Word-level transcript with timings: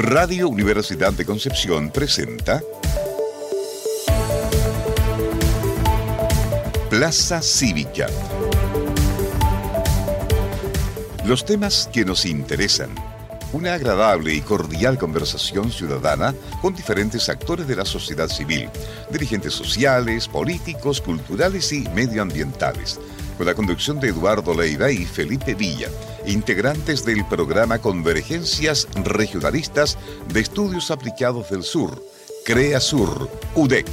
Radio 0.00 0.48
Universidad 0.48 1.12
de 1.12 1.26
Concepción 1.26 1.90
presenta 1.90 2.62
Plaza 6.88 7.42
Cívica. 7.42 8.06
Los 11.26 11.44
temas 11.44 11.90
que 11.92 12.04
nos 12.04 12.26
interesan. 12.26 12.90
Una 13.52 13.74
agradable 13.74 14.32
y 14.32 14.40
cordial 14.40 14.98
conversación 14.98 15.72
ciudadana 15.72 16.32
con 16.62 16.76
diferentes 16.76 17.28
actores 17.28 17.66
de 17.66 17.74
la 17.74 17.84
sociedad 17.84 18.28
civil, 18.28 18.70
dirigentes 19.10 19.52
sociales, 19.52 20.28
políticos, 20.28 21.00
culturales 21.00 21.72
y 21.72 21.88
medioambientales, 21.88 23.00
con 23.36 23.46
la 23.46 23.54
conducción 23.54 23.98
de 23.98 24.10
Eduardo 24.10 24.54
Leiva 24.54 24.92
y 24.92 25.04
Felipe 25.04 25.54
Villa 25.54 25.88
integrantes 26.28 27.04
del 27.04 27.24
programa 27.26 27.78
Convergencias 27.80 28.86
Regionalistas 29.04 29.98
de 30.32 30.40
Estudios 30.40 30.90
Aplicados 30.90 31.50
del 31.50 31.62
Sur, 31.62 32.02
CREA 32.44 32.80
Sur, 32.80 33.30
UDEC. 33.54 33.86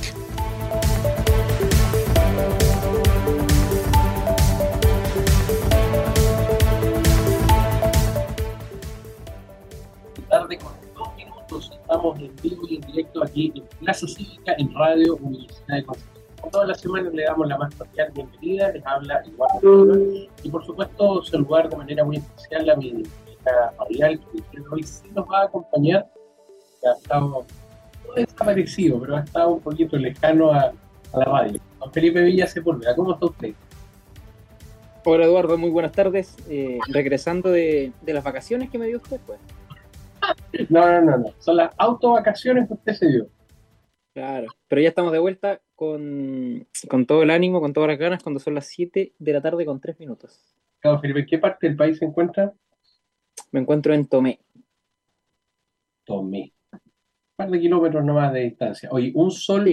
tarde 10.30 10.58
con 10.58 10.74
dos 10.96 11.16
minutos 11.16 11.72
estamos 11.80 12.20
en 12.20 12.36
vivo 12.44 12.64
y 12.68 12.76
en 12.76 12.82
directo 12.82 13.24
aquí 13.24 13.54
en 13.56 13.64
Plaza 13.80 14.08
Cívica 14.08 14.54
en 14.58 14.74
Radio 14.74 15.16
Universidad 15.16 15.76
de 15.78 15.86
Concepción 15.86 16.15
todas 16.56 16.70
las 16.70 16.80
semanas 16.80 17.14
le 17.14 17.24
damos 17.24 17.50
la 17.50 17.58
más 17.58 17.76
cordial 17.76 18.14
bienvenida, 18.14 18.72
les 18.72 18.86
habla 18.86 19.22
igual 19.26 20.30
y 20.42 20.50
por 20.50 20.66
supuesto 20.66 21.22
saludar 21.22 21.68
de 21.70 21.76
manera 21.76 22.06
muy 22.06 22.16
especial 22.16 22.70
a 22.70 22.78
mi 22.78 22.88
hija 22.88 23.74
Marial, 23.78 24.22
que 24.32 24.62
hoy 24.72 24.84
sí 24.84 25.12
nos 25.14 25.30
va 25.30 25.42
a 25.42 25.46
acompañar, 25.48 26.08
que 26.80 26.88
ha 26.88 26.94
estado 26.94 27.46
no 28.08 28.14
desaparecido, 28.16 29.02
pero 29.02 29.18
ha 29.18 29.20
estado 29.20 29.50
un 29.50 29.60
poquito 29.60 29.98
lejano 29.98 30.54
a, 30.54 30.72
la 31.14 31.26
radio. 31.26 31.60
Don 31.82 31.92
Felipe 31.92 32.22
Villa 32.22 32.48
Sepúlveda, 32.48 32.96
¿cómo 32.96 33.16
está 33.16 33.26
usted? 33.26 33.54
Hola 35.04 35.26
Eduardo, 35.26 35.58
muy 35.58 35.72
buenas 35.72 35.92
tardes. 35.92 36.38
Eh, 36.48 36.80
regresando 36.88 37.52
de, 37.52 37.92
de, 38.02 38.14
las 38.14 38.24
vacaciones 38.24 38.70
que 38.70 38.78
me 38.78 38.88
dio 38.88 39.00
usted, 39.00 39.20
pues. 39.28 39.40
No, 40.70 40.90
no, 40.90 41.02
no, 41.02 41.18
no. 41.18 41.34
Son 41.40 41.58
las 41.58 41.72
autovacaciones 41.78 42.70
que 42.70 42.76
usted 42.76 42.94
se 42.94 43.08
dio. 43.08 43.28
Claro, 44.14 44.48
pero 44.70 44.82
ya 44.82 44.88
estamos 44.88 45.12
de 45.12 45.20
vuelta 45.20 45.60
con, 45.76 46.68
todo 47.08 47.24
el 47.24 47.30
ánimo, 47.30 47.62
con 47.62 47.74
todas 47.74 47.90
las 47.90 48.00
ganas, 48.00 48.24
cuando 48.24 48.40
son 48.40 48.56
las 48.56 48.68
7 48.68 49.14
de 49.18 49.34
la 49.34 49.42
tarde 49.42 49.66
con 49.66 49.80
3 49.80 50.00
minutos. 50.00 50.40
Claro, 50.80 51.00
Felipe, 51.00 51.22
¿en 51.22 51.26
qué 51.26 51.38
parte 51.38 51.68
del 51.68 51.76
país 51.76 51.98
se 51.98 52.06
encuentra? 52.06 52.54
Me 53.52 53.60
encuentro 53.60 53.94
en 53.94 54.08
Tomé. 54.08 54.40
Tomé. 56.04 56.54
Un 56.72 56.80
par 57.36 57.50
de 57.50 57.60
kilómetros 57.60 58.06
nomás 58.06 58.34
de 58.34 58.42
distancia. 58.42 58.90
Oye, 58.92 59.12
un 59.16 59.32
sol 59.32 59.68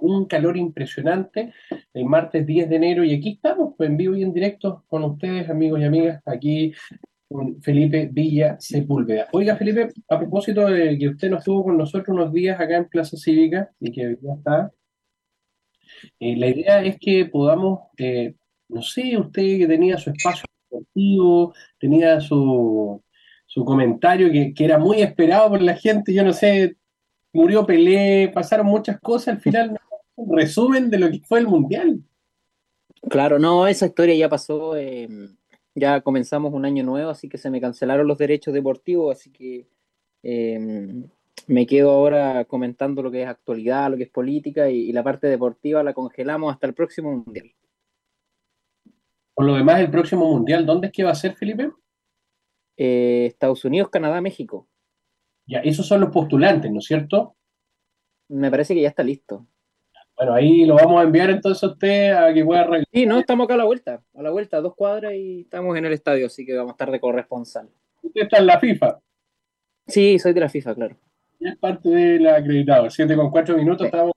un 0.00 0.26
calor 0.26 0.56
impresionante 0.56 1.52
el 1.92 2.04
martes 2.04 2.46
10 2.46 2.68
de 2.68 2.76
enero 2.76 3.04
y 3.04 3.14
aquí 3.14 3.32
estamos 3.32 3.74
pues, 3.76 3.90
en 3.90 3.96
vivo 3.96 4.14
y 4.14 4.22
en 4.22 4.32
directo 4.32 4.84
con 4.86 5.02
ustedes 5.02 5.48
amigos 5.50 5.80
y 5.80 5.84
amigas 5.84 6.22
aquí 6.24 6.72
Felipe 7.62 8.08
Villa 8.12 8.56
Sepúlveda. 8.60 9.28
Oiga, 9.32 9.56
Felipe, 9.56 9.88
a 10.08 10.18
propósito 10.18 10.66
de 10.66 10.98
que 10.98 11.08
usted 11.08 11.30
nos 11.30 11.38
estuvo 11.38 11.64
con 11.64 11.78
nosotros 11.78 12.08
unos 12.08 12.32
días 12.32 12.60
acá 12.60 12.76
en 12.76 12.88
Plaza 12.88 13.16
Cívica 13.16 13.70
y 13.80 13.90
que 13.90 14.18
ya 14.20 14.34
está, 14.34 14.72
eh, 16.20 16.36
la 16.36 16.48
idea 16.48 16.82
es 16.84 16.96
que 16.98 17.26
podamos, 17.26 17.80
eh, 17.98 18.34
no 18.68 18.82
sé, 18.82 19.16
usted 19.16 19.58
que 19.58 19.66
tenía 19.66 19.96
su 19.98 20.10
espacio 20.10 20.44
deportivo, 20.70 21.54
tenía 21.78 22.20
su, 22.20 23.02
su 23.46 23.64
comentario 23.64 24.30
que, 24.30 24.54
que, 24.54 24.64
era 24.64 24.78
muy 24.78 25.02
esperado 25.02 25.50
por 25.50 25.62
la 25.62 25.76
gente, 25.76 26.14
yo 26.14 26.24
no 26.24 26.32
sé, 26.32 26.76
murió 27.32 27.66
Pelé, 27.66 28.30
pasaron 28.32 28.66
muchas 28.66 29.00
cosas, 29.00 29.34
al 29.34 29.40
final, 29.40 29.78
un 30.16 30.36
resumen 30.36 30.90
de 30.90 30.98
lo 30.98 31.10
que 31.10 31.20
fue 31.20 31.40
el 31.40 31.48
Mundial. 31.48 32.00
Claro, 33.08 33.38
no, 33.38 33.66
esa 33.66 33.86
historia 33.86 34.14
ya 34.14 34.28
pasó. 34.28 34.76
Eh 34.76 35.08
ya 35.74 36.00
comenzamos 36.02 36.52
un 36.52 36.64
año 36.64 36.84
nuevo, 36.84 37.10
así 37.10 37.28
que 37.28 37.38
se 37.38 37.50
me 37.50 37.60
cancelaron 37.60 38.06
los 38.06 38.18
derechos 38.18 38.52
deportivos, 38.52 39.18
así 39.18 39.30
que 39.30 39.66
em, 40.22 41.08
me 41.46 41.66
quedo 41.66 41.90
ahora 41.90 42.44
comentando 42.44 43.02
lo 43.02 43.10
que 43.10 43.22
es 43.22 43.28
actualidad, 43.28 43.90
lo 43.90 43.96
que 43.96 44.04
es 44.04 44.10
política 44.10 44.68
y, 44.70 44.92
la 44.92 45.02
parte 45.02 45.26
deportiva 45.26 45.82
la 45.82 45.94
congelamos 45.94 46.52
hasta 46.52 46.66
el 46.66 46.74
próximo 46.74 47.12
mundial. 47.12 47.52
Por 49.34 49.46
lo 49.46 49.54
demás, 49.54 49.80
el 49.80 49.90
próximo 49.90 50.30
mundial, 50.30 50.66
¿dónde 50.66 50.88
es 50.88 50.92
que 50.92 51.04
va 51.04 51.10
a 51.10 51.14
ser, 51.14 51.34
Felipe? 51.34 51.70
Eh, 52.76 53.26
Estados 53.26 53.64
Unidos, 53.64 53.88
Canadá, 53.90 54.20
México. 54.20 54.68
Ya, 55.46 55.60
esos 55.60 55.86
son 55.86 56.00
los 56.00 56.10
postulantes, 56.10 56.70
¿no 56.70 56.78
es 56.78 56.84
cierto? 56.84 57.36
Me 58.28 58.50
parece 58.50 58.74
que 58.74 58.82
ya 58.82 58.88
está 58.88 59.02
listo. 59.02 59.46
Bueno, 60.16 60.34
ahí 60.34 60.64
lo 60.66 60.76
vamos 60.76 61.00
a 61.00 61.04
enviar 61.04 61.30
entonces 61.30 61.64
a 61.64 61.68
usted 61.68 62.12
a 62.12 62.32
que 62.32 62.44
pueda 62.44 62.60
arreglar. 62.60 62.86
Sí, 62.92 63.06
no, 63.06 63.18
estamos 63.18 63.44
acá 63.44 63.54
a 63.54 63.58
la 63.58 63.64
vuelta, 63.64 64.04
a 64.14 64.22
la 64.22 64.30
vuelta, 64.30 64.58
a 64.58 64.60
dos 64.60 64.74
cuadras 64.74 65.14
y 65.14 65.40
estamos 65.40 65.76
en 65.76 65.86
el 65.86 65.92
estadio, 65.92 66.26
así 66.26 66.44
que 66.44 66.54
vamos 66.54 66.70
a 66.70 66.74
estar 66.74 66.90
de 66.90 67.00
corresponsal. 67.00 67.68
¿Usted 68.02 68.22
está 68.22 68.38
en 68.38 68.46
la 68.46 68.60
FIFA? 68.60 69.00
Sí, 69.86 70.18
soy 70.18 70.32
de 70.32 70.40
la 70.40 70.48
FIFA, 70.48 70.74
claro. 70.74 70.96
Es 71.44 71.58
parte 71.58 71.88
del 71.88 72.26
acreditado, 72.26 72.88
siete 72.90 73.16
con 73.16 73.30
cuatro 73.30 73.56
minutos, 73.56 73.86
estamos 73.86 74.12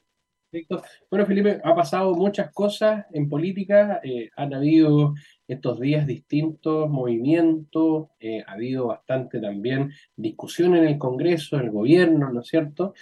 bueno, 1.10 1.26
Felipe, 1.26 1.60
ha 1.64 1.76
pasado 1.76 2.14
muchas 2.14 2.52
cosas 2.54 3.06
en 3.12 3.28
política, 3.28 4.00
eh, 4.04 4.30
han 4.36 4.54
habido 4.54 5.14
estos 5.48 5.80
días 5.80 6.08
distintos 6.08 6.90
movimientos, 6.90 8.08
eh, 8.20 8.44
ha 8.48 8.54
habido 8.54 8.88
bastante 8.88 9.40
también 9.40 9.92
discusión 10.16 10.76
en 10.76 10.86
el 10.86 10.98
Congreso, 10.98 11.58
en 11.58 11.66
el 11.66 11.72
gobierno, 11.72 12.32
¿no 12.32 12.42
es 12.42 12.48
cierto? 12.48 12.94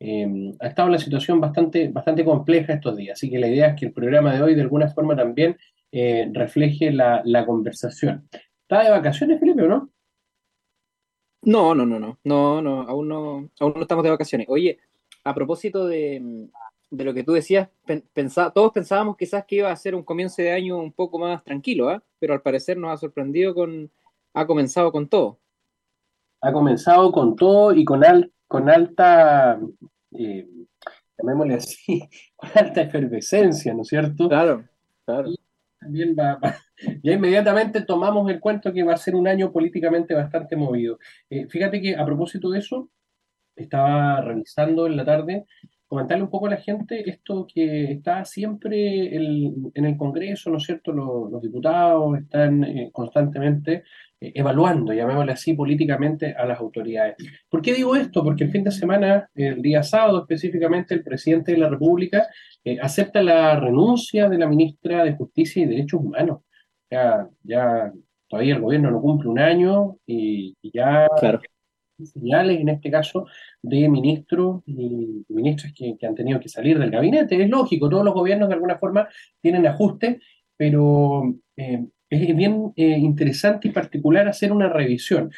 Eh, 0.00 0.26
ha 0.60 0.68
estado 0.68 0.88
la 0.88 0.98
situación 0.98 1.40
bastante, 1.40 1.88
bastante 1.88 2.24
compleja 2.24 2.74
estos 2.74 2.96
días, 2.96 3.18
así 3.18 3.30
que 3.30 3.38
la 3.38 3.48
idea 3.48 3.68
es 3.68 3.76
que 3.80 3.86
el 3.86 3.92
programa 3.92 4.34
de 4.34 4.42
hoy 4.42 4.54
de 4.54 4.62
alguna 4.62 4.88
forma 4.88 5.16
también 5.16 5.56
refleje 6.32 6.90
la, 6.90 7.44
conversación. 7.44 8.26
¿Está 8.62 8.82
de 8.84 8.90
vacaciones, 8.90 9.38
Felipe, 9.38 9.62
o 9.62 9.68
no? 9.68 9.91
No, 11.42 11.74
no, 11.74 11.84
no, 11.84 11.98
no, 11.98 12.18
no, 12.24 12.62
no, 12.62 12.82
aún 12.82 13.08
no, 13.08 13.50
aún 13.58 13.72
no 13.74 13.82
estamos 13.82 14.04
de 14.04 14.10
vacaciones. 14.10 14.46
Oye, 14.48 14.78
a 15.24 15.34
propósito 15.34 15.86
de, 15.86 16.48
de 16.92 17.04
lo 17.04 17.14
que 17.14 17.24
tú 17.24 17.32
decías, 17.32 17.70
todos 18.54 18.72
pensábamos 18.72 19.16
quizás 19.16 19.44
que 19.46 19.56
iba 19.56 19.70
a 19.70 19.76
ser 19.76 19.94
un 19.94 20.02
comienzo 20.02 20.42
de 20.42 20.52
año 20.52 20.76
un 20.76 20.92
poco 20.92 21.18
más 21.18 21.42
tranquilo, 21.42 21.88
¿ah? 21.88 22.02
pero 22.18 22.34
al 22.34 22.42
parecer 22.42 22.76
nos 22.76 22.92
ha 22.92 22.96
sorprendido 22.98 23.54
con, 23.54 23.90
ha 24.34 24.46
comenzado 24.46 24.92
con 24.92 25.08
todo. 25.08 25.38
Ha 26.42 26.52
comenzado 26.52 27.10
con 27.10 27.34
todo 27.34 27.72
y 27.72 27.84
con, 27.84 28.02
con 28.46 28.68
alta, 28.68 29.58
eh, 30.12 30.46
llamémosle 31.16 31.54
así, 31.54 32.08
con 32.36 32.50
alta 32.54 32.82
efervescencia, 32.82 33.72
¿no 33.72 33.82
es 33.82 33.88
cierto? 33.88 34.28
Claro, 34.28 34.64
claro. 35.06 35.30
También 35.82 36.14
va, 36.18 36.38
ya 37.02 37.12
inmediatamente 37.12 37.82
tomamos 37.82 38.30
el 38.30 38.40
cuento 38.40 38.72
que 38.72 38.84
va 38.84 38.94
a 38.94 38.96
ser 38.96 39.14
un 39.14 39.26
año 39.26 39.52
políticamente 39.52 40.14
bastante 40.14 40.56
movido. 40.56 40.98
Eh, 41.28 41.46
fíjate 41.48 41.80
que 41.80 41.96
a 41.96 42.04
propósito 42.04 42.50
de 42.50 42.60
eso, 42.60 42.90
estaba 43.56 44.20
revisando 44.22 44.86
en 44.86 44.96
la 44.96 45.04
tarde 45.04 45.46
comentarle 45.86 46.24
un 46.24 46.30
poco 46.30 46.46
a 46.46 46.50
la 46.50 46.56
gente 46.56 47.08
esto 47.08 47.46
que 47.46 47.92
está 47.92 48.24
siempre 48.24 49.14
en 49.14 49.84
el 49.84 49.96
Congreso, 49.98 50.48
¿no 50.48 50.56
es 50.56 50.64
cierto? 50.64 50.90
Los, 50.90 51.42
diputados 51.42 52.18
están 52.18 52.64
eh, 52.64 52.88
constantemente 52.90 53.84
eh, 54.22 54.32
evaluando, 54.36 54.92
llamémosle 54.92 55.32
así, 55.32 55.54
políticamente 55.54 56.32
a 56.32 56.46
las 56.46 56.60
autoridades. 56.60 57.16
¿Por 57.48 57.60
qué 57.60 57.74
digo 57.74 57.96
esto? 57.96 58.22
Porque 58.22 58.44
el 58.44 58.52
fin 58.52 58.62
de 58.62 58.70
semana, 58.70 59.28
el 59.34 59.60
día 59.60 59.82
sábado 59.82 60.20
específicamente, 60.20 60.94
el 60.94 61.02
presidente 61.02 61.50
de 61.50 61.58
la 61.58 61.68
República 61.68 62.28
eh, 62.64 62.78
acepta 62.80 63.20
la 63.20 63.58
renuncia 63.58 64.28
de 64.28 64.38
la 64.38 64.46
ministra 64.46 65.02
de 65.02 65.14
Justicia 65.14 65.62
y 65.62 65.66
Derechos 65.66 66.00
Humanos. 66.00 66.42
Ya, 66.88 67.28
ya 67.42 67.92
todavía 68.28 68.54
el 68.54 68.60
gobierno 68.60 68.92
no 68.92 69.00
cumple 69.00 69.28
un 69.28 69.40
año 69.40 69.96
y, 70.06 70.54
ya 70.62 71.08
claro 71.18 71.40
señales, 72.04 72.60
en 72.60 72.68
este 72.68 72.90
caso, 72.90 73.26
de 73.60 73.88
ministros 73.88 74.62
y 74.66 75.24
ministras 75.28 75.72
que, 75.72 75.96
han 76.04 76.14
tenido 76.14 76.40
que 76.40 76.48
salir 76.48 76.78
del 76.78 76.90
gabinete. 76.90 77.40
Es 77.40 77.48
lógico, 77.48 77.88
todos 77.88 78.04
los 78.04 78.14
gobiernos 78.14 78.48
de 78.48 78.54
alguna 78.54 78.78
forma 78.78 79.08
tienen 79.40 79.66
ajustes, 79.66 80.18
pero 80.56 81.22
eh, 81.56 81.86
es 82.12 82.36
bien 82.36 82.72
eh, 82.76 82.98
interesante 82.98 83.68
y 83.68 83.72
particular 83.72 84.28
hacer 84.28 84.52
una 84.52 84.68
revisión. 84.68 85.30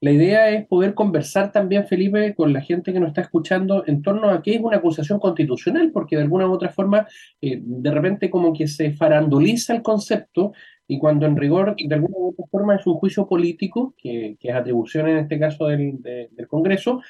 La 0.00 0.10
idea 0.10 0.50
es 0.50 0.66
poder 0.66 0.92
conversar 0.92 1.50
también, 1.50 1.86
Felipe, 1.86 2.34
con 2.34 2.52
la 2.52 2.60
gente 2.60 2.92
que 2.92 3.00
nos 3.00 3.08
está 3.08 3.22
escuchando 3.22 3.84
en 3.86 4.02
torno 4.02 4.28
a 4.28 4.42
qué 4.42 4.56
es 4.56 4.60
una 4.60 4.76
acusación 4.76 5.18
constitucional, 5.18 5.92
porque 5.92 6.16
de 6.16 6.22
alguna 6.22 6.46
u 6.46 6.52
otra 6.52 6.68
forma, 6.68 7.06
eh, 7.40 7.58
de 7.62 7.90
repente 7.90 8.28
como 8.28 8.52
que 8.52 8.66
se 8.66 8.92
faranduliza 8.92 9.74
el 9.74 9.82
concepto 9.82 10.52
y 10.86 10.98
cuando 10.98 11.24
en 11.24 11.36
rigor, 11.36 11.74
de 11.76 11.94
alguna 11.94 12.16
u 12.18 12.28
otra 12.30 12.44
forma, 12.50 12.76
es 12.76 12.86
un 12.86 12.94
juicio 12.94 13.26
político, 13.26 13.94
que, 13.96 14.36
es 14.38 14.54
atribución 14.54 15.08
en 15.08 15.18
este 15.18 15.38
caso 15.38 15.68
del, 15.68 16.02
del, 16.02 16.48
Congreso, 16.48 17.00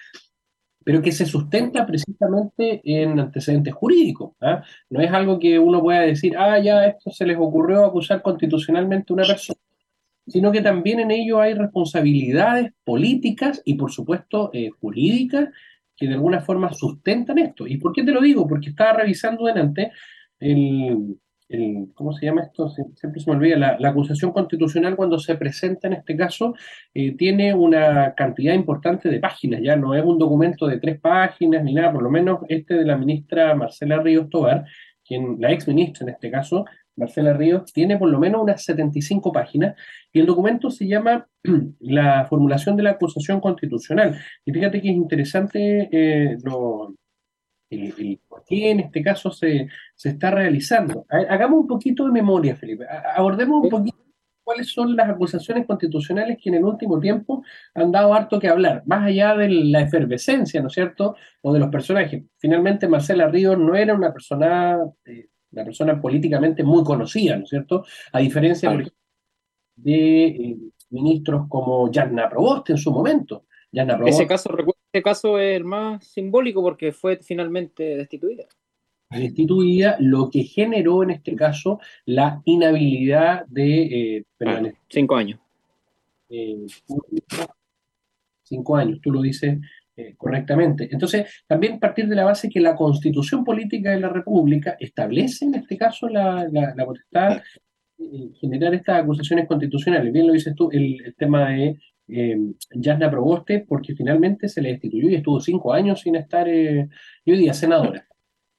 pero 0.84 1.02
que 1.02 1.12
se 1.12 1.26
sustenta 1.26 1.86
precisamente 1.86 2.81
en 2.84 3.19
antecedentes 3.19 3.75
jurídicos. 3.75 4.32
¿ah? 4.40 4.62
No 4.90 5.00
es 5.00 5.10
algo 5.10 5.38
que 5.38 5.58
uno 5.58 5.81
pueda 5.81 6.00
decir, 6.00 6.36
ah, 6.36 6.58
ya 6.58 6.86
esto 6.86 7.10
se 7.10 7.26
les 7.26 7.38
ocurrió 7.38 7.84
acusar 7.84 8.22
constitucionalmente 8.22 9.12
a 9.12 9.14
una 9.14 9.25
persona, 9.25 9.58
sino 10.26 10.52
que 10.52 10.60
también 10.60 11.00
en 11.00 11.10
ello 11.10 11.40
hay 11.40 11.54
responsabilidades 11.54 12.72
políticas 12.84 13.62
y, 13.64 13.75
por 13.75 13.90
supuesto, 13.90 14.50
eh, 14.52 14.70
jurídicas 14.81 15.48
que 15.96 16.06
de 16.06 16.14
alguna 16.14 16.40
forma 16.40 16.72
sustentan 16.72 17.38
esto. 17.38 17.66
¿Y 17.66 17.78
por 17.78 17.92
qué 17.92 18.02
te 18.02 18.12
lo 18.12 18.20
digo? 18.20 18.46
Porque 18.46 18.70
estaba 18.70 18.92
revisando 18.92 19.46
delante 19.46 19.92
el, 20.38 21.16
¿cómo 21.94 22.12
se 22.12 22.26
llama 22.26 22.43
esto? 22.43 22.69
Siempre 22.70 23.20
se 23.20 23.31
me 23.31 23.37
olvida, 23.37 23.76
la, 23.79 23.88
acusación 23.88 24.32
constitucional 24.32 24.96
cuando 24.96 25.19
se 25.19 25.37
presenta 25.37 25.87
en 25.88 25.94
este 25.94 26.17
caso 26.17 26.55
eh, 26.94 27.17
tiene 27.17 27.55
una 27.55 28.14
cantidad 28.14 28.55
importante 28.55 29.08
de 29.08 29.20
páginas, 29.20 29.61
ya 29.62 29.76
no 29.76 29.94
es 29.94 30.05
un 30.05 30.19
documento 30.19 30.67
de 30.67 30.79
tres 30.79 31.00
páginas 31.00 31.62
ni 31.62 31.75
nada, 31.75 31.93
por 31.93 32.02
lo 32.02 32.11
menos 32.11 32.41
este 32.49 32.75
de 32.75 32.85
la 32.85 32.96
ministra 32.96 33.55
Marcela 33.55 33.99
Ríos 33.99 34.31
Tobar, 34.31 34.64
quien, 35.06 35.37
la 35.38 35.52
ex 35.52 35.69
ministra 35.69 36.06
en 36.06 36.14
este 36.14 36.31
caso, 36.31 36.64
Marcela 36.96 37.35
Ríos, 37.35 37.73
tiene 37.73 37.99
por 37.99 38.08
lo 38.08 38.19
menos 38.19 38.43
unas 38.43 38.62
75 38.64 39.32
páginas 39.32 39.76
y 40.12 40.20
el 40.20 40.26
documento 40.26 40.70
se 40.70 40.87
llama 40.87 41.26
La 41.81 42.25
formulación 42.26 42.76
de 42.76 42.85
la 42.85 42.90
acusación 42.93 43.40
constitucional. 43.40 44.19
Y 44.44 44.52
fíjate 44.52 44.81
que 44.81 44.90
es 44.90 44.97
interesante 44.97 45.88
eh, 45.93 46.37
lo, 46.43 46.94
el, 47.75 48.21
por 48.29 48.44
qué 48.44 48.71
en 48.71 48.81
este 48.81 49.03
caso 49.03 49.31
se, 49.31 49.69
está 50.03 50.31
realizando. 50.31 51.06
Hagamos 51.09 51.61
un 51.61 51.67
poquito 51.67 52.05
de 52.05 52.12
memoria, 52.12 52.56
Felipe. 52.56 52.87
Abordemos 53.17 53.65
un 53.65 53.71
poquito 53.71 53.99
cuáles 54.44 54.69
son 54.69 54.94
las 54.94 55.09
acusaciones 55.09 55.67
constitucionales 55.67 56.38
que 56.41 56.50
en 56.50 56.56
el 56.56 56.65
último 56.65 57.00
tiempo 57.00 57.43
han 57.75 57.91
dado 57.91 58.15
harto 58.15 58.38
que 58.38 58.49
hablar, 58.49 58.82
más 58.87 59.05
allá 59.05 59.35
de 59.35 59.49
la 59.49 59.81
efervescencia, 59.81 60.61
¿no 60.61 60.69
es 60.69 60.75
cierto?, 60.75 61.17
o 61.41 61.53
de 61.53 61.59
los 61.59 61.71
personajes. 61.71 62.23
Finalmente, 62.37 62.87
Marcela 62.87 63.29
Ríos 63.29 63.59
no 63.59 63.75
era 63.75 63.94
una 63.94 64.12
persona, 64.12 64.79
eh, 65.06 65.29
una 65.50 65.65
persona 65.65 66.00
políticamente 66.00 66.62
muy 66.62 66.85
conocida, 66.85 67.37
¿no 67.37 67.44
es 67.44 67.49
cierto?, 67.50 67.85
a 68.12 68.19
diferencia 68.19 68.71
de 69.76 70.26
eh, 70.26 70.56
ministros 70.91 71.47
como 71.49 71.91
Yarna 71.91 72.29
Proboste 72.29 72.73
en 72.73 72.79
su 72.79 72.93
momento. 72.93 73.47
Ese 74.06 74.26
caso, 74.26 74.50
este 74.94 75.02
caso 75.02 75.41
es 75.41 75.56
el 75.56 75.64
más 75.64 76.05
simbólico 76.06 76.62
porque 76.62 76.93
fue 76.93 77.17
finalmente 77.17 77.96
destituida. 77.96 78.44
Destituida, 79.11 79.96
lo 79.99 80.31
que 80.31 80.44
generó 80.44 81.02
en 81.02 81.11
este 81.11 81.35
caso 81.35 81.81
la 82.06 82.41
inhabilidad 82.44 83.44
de 83.46 84.19
eh, 84.19 84.25
ah, 84.46 84.62
cinco 84.88 85.17
años. 85.17 85.41
Eh, 86.29 86.64
cinco 88.44 88.76
años, 88.76 89.00
tú 89.02 89.11
lo 89.11 89.20
dices 89.20 89.58
eh, 89.96 90.14
correctamente. 90.17 90.88
Entonces, 90.93 91.43
también 91.49 91.81
partir 91.81 92.06
de 92.06 92.14
la 92.14 92.26
base 92.26 92.49
que 92.49 92.61
la 92.61 92.76
constitución 92.76 93.43
política 93.43 93.90
de 93.90 94.00
la 94.00 94.11
República 94.11 94.76
establece 94.79 95.44
en 95.44 95.56
este 95.56 95.76
caso 95.76 96.08
la, 96.08 96.47
la, 96.52 96.87
potestad 96.87 97.43
de 97.99 98.31
generar 98.38 98.73
estas 98.75 99.02
acusaciones 99.02 99.49
constitucionales. 99.49 100.12
Bien 100.12 100.29
lo 100.29 100.35
dices 100.35 100.55
tú, 100.55 100.70
el 100.70 101.17
tema 101.19 101.50
de 101.50 101.79
eh, 102.08 102.36
Yasna 102.74 103.10
Proboste, 103.10 103.60
porque 103.60 103.94
finalmente 103.94 104.48
se 104.48 104.60
le 104.60 104.70
destituyó 104.70 105.08
y 105.10 105.16
estuvo 105.16 105.40
cinco 105.40 105.72
años 105.72 106.00
sin 106.00 106.16
estar, 106.16 106.48
eh, 106.48 106.88
yo 107.24 107.34
diría, 107.34 107.54
senadora. 107.54 108.06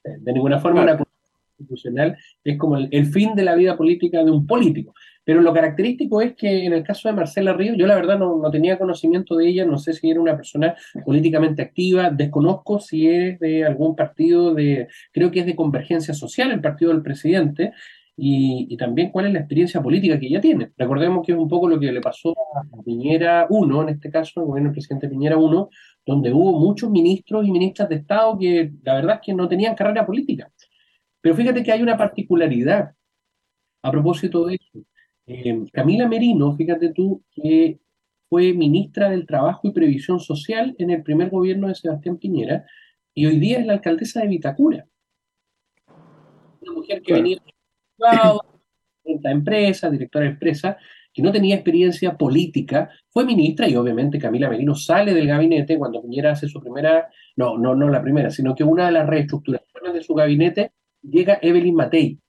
Eh, 0.03 0.17
de 0.19 0.33
ninguna 0.33 0.59
forma 0.59 0.83
una 0.83 0.97
constitucional 0.97 2.17
es 2.43 2.57
como 2.57 2.77
el, 2.77 3.05
fin 3.07 3.35
de 3.35 3.43
la 3.43 3.55
vida 3.55 3.77
política 3.77 4.23
de 4.23 4.31
un 4.31 4.45
político. 4.45 4.93
Pero 5.23 5.41
lo 5.41 5.53
característico 5.53 6.21
es 6.21 6.35
que 6.35 6.65
en 6.65 6.73
el 6.73 6.83
caso 6.83 7.07
de 7.07 7.15
Marcela 7.15 7.53
Ríos, 7.53 7.77
yo 7.77 7.87
la 7.87 7.95
verdad 7.95 8.19
no, 8.19 8.37
no, 8.37 8.51
tenía 8.51 8.77
conocimiento 8.77 9.35
de 9.35 9.47
ella, 9.47 9.65
no 9.65 9.77
sé 9.77 9.93
si 9.93 10.09
era 10.09 10.19
una 10.19 10.35
persona 10.35 10.75
políticamente 11.03 11.61
activa, 11.61 12.11
desconozco 12.11 12.79
si 12.79 13.07
es 13.07 13.39
de 13.39 13.65
algún 13.65 13.95
partido 13.95 14.53
de, 14.53 14.87
creo 15.11 15.31
que 15.31 15.39
es 15.39 15.45
de 15.45 15.55
Convergencia 15.55 16.13
Social, 16.13 16.51
el 16.51 16.61
partido 16.61 16.91
del 16.91 17.01
presidente, 17.01 17.73
y, 18.17 18.77
también 18.77 19.11
cuál 19.11 19.27
es 19.27 19.33
la 19.33 19.39
experiencia 19.39 19.81
política 19.81 20.19
que 20.19 20.27
ella 20.27 20.39
tiene. 20.39 20.71
Recordemos 20.77 21.25
que 21.25 21.33
es 21.33 21.37
un 21.37 21.49
poco 21.49 21.67
lo 21.67 21.79
que 21.79 21.91
le 21.91 22.01
pasó 22.01 22.31
a 22.31 22.83
Piñera 22.83 23.47
1, 23.49 23.83
en 23.83 23.89
este 23.89 24.09
caso, 24.09 24.39
el 24.39 24.47
gobierno 24.47 24.69
del 24.69 24.73
presidente 24.73 25.09
Piñera 25.09 25.37
1, 25.37 25.69
donde 26.05 26.31
hubo 26.31 26.59
muchos 26.59 26.89
ministros 26.89 27.45
y 27.45 27.51
ministras 27.51 27.89
de 27.89 27.95
Estado 27.95 28.37
que 28.37 28.71
la 28.83 28.95
verdad 28.95 29.15
es 29.15 29.21
que 29.25 29.33
no 29.33 29.47
tenían 29.47 29.75
carrera 29.75 30.05
política. 30.05 30.49
Pero 31.21 31.35
fíjate 31.35 31.63
que 31.63 31.71
hay 31.71 31.81
una 31.81 31.97
particularidad 31.97 32.91
a 33.81 33.91
propósito 33.91 34.45
de 34.45 34.55
eso. 34.55 34.85
Eh, 35.27 35.65
Camila 35.73 36.07
Merino, 36.07 36.55
fíjate 36.55 36.93
tú, 36.93 37.23
que 37.31 37.79
fue 38.29 38.53
ministra 38.53 39.09
del 39.09 39.25
Trabajo 39.25 39.67
y 39.67 39.71
Previsión 39.71 40.19
Social 40.19 40.75
en 40.77 40.91
el 40.91 41.03
primer 41.03 41.29
gobierno 41.29 41.67
de 41.67 41.75
Sebastián 41.75 42.17
Piñera 42.17 42.65
y 43.13 43.25
hoy 43.25 43.39
día 43.39 43.59
es 43.59 43.65
la 43.65 43.73
alcaldesa 43.73 44.21
de 44.21 44.27
Vitacura. 44.27 44.87
Una 46.61 46.73
mujer 46.73 47.01
que 47.01 47.13
venía 47.13 47.37
esta 49.03 49.31
empresa, 49.31 49.89
directora 49.89 50.25
de 50.25 50.31
empresa, 50.31 50.77
que 51.13 51.21
no 51.21 51.31
tenía 51.31 51.55
experiencia 51.55 52.17
política, 52.17 52.89
fue 53.09 53.23
ministra 53.23 53.69
y 53.69 53.75
obviamente 53.75 54.19
Camila 54.19 54.49
Merino 54.49 54.75
sale 54.75 55.13
del 55.13 55.27
gabinete 55.27 55.77
cuando 55.77 56.01
Piñera 56.01 56.31
hace 56.31 56.47
su 56.47 56.59
primera, 56.59 57.09
no, 57.37 57.57
no, 57.57 57.73
no 57.73 57.89
la 57.89 58.01
primera, 58.01 58.29
sino 58.29 58.53
que 58.53 58.65
una 58.65 58.87
de 58.87 58.91
las 58.91 59.07
reestructuraciones 59.07 59.93
de 59.93 60.03
su 60.03 60.13
gabinete 60.13 60.73
llega 61.01 61.39
Evelyn 61.41 61.75
Matei 61.75 62.19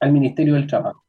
al 0.00 0.12
Ministerio 0.12 0.54
del 0.54 0.66
Trabajo. 0.66 1.04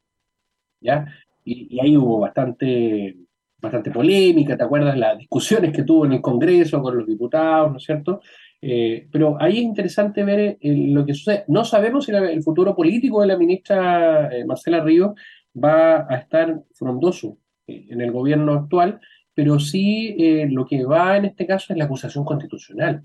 ¿Ya? 0.79 1.07
Y, 1.43 1.75
y 1.75 1.79
ahí 1.79 1.97
hubo 1.97 2.19
bastante, 2.19 3.15
bastante 3.59 3.89
polémica, 3.89 4.55
¿te 4.55 4.63
acuerdas? 4.63 4.95
Las 4.95 5.17
discusiones 5.17 5.71
que 5.73 5.83
tuvo 5.83 6.05
en 6.05 6.13
el 6.13 6.21
Congreso 6.21 6.81
con 6.81 6.95
los 6.95 7.07
diputados, 7.07 7.71
¿no 7.71 7.77
es 7.77 7.83
cierto? 7.83 8.21
Eh, 8.67 9.07
pero 9.11 9.37
ahí 9.39 9.59
es 9.59 9.63
interesante 9.63 10.23
ver 10.23 10.39
eh, 10.39 10.57
lo 10.59 11.05
que 11.05 11.13
sucede. 11.13 11.45
No 11.47 11.63
sabemos 11.65 12.05
si 12.05 12.11
el 12.11 12.41
futuro 12.41 12.75
político 12.75 13.21
de 13.21 13.27
la 13.27 13.37
ministra 13.37 14.27
eh, 14.35 14.43
Marcela 14.43 14.83
Ríos 14.83 15.13
va 15.55 16.07
a 16.09 16.15
estar 16.15 16.63
frondoso 16.73 17.37
en 17.67 18.01
el 18.01 18.11
gobierno 18.11 18.53
actual, 18.53 18.99
pero 19.35 19.59
sí 19.59 20.15
lo 20.49 20.65
que 20.65 20.83
va 20.83 21.17
en 21.17 21.25
este 21.25 21.45
caso 21.45 21.73
es 21.73 21.77
la 21.77 21.85
acusación 21.85 22.25
constitucional. 22.25 23.03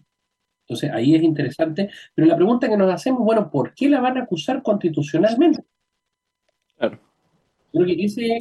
Entonces 0.63 0.91
ahí 0.93 1.15
es 1.15 1.23
interesante, 1.23 1.91
pero 2.15 2.27
la 2.27 2.37
pregunta 2.37 2.69
que 2.69 2.77
nos 2.79 2.93
hacemos, 2.93 3.21
bueno, 3.23 3.51
¿por 3.51 3.75
qué 3.75 3.91
la 3.91 4.01
van 4.01 4.17
a 4.17 4.23
acusar 4.23 4.63
constitucionalmente? 4.63 5.63
Claro. 6.79 6.99
Creo 7.73 7.87
que 7.87 8.05
ese 8.05 8.39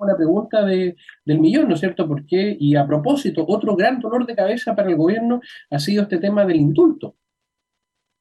una 0.00 0.16
pregunta 0.16 0.64
de, 0.64 0.96
del 1.24 1.40
millón, 1.40 1.68
¿no 1.68 1.74
es 1.74 1.80
cierto? 1.80 2.06
¿Por 2.08 2.26
qué? 2.26 2.56
Y 2.58 2.76
a 2.76 2.86
propósito, 2.86 3.44
otro 3.46 3.76
gran 3.76 4.00
dolor 4.00 4.26
de 4.26 4.34
cabeza 4.34 4.74
para 4.74 4.88
el 4.88 4.96
gobierno 4.96 5.40
ha 5.70 5.78
sido 5.78 6.02
este 6.02 6.18
tema 6.18 6.44
del 6.44 6.56
indulto. 6.56 7.16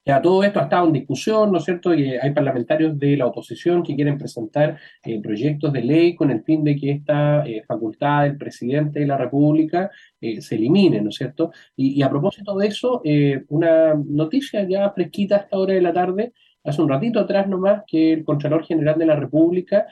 Ya 0.05 0.21
todo 0.21 0.43
esto 0.43 0.59
ha 0.59 0.63
estado 0.63 0.87
en 0.87 0.93
discusión, 0.93 1.51
¿no 1.51 1.59
es 1.59 1.65
cierto? 1.65 1.93
Y 1.93 2.15
hay 2.15 2.31
parlamentarios 2.31 2.97
de 2.97 3.15
la 3.15 3.27
oposición 3.27 3.83
que 3.83 3.95
quieren 3.95 4.17
presentar 4.17 4.79
eh, 5.03 5.21
proyectos 5.21 5.71
de 5.71 5.83
ley 5.83 6.15
con 6.15 6.31
el 6.31 6.41
fin 6.43 6.63
de 6.63 6.75
que 6.75 6.91
esta 6.91 7.45
eh, 7.45 7.63
facultad 7.67 8.23
del 8.23 8.37
presidente 8.37 9.01
de 9.01 9.05
la 9.05 9.17
República 9.17 9.91
eh, 10.19 10.41
se 10.41 10.55
elimine, 10.55 10.99
¿no 11.01 11.09
es 11.09 11.15
cierto? 11.15 11.51
Y, 11.75 12.01
a 12.01 12.09
propósito 12.09 12.57
de 12.57 12.67
eso, 12.67 13.03
una 13.49 13.93
noticia 13.93 14.67
ya 14.67 14.89
fresquita 14.91 15.35
a 15.35 15.39
esta 15.41 15.57
hora 15.59 15.73
de 15.75 15.81
la 15.81 15.93
tarde, 15.93 16.33
hace 16.63 16.81
un 16.81 16.89
ratito 16.89 17.19
atrás 17.19 17.47
nomás, 17.47 17.83
que 17.85 18.13
el 18.13 18.23
Contralor 18.23 18.65
General 18.65 18.97
de 18.97 19.05
la 19.05 19.15
República 19.15 19.85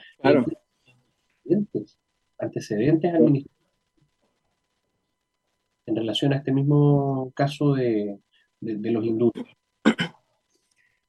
antecedentes, 2.38 3.14
administrativos 3.14 3.58
en 5.88 5.96
relación 5.96 6.32
a 6.32 6.36
este 6.36 6.52
mismo 6.52 7.32
caso 7.34 7.74
de, 7.74 8.18
los 8.60 9.04
indultos. 9.04 9.46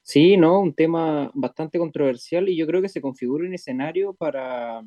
Sí, 0.01 0.37
no, 0.37 0.61
un 0.61 0.73
tema 0.73 1.29
bastante 1.35 1.77
controversial 1.77 2.49
y 2.49 2.55
yo 2.55 2.65
creo 2.65 2.81
que 2.81 2.89
se 2.89 3.01
configura 3.01 3.45
un 3.45 3.53
escenario 3.53 4.13
para 4.13 4.81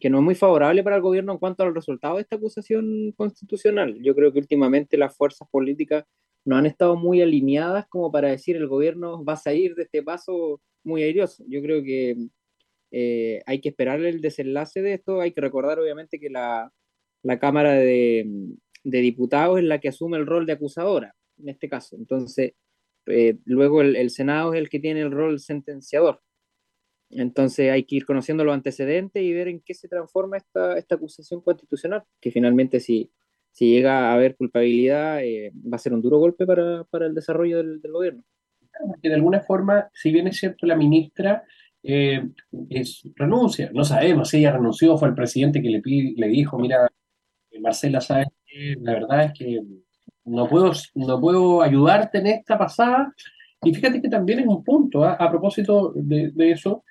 que 0.00 0.10
no 0.10 0.18
es 0.18 0.24
muy 0.24 0.34
favorable 0.34 0.82
para 0.82 0.96
el 0.96 1.02
gobierno 1.02 1.32
en 1.32 1.38
cuanto 1.38 1.62
al 1.62 1.74
resultado 1.74 2.16
de 2.16 2.22
esta 2.22 2.36
acusación 2.36 3.12
constitucional. 3.12 3.98
Yo 4.02 4.14
creo 4.14 4.32
que 4.32 4.38
últimamente 4.38 4.96
las 4.96 5.14
fuerzas 5.14 5.46
políticas 5.50 6.04
no 6.44 6.56
han 6.56 6.66
estado 6.66 6.96
muy 6.96 7.20
alineadas 7.20 7.86
como 7.88 8.10
para 8.10 8.28
decir 8.28 8.56
el 8.56 8.66
gobierno 8.66 9.22
va 9.24 9.34
a 9.34 9.36
salir 9.36 9.74
de 9.74 9.82
este 9.82 10.02
paso 10.02 10.60
muy 10.82 11.02
airioso. 11.02 11.44
Yo 11.46 11.60
creo 11.60 11.82
que 11.84 12.16
eh, 12.90 13.42
hay 13.46 13.60
que 13.60 13.68
esperar 13.70 14.00
el 14.00 14.20
desenlace 14.20 14.82
de 14.82 14.94
esto. 14.94 15.20
Hay 15.20 15.32
que 15.32 15.40
recordar, 15.40 15.78
obviamente, 15.78 16.18
que 16.18 16.30
la, 16.30 16.72
Cámara 17.40 17.72
de, 17.74 18.26
Diputados 18.82 19.58
es 19.58 19.64
la 19.64 19.78
que 19.78 19.88
asume 19.88 20.16
el 20.16 20.26
rol 20.26 20.46
de 20.46 20.52
acusadora, 20.54 21.14
en 21.38 21.48
este 21.48 21.68
caso. 21.68 21.96
Entonces, 21.96 22.54
eh, 23.06 23.38
luego 23.44 23.82
el, 23.82 24.10
Senado 24.10 24.54
es 24.54 24.60
el 24.60 24.68
que 24.68 24.80
tiene 24.80 25.00
el 25.00 25.10
rol 25.10 25.38
sentenciador. 25.40 26.20
Entonces, 27.10 27.70
hay 27.70 27.84
que 27.84 27.96
ir 27.96 28.06
conociendo 28.06 28.44
los 28.44 28.54
antecedentes 28.54 29.22
y 29.22 29.32
ver 29.32 29.48
en 29.48 29.60
qué 29.60 29.74
se 29.74 29.88
transforma 29.88 30.36
esta, 30.36 30.78
esta 30.78 30.94
acusación 30.94 31.40
constitucional, 31.42 32.04
que 32.20 32.30
finalmente, 32.30 32.78
si, 32.78 33.10
si 33.50 33.70
llega 33.72 34.10
a 34.10 34.14
haber 34.14 34.36
culpabilidad, 34.36 35.22
eh, 35.24 35.52
va 35.54 35.76
a 35.76 35.78
ser 35.78 35.92
un 35.92 36.02
duro 36.02 36.18
golpe 36.18 36.46
para, 36.46 36.86
el 36.92 37.14
desarrollo 37.14 37.58
del, 37.58 37.80
del 37.80 37.92
gobierno. 37.92 38.24
Porque 38.86 39.08
de 39.08 39.16
alguna 39.16 39.40
forma, 39.40 39.90
si 39.92 40.12
bien 40.12 40.28
es 40.28 40.38
cierto, 40.38 40.66
la 40.66 40.76
ministra 40.76 41.44
eh, 41.82 42.28
es, 42.68 43.02
renuncia. 43.16 43.70
No 43.72 43.84
sabemos 43.84 44.28
si 44.28 44.38
ella 44.38 44.52
renunció, 44.52 44.98
fue 44.98 45.08
el 45.08 45.14
presidente 45.14 45.62
que 45.62 45.70
le, 45.70 45.82
le 45.84 46.28
dijo, 46.28 46.58
mira, 46.58 46.88
Marcela, 47.60 48.00
sabes 48.00 48.28
la 48.80 48.94
verdad 48.94 49.24
es 49.26 49.32
que 49.38 49.62
no 50.24 50.48
puedo, 50.48 50.72
no 50.94 51.20
puedo 51.20 51.62
ayudarte 51.62 52.18
en 52.18 52.26
esta 52.26 52.58
pasada. 52.58 53.14
Y 53.62 53.74
fíjate 53.74 54.00
que 54.00 54.08
también 54.08 54.40
es 54.40 54.46
un 54.46 54.64
punto, 54.64 55.04
¿ah? 55.04 55.16
a 55.18 55.30
propósito 55.30 55.92
de, 55.94 56.32
eso, 56.50 56.84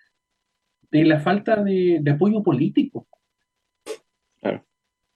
de 0.92 1.04
la 1.06 1.20
falta 1.20 1.56
de, 1.64 2.04
apoyo 2.10 2.44
político. 2.44 3.08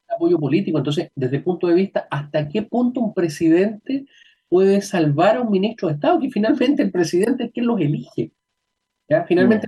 apoyo 0.07 0.39
político. 0.39 0.77
Entonces, 0.77 1.11
desde 1.15 1.37
el 1.37 1.43
punto 1.43 1.67
de 1.67 1.75
vista, 1.75 2.07
¿hasta 2.09 2.47
qué 2.47 2.63
punto 2.63 3.01
un 3.01 3.13
presidente 3.13 4.05
puede 4.49 4.81
salvar 4.81 5.37
a 5.37 5.41
un 5.41 5.51
ministro 5.51 5.87
de 5.87 5.95
Estado? 5.95 6.19
Que 6.19 6.29
finalmente 6.29 6.83
el 6.83 6.91
presidente 6.91 7.45
es 7.45 7.51
quien 7.51 7.67
los 7.67 7.79
elige. 7.79 8.31
¿Ya? 9.13 9.25
Finalmente, 9.25 9.67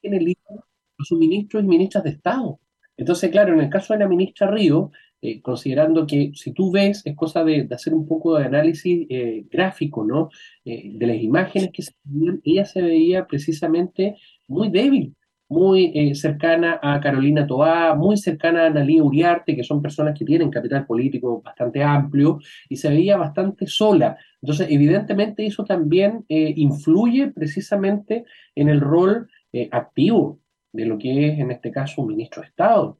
quien 0.00 0.14
elige 0.14 0.40
a 0.50 1.04
sus 1.04 1.18
ministros 1.18 1.62
y 1.62 1.66
ministras 1.66 2.04
de 2.04 2.10
Estado. 2.10 2.60
Entonces, 2.96 3.30
claro, 3.30 3.54
en 3.54 3.60
el 3.60 3.70
caso 3.70 3.92
de 3.92 4.00
la 4.00 4.08
ministra 4.08 4.50
Río, 4.50 4.90
eh, 5.20 5.40
considerando 5.40 6.06
que 6.06 6.32
si 6.34 6.52
tú 6.52 6.70
ves, 6.72 7.02
es 7.04 7.16
cosa 7.16 7.44
de, 7.44 7.68
hacer 7.70 7.94
un 7.94 8.06
poco 8.06 8.36
de 8.38 8.44
análisis 8.44 9.06
eh, 9.08 9.46
gráfico, 9.50 10.04
¿no? 10.04 10.30
Eh, 10.64 10.90
de 10.94 11.06
las 11.06 11.16
imágenes 11.16 11.70
que 11.72 11.82
se 11.82 11.92
veían, 12.04 12.40
ella 12.44 12.64
se 12.64 12.82
veía 12.82 13.26
precisamente 13.26 14.16
muy 14.48 14.68
débil, 14.68 15.14
muy 15.52 16.14
cercana 16.14 16.80
a 16.82 16.98
Carolina 17.00 17.46
Toá, 17.46 17.94
muy 17.94 18.16
cercana 18.16 18.64
a 18.64 18.66
Analía 18.66 19.02
Uriarte, 19.02 19.54
que 19.54 19.62
son 19.62 19.82
personas 19.82 20.18
que 20.18 20.24
tienen 20.24 20.50
capital 20.50 20.86
político 20.86 21.42
bastante 21.42 21.82
amplio, 21.82 22.38
y 22.68 22.76
se 22.76 22.88
veía 22.88 23.16
bastante 23.16 23.66
sola. 23.66 24.16
Entonces, 24.40 24.68
evidentemente 24.70 25.46
eso 25.46 25.64
también 25.64 26.24
influye 26.28 27.28
precisamente 27.28 28.24
en 28.54 28.68
el 28.68 28.80
rol 28.80 29.28
activo 29.70 30.40
de 30.72 30.86
lo 30.86 30.98
que 30.98 31.28
es 31.28 31.38
en 31.38 31.50
este 31.50 31.70
caso 31.70 32.02
un 32.02 32.08
ministro 32.08 32.42
de 32.42 32.48
Estado. 32.48 32.98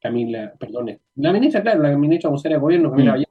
Camila, 0.00 0.52
perdón, 0.58 0.98
la 1.16 1.32
ministra, 1.32 1.62
claro, 1.62 1.82
la 1.82 1.96
ministra 1.96 2.30
vocera 2.30 2.56
de 2.56 2.60
gobierno, 2.60 2.90
Camila 2.90 3.16
mm. 3.16 3.22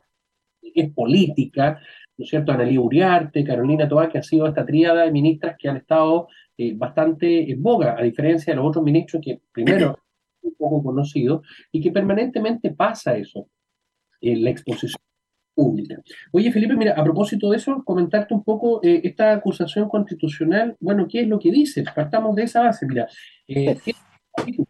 es 0.74 0.94
política, 0.94 1.80
¿no 2.18 2.24
es 2.24 2.30
cierto? 2.30 2.52
Analí 2.52 2.78
Uriarte, 2.78 3.44
Carolina 3.44 3.88
Toá, 3.88 4.10
que 4.10 4.18
ha 4.18 4.24
sido 4.24 4.48
esta 4.48 4.66
tríada 4.66 5.04
de 5.04 5.12
ministras 5.12 5.56
que 5.58 5.70
han 5.70 5.78
estado 5.78 6.28
eh, 6.58 6.74
bastante 6.76 7.52
en 7.52 7.62
boga, 7.62 7.96
a 7.98 8.02
diferencia 8.02 8.52
de 8.52 8.58
los 8.58 8.68
otros 8.68 8.84
ministros 8.84 9.22
que 9.24 9.42
primero 9.52 10.00
un 10.42 10.56
poco 10.56 10.84
conocidos 10.84 11.46
y 11.72 11.82
que 11.82 11.92
permanentemente 11.92 12.72
pasa 12.72 13.16
eso 13.16 13.48
en 14.22 14.44
la 14.44 14.50
exposición 14.50 15.02
pública. 15.54 16.02
Oye, 16.32 16.52
Felipe, 16.52 16.76
mira, 16.76 16.94
a 16.94 17.04
propósito 17.04 17.50
de 17.50 17.58
eso, 17.58 17.84
comentarte 17.84 18.34
un 18.34 18.44
poco 18.44 18.80
eh, 18.84 19.02
esta 19.04 19.34
acusación 19.34 19.90
constitucional, 19.90 20.76
bueno, 20.80 21.08
¿qué 21.08 21.22
es 21.22 21.28
lo 21.28 21.40
que 21.40 21.52
dice? 21.52 21.84
Partamos 21.96 22.36
de 22.36 22.44
esa 22.44 22.62
base, 22.62 22.86
mira. 22.88 23.08
Eh, 23.48 23.78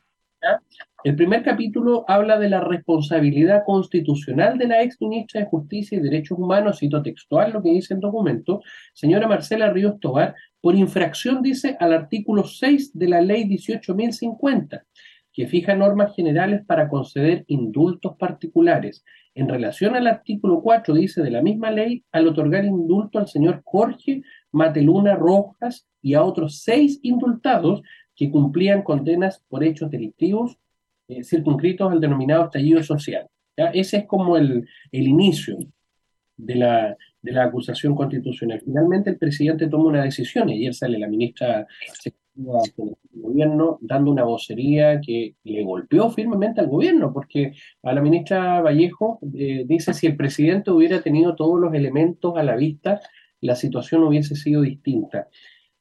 el 1.08 1.16
primer 1.16 1.42
capítulo 1.42 2.04
habla 2.06 2.38
de 2.38 2.50
la 2.50 2.60
responsabilidad 2.60 3.64
constitucional 3.66 4.58
de 4.58 4.68
la 4.68 4.84
ex 4.84 4.98
ministra 5.00 5.40
de 5.40 5.48
Justicia 5.48 5.98
y 5.98 6.02
Derechos 6.02 6.38
Humanos, 6.38 6.80
cito 6.80 7.02
textual 7.02 7.54
lo 7.54 7.64
que 7.64 7.70
dice 7.70 7.94
el 7.94 8.02
documento, 8.02 8.60
señora 8.94 9.26
Marcela 9.26 9.72
Ríos 9.72 10.02
Tobar, 10.02 10.36
por 10.60 10.76
infracción, 10.76 11.42
dice, 11.42 11.78
al 11.80 11.94
artículo 11.94 12.44
6 12.44 12.92
de 12.94 13.08
la 13.08 13.22
ley 13.22 13.46
18.050, 13.46 14.84
que 15.32 15.48
fija 15.48 15.76
normas 15.76 16.14
generales 16.14 16.66
para 16.66 16.90
conceder 16.90 17.46
indultos 17.48 18.18
particulares. 18.20 19.06
En 19.34 19.48
relación 19.48 19.96
al 19.96 20.08
artículo 20.08 20.62
4, 20.62 20.94
dice 20.94 21.22
de 21.22 21.32
la 21.32 21.42
misma 21.42 21.72
ley, 21.72 22.04
al 22.12 22.28
otorgar 22.28 22.66
indulto 22.66 23.18
al 23.18 23.30
señor 23.30 23.62
Jorge 23.64 24.24
Mateluna 24.52 25.16
Rojas 25.16 25.88
y 26.02 26.16
a 26.16 26.24
otros 26.24 26.64
seis 26.64 27.00
indultados 27.02 27.82
que 28.14 28.30
cumplían 28.30 28.82
condenas 28.82 29.42
por 29.48 29.64
hechos 29.64 29.90
delictivos 29.90 30.58
eh, 31.08 31.24
circunscritos 31.24 31.92
al 31.92 32.02
denominado 32.02 32.46
estallido 32.46 32.84
social. 32.84 33.28
Ese 33.74 33.98
es 33.98 34.06
como 34.06 34.38
el, 34.38 34.68
el 34.92 35.08
inicio 35.08 35.58
de 36.38 36.56
la, 36.56 36.98
de 37.22 37.32
la, 37.32 37.46
acusación 37.46 37.96
constitucional. 37.96 38.62
Finalmente 38.64 39.10
el 39.10 39.18
presidente 39.18 39.68
toma 39.68 39.86
una 39.86 40.04
decisión, 40.04 40.50
ayer 40.50 40.74
sale 40.74 41.00
la 41.00 41.08
ministra 41.08 41.66
del 42.36 42.96
gobierno 43.14 43.80
dando 43.82 44.12
una 44.12 44.24
vocería 44.24 45.02
que 45.02 45.36
le 45.44 45.64
golpeó 45.64 46.10
firmemente 46.12 46.62
al 46.62 46.68
gobierno, 46.68 47.12
porque 47.12 47.54
a 47.82 47.94
la 47.94 48.02
ministra 48.02 48.62
Vallejo 48.62 49.20
eh, 49.34 49.64
dice 49.66 49.94
si 49.94 50.06
el 50.06 50.16
presidente 50.16 50.70
hubiera 50.70 51.02
tenido 51.02 51.36
todos 51.36 51.60
los 51.60 51.74
elementos 51.74 52.38
a 52.38 52.44
la 52.44 52.56
vista, 52.56 53.02
la 53.42 53.56
situación 53.56 54.04
hubiese 54.04 54.36
sido 54.36 54.62
distinta. 54.62 55.28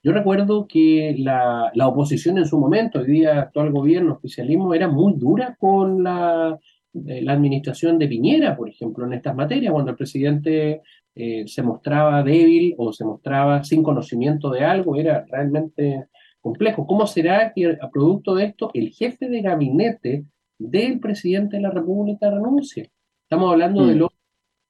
Yo 0.06 0.12
recuerdo 0.12 0.68
que 0.68 1.16
la, 1.18 1.72
oposición 1.84 2.38
en 2.38 2.46
su 2.46 2.60
momento, 2.60 3.00
hoy 3.00 3.06
día 3.06 3.40
actual 3.40 3.72
gobierno, 3.72 4.12
oficialismo, 4.12 4.72
era 4.72 4.86
muy 4.86 5.14
dura 5.16 5.56
con 5.58 6.04
la, 6.04 6.56
eh, 6.94 7.22
la 7.22 7.32
administración 7.32 7.98
de 7.98 8.06
Piñera, 8.06 8.56
por 8.56 8.68
ejemplo, 8.68 9.04
en 9.04 9.14
estas 9.14 9.34
materias, 9.34 9.72
cuando 9.72 9.90
el 9.90 9.96
presidente 9.96 10.80
eh, 11.12 11.48
se 11.48 11.60
mostraba 11.64 12.22
débil 12.22 12.76
o 12.78 12.92
se 12.92 13.04
mostraba 13.04 13.64
sin 13.64 13.82
conocimiento 13.82 14.48
de 14.48 14.64
algo, 14.64 14.94
era 14.94 15.24
realmente 15.28 16.06
complejo. 16.40 16.86
¿Cómo 16.86 17.08
será 17.08 17.52
que 17.52 17.76
a 17.82 17.90
producto 17.90 18.36
de 18.36 18.44
esto 18.44 18.70
el 18.74 18.90
jefe 18.90 19.28
de 19.28 19.42
gabinete 19.42 20.24
del 20.56 21.00
presidente 21.00 21.56
de 21.56 21.62
la 21.62 21.70
República 21.72 22.30
renuncie? 22.30 22.92
Estamos 23.24 23.50
hablando 23.50 23.84
de 23.84 23.96
mm. 23.96 23.98
lo 23.98 24.12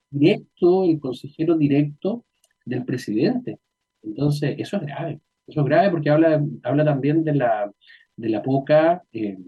directo, 0.08 0.84
el 0.84 0.98
consejero 0.98 1.58
directo 1.58 2.24
del 2.64 2.86
presidente. 2.86 3.58
Entonces, 4.02 4.54
eso 4.58 4.78
es 4.78 4.82
grave. 4.84 5.20
Eso 5.46 5.60
es 5.60 5.66
grave 5.66 5.90
porque 5.90 6.10
habla, 6.10 6.44
habla 6.62 6.84
también 6.84 7.24
de 7.24 7.34
la, 7.34 7.72
de 8.16 8.28
la 8.28 8.42
poca 8.42 9.02
eh, 9.12 9.38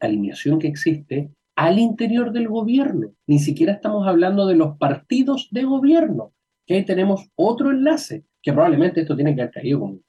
alineación 0.00 0.58
que 0.58 0.68
existe 0.68 1.30
al 1.56 1.78
interior 1.78 2.32
del 2.32 2.48
gobierno. 2.48 3.12
Ni 3.26 3.40
siquiera 3.40 3.72
estamos 3.72 4.06
hablando 4.06 4.46
de 4.46 4.54
los 4.54 4.76
partidos 4.78 5.48
de 5.50 5.64
gobierno, 5.64 6.32
que 6.66 6.74
ahí 6.74 6.84
tenemos 6.84 7.28
otro 7.34 7.70
enlace, 7.70 8.24
que 8.42 8.52
probablemente 8.52 9.00
esto 9.00 9.16
tiene 9.16 9.34
que 9.34 9.42
haber 9.42 9.54
caído 9.54 9.80
con 9.80 10.04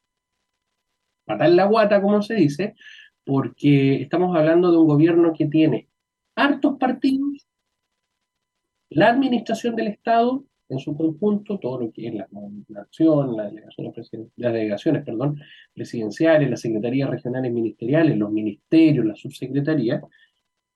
matar 1.25 1.49
la 1.49 1.65
guata, 1.65 2.01
como 2.01 2.21
se 2.21 2.35
dice, 2.35 2.75
porque 3.23 4.01
estamos 4.01 4.35
hablando 4.35 4.71
de 4.71 4.77
un 4.77 4.87
gobierno 4.87 5.33
que 5.33 5.47
tiene 5.47 5.89
hartos 6.35 6.77
partidos, 6.77 7.47
la 8.89 9.09
administración 9.09 9.75
del 9.75 9.87
Estado 9.87 10.43
en 10.69 10.79
su 10.79 10.95
conjunto, 10.95 11.57
todo 11.59 11.81
lo 11.81 11.91
que 11.91 12.07
es 12.07 12.13
la, 12.13 12.27
acción, 12.79 13.35
las 13.35 13.49
delegaciones, 13.49 14.11
las 14.37 14.53
delegaciones 14.53 15.03
perdón, 15.03 15.39
presidenciales, 15.73 16.49
las 16.49 16.61
secretarías 16.61 17.09
regionales 17.09 17.51
ministeriales, 17.51 18.17
los 18.17 18.31
ministerios, 18.31 19.05
las 19.05 19.19
subsecretarías, 19.19 20.03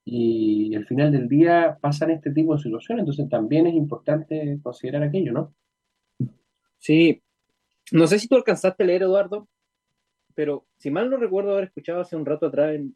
y 0.05 0.75
al 0.75 0.85
final 0.85 1.11
del 1.11 1.29
día 1.29 1.77
pasan 1.79 2.11
este 2.11 2.31
tipo 2.31 2.55
de 2.55 2.61
situaciones, 2.61 3.03
entonces 3.03 3.29
también 3.29 3.67
es 3.67 3.75
importante 3.75 4.59
considerar 4.61 5.03
aquello, 5.03 5.31
¿no? 5.31 5.53
Sí, 6.77 7.21
no 7.91 8.07
sé 8.07 8.19
si 8.19 8.27
tú 8.27 8.35
alcanzaste 8.35 8.83
a 8.83 8.85
leer, 8.85 9.03
Eduardo, 9.03 9.47
pero 10.35 10.65
si 10.77 10.89
mal 10.91 11.09
no 11.09 11.17
recuerdo 11.17 11.51
haber 11.51 11.65
escuchado 11.65 12.01
hace 12.01 12.15
un 12.15 12.25
rato 12.25 12.47
atrás 12.47 12.75
en, 12.75 12.95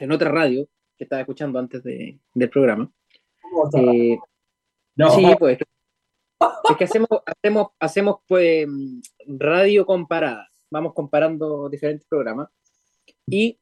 en, 0.00 0.12
otra 0.12 0.30
radio 0.30 0.66
que 0.96 1.04
estaba 1.04 1.20
escuchando 1.20 1.58
antes 1.58 1.82
de, 1.84 2.18
del 2.34 2.50
programa. 2.50 2.90
Eh, 3.76 4.16
no. 4.96 5.10
Sí, 5.10 5.26
pues 5.38 5.58
es 6.70 6.76
que 6.76 6.84
hacemos, 6.84 7.08
hacemos, 7.26 7.68
hacemos 7.78 8.16
pues 8.26 8.66
radio 9.26 9.86
comparada. 9.86 10.48
Vamos 10.70 10.94
comparando 10.94 11.68
diferentes 11.68 12.06
programas. 12.08 12.48
Y 13.26 13.58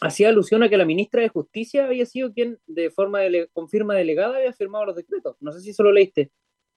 hacía 0.00 0.28
alusión 0.28 0.62
a 0.62 0.68
que 0.68 0.76
la 0.76 0.84
ministra 0.84 1.22
de 1.22 1.28
Justicia 1.28 1.84
había 1.84 2.06
sido 2.06 2.32
quien, 2.32 2.58
de 2.66 2.90
forma 2.90 3.20
de, 3.20 3.48
con 3.52 3.68
firma 3.68 3.94
delegada, 3.94 4.36
había 4.36 4.52
firmado 4.52 4.86
los 4.86 4.96
decretos. 4.96 5.36
No 5.40 5.52
sé 5.52 5.60
si 5.60 5.70
eso 5.70 5.82
lo 5.82 5.92
leíste. 5.92 6.30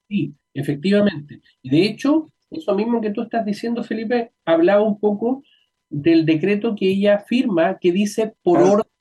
Sí, 0.08 0.34
efectivamente. 0.54 1.42
Y 1.62 1.70
de 1.70 1.86
hecho, 1.86 2.28
eso 2.52 2.76
mismo 2.76 3.02
que 3.02 3.12
tú 3.12 3.22
estás 3.22 3.46
diciendo, 3.46 3.84
Felipe, 3.84 4.32
hablaba 4.46 4.82
un 4.82 5.00
poco 5.00 5.44
del 5.90 6.26
decreto 6.26 6.76
que 6.76 6.90
ella 6.90 7.20
firma, 7.20 7.78
que 7.80 7.92
dice 7.92 8.34
por 8.44 8.62
orden 8.62 8.92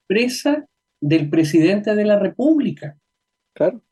expresa 0.00 0.68
del 1.00 1.28
presidente 1.28 1.94
de 1.94 2.04
la 2.04 2.18
República. 2.18 2.96
Claro 3.52 3.82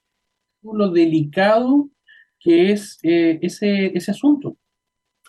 lo 0.73 0.91
delicado 0.91 1.91
que 2.39 2.73
es 2.73 2.99
eh, 3.03 3.39
ese, 3.43 3.87
ese 3.97 4.11
asunto. 4.11 4.57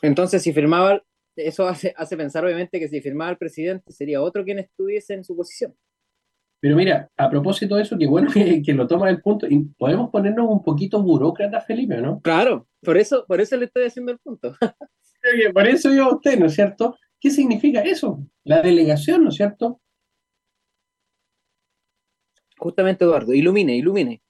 Entonces, 0.01 0.43
si 0.43 0.53
firmaba, 0.53 1.01
eso 1.35 1.67
hace, 1.67 1.93
hace 1.97 2.17
pensar 2.17 2.45
obviamente 2.45 2.79
que 2.79 2.87
si 2.87 3.01
firmaba 3.01 3.31
el 3.31 3.37
presidente 3.37 3.91
sería 3.91 4.21
otro 4.21 4.43
quien 4.43 4.59
estuviese 4.59 5.13
en 5.13 5.23
su 5.23 5.35
posición. 5.35 5.75
Pero 6.59 6.75
mira, 6.75 7.09
a 7.17 7.29
propósito 7.29 7.75
de 7.75 7.83
eso, 7.83 7.97
qué 7.97 8.07
bueno 8.07 8.27
que, 8.33 8.61
que 8.61 8.73
lo 8.73 8.87
toma 8.87 9.09
el 9.09 9.21
punto, 9.21 9.47
y 9.47 9.59
podemos 9.77 10.09
ponernos 10.09 10.47
un 10.49 10.63
poquito 10.63 11.01
burócrata, 11.01 11.61
Felipe, 11.61 11.97
¿no? 11.97 12.19
Claro, 12.21 12.67
por 12.81 12.97
eso, 12.97 13.25
por 13.27 13.39
eso 13.39 13.55
le 13.57 13.65
estoy 13.65 13.85
haciendo 13.85 14.11
el 14.11 14.19
punto. 14.19 14.55
por 15.53 15.67
eso 15.67 15.93
yo 15.93 16.05
a 16.05 16.15
usted, 16.15 16.37
¿no 16.37 16.47
es 16.47 16.53
cierto? 16.53 16.97
¿Qué 17.19 17.29
significa 17.29 17.81
eso? 17.81 18.19
La 18.43 18.61
delegación, 18.61 19.23
¿no 19.23 19.29
es 19.29 19.35
cierto? 19.35 19.79
Justamente, 22.57 23.05
Eduardo, 23.05 23.33
ilumine, 23.33 23.75
ilumine. 23.75 24.21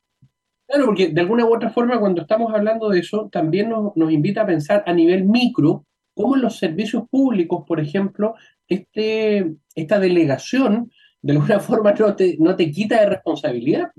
Claro, 0.68 0.88
porque 0.88 1.10
de 1.10 1.22
alguna 1.22 1.46
u 1.46 1.56
otra 1.56 1.70
forma 1.70 2.00
cuando 2.00 2.22
estamos 2.22 2.54
hablando 2.54 2.90
de 2.90 3.00
eso, 3.00 3.30
también 3.32 3.70
nos, 3.70 3.96
nos 3.96 4.12
invita 4.12 4.42
a 4.42 4.48
pensar 4.48 4.84
a 4.86 4.94
nivel 4.94 5.26
micro 5.26 5.86
cómo 6.16 6.36
en 6.36 6.42
los 6.42 6.58
servicios 6.58 7.08
públicos, 7.10 7.64
por 7.68 7.80
ejemplo, 7.80 8.36
este, 8.68 9.54
esta 9.76 10.00
delegación 10.00 10.92
de 11.22 11.34
alguna 11.34 11.60
forma 11.60 11.92
no 11.94 12.16
te, 12.16 12.38
no 12.40 12.56
te 12.56 12.72
quita 12.72 13.02
de 13.02 13.10
responsabilidad. 13.10 13.92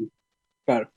Claro. 0.64 0.90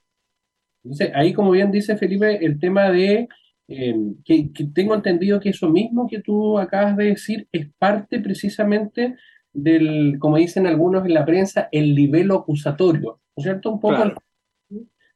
Entonces, 0.83 1.11
ahí 1.13 1.33
como 1.33 1.51
bien 1.51 1.71
dice 1.71 1.97
Felipe, 1.97 2.43
el 2.43 2.59
tema 2.59 2.89
de 2.89 3.27
eh, 3.67 3.95
que, 4.25 4.51
que, 4.51 4.65
tengo 4.73 4.95
entendido 4.95 5.39
que 5.39 5.49
eso 5.49 5.69
mismo 5.69 6.07
que 6.07 6.21
tú 6.21 6.57
acabas 6.57 6.97
de 6.97 7.05
decir 7.05 7.47
es 7.51 7.67
parte 7.77 8.19
precisamente 8.19 9.15
del, 9.53 10.17
como 10.19 10.37
dicen 10.37 10.65
algunos 10.65 11.05
en 11.05 11.13
la 11.13 11.25
prensa, 11.25 11.69
el 11.71 11.93
nivel 11.93 12.31
acusatorio, 12.31 13.19
¿no 13.35 13.41
es 13.41 13.43
cierto? 13.43 13.71
Un 13.71 13.79
poco 13.79 14.13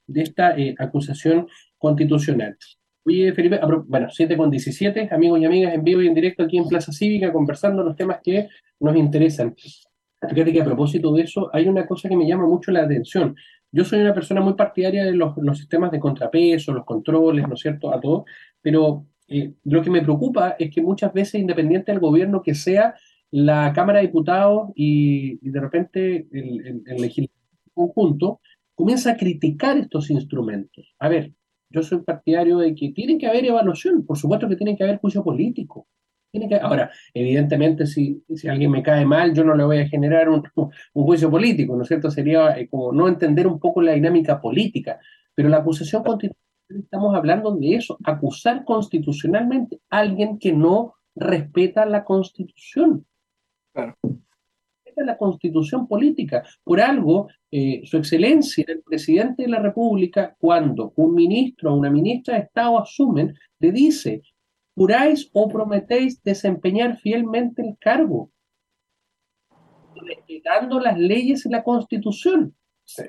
de 0.07 0.21
esta 0.21 0.57
eh, 0.57 0.75
acusación 0.77 1.47
constitucional. 1.77 2.57
Oye, 3.05 3.33
Felipe, 3.33 3.59
bueno, 3.87 4.07
7 4.09 4.37
con 4.37 4.49
17, 4.49 5.09
amigos 5.11 5.39
y 5.41 5.45
amigas, 5.45 5.73
en 5.73 5.83
vivo 5.83 6.01
y 6.01 6.07
en 6.07 6.13
directo 6.13 6.43
aquí 6.43 6.57
en 6.57 6.67
Plaza 6.67 6.93
Cívica, 6.93 7.33
conversando 7.33 7.83
los 7.83 7.95
temas 7.97 8.19
que 8.23 8.47
nos 8.79 8.95
interesan. 8.95 9.53
Fíjate 10.21 10.53
que 10.53 10.61
a 10.61 10.65
propósito 10.65 11.13
de 11.13 11.23
eso, 11.23 11.49
hay 11.53 11.67
una 11.67 11.85
cosa 11.85 12.07
que 12.07 12.15
me 12.15 12.25
llama 12.25 12.47
mucho 12.47 12.71
la 12.71 12.83
atención. 12.83 13.35
Yo 13.71 13.83
soy 13.83 13.99
una 13.99 14.13
persona 14.13 14.39
muy 14.39 14.53
partidaria 14.53 15.03
de 15.03 15.13
los, 15.13 15.35
sistemas 15.57 15.91
de 15.91 15.99
contrapeso, 15.99 16.71
los 16.71 16.85
controles, 16.85 17.45
¿no 17.45 17.55
es 17.55 17.59
cierto?, 17.59 17.93
a 17.93 17.99
todo, 17.99 18.23
pero 18.61 19.05
eh, 19.27 19.53
lo 19.65 19.81
que 19.81 19.89
me 19.89 20.01
preocupa 20.01 20.55
es 20.57 20.73
que 20.73 20.81
muchas 20.81 21.11
veces, 21.11 21.41
independiente 21.41 21.91
del 21.91 21.99
gobierno 21.99 22.41
que 22.41 22.55
sea, 22.55 22.95
la 23.31 23.73
Cámara 23.73 23.99
de 23.99 24.07
Diputados 24.07 24.69
y, 24.75 25.49
de 25.49 25.59
repente 25.59 26.27
el, 26.31 26.83
el 26.85 27.01
legislativo 27.01 27.33
conjunto 27.73 28.39
comienza 28.75 29.11
a 29.11 29.17
criticar 29.17 29.77
estos 29.77 30.09
instrumentos. 30.09 30.95
A 30.99 31.09
ver, 31.09 31.33
yo 31.69 31.83
soy 31.83 31.99
partidario 31.99 32.59
de 32.59 32.75
que 32.75 32.91
tiene 32.91 33.17
que 33.17 33.27
haber 33.27 33.45
evaluación, 33.45 34.05
por 34.05 34.17
supuesto 34.17 34.47
que 34.47 34.55
tiene 34.55 34.77
que 34.77 34.83
haber 34.83 34.99
juicio 34.99 35.23
político. 35.23 35.87
Tiene 36.31 36.47
que, 36.47 36.55
ahora, 36.55 36.91
evidentemente, 37.13 37.85
si, 37.85 38.23
si 38.35 38.47
alguien 38.47 38.71
me 38.71 38.81
cae 38.81 39.05
mal, 39.05 39.33
yo 39.33 39.43
no 39.43 39.55
le 39.55 39.63
voy 39.63 39.77
a 39.79 39.87
generar 39.87 40.29
un, 40.29 40.43
juicio 40.93 41.29
político, 41.29 41.75
¿no 41.75 41.83
es 41.83 41.87
cierto? 41.87 42.09
Sería 42.09 42.57
eh, 42.57 42.67
como 42.67 42.91
no 42.91 43.07
entender 43.07 43.47
un 43.47 43.59
poco 43.59 43.81
la 43.81 43.93
dinámica 43.93 44.41
política. 44.41 44.99
Pero 45.35 45.49
la 45.49 45.57
acusación 45.57 46.03
constitucional, 46.03 46.83
estamos 46.83 47.15
hablando 47.15 47.55
de 47.55 47.75
eso, 47.75 47.97
acusar 48.03 48.65
constitucionalmente 48.65 49.79
a 49.89 49.99
alguien 49.99 50.39
que 50.39 50.53
no 50.53 50.95
respeta 51.15 51.85
la 51.85 52.03
constitución. 52.03 53.05
Claro 53.73 53.95
la 55.01 55.17
constitución 55.17 55.87
política. 55.87 56.43
Por 56.63 56.79
algo, 56.79 57.27
eh, 57.51 57.81
su 57.85 57.97
excelencia, 57.97 58.65
el 58.67 58.81
presidente 58.81 59.43
de 59.43 59.49
la 59.49 59.59
República, 59.59 60.35
cuando 60.37 60.93
un 60.95 61.15
ministro 61.15 61.73
o 61.73 61.77
una 61.77 61.89
ministra 61.89 62.35
de 62.35 62.41
Estado 62.43 62.79
asumen, 62.79 63.33
le 63.59 63.71
dice, 63.71 64.21
juráis 64.75 65.29
o 65.33 65.47
prometéis 65.47 66.21
desempeñar 66.23 66.97
fielmente 66.97 67.61
el 67.61 67.77
cargo, 67.79 68.31
respetando 69.95 70.79
las 70.79 70.97
leyes 70.97 71.45
y 71.45 71.49
la 71.49 71.63
constitución. 71.63 72.55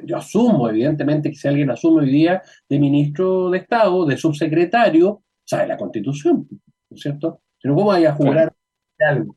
Yo 0.05 0.17
asumo, 0.17 0.69
evidentemente, 0.69 1.31
que 1.31 1.37
si 1.37 1.49
alguien 1.49 1.71
asume 1.71 2.03
hoy 2.03 2.11
día 2.11 2.43
de 2.69 2.79
ministro 2.79 3.50
de 3.50 3.59
Estado, 3.59 4.07
de 4.07 4.17
subsecretario, 4.17 5.23
sabe 5.45 5.67
la 5.67 5.76
constitución, 5.76 6.47
¿no 6.50 6.95
es 6.97 7.00
cierto? 7.00 7.41
Pero 7.61 7.75
¿cómo 7.75 7.88
vaya 7.88 8.11
a 8.11 8.14
jurar 8.14 8.55
algo? 8.99 9.37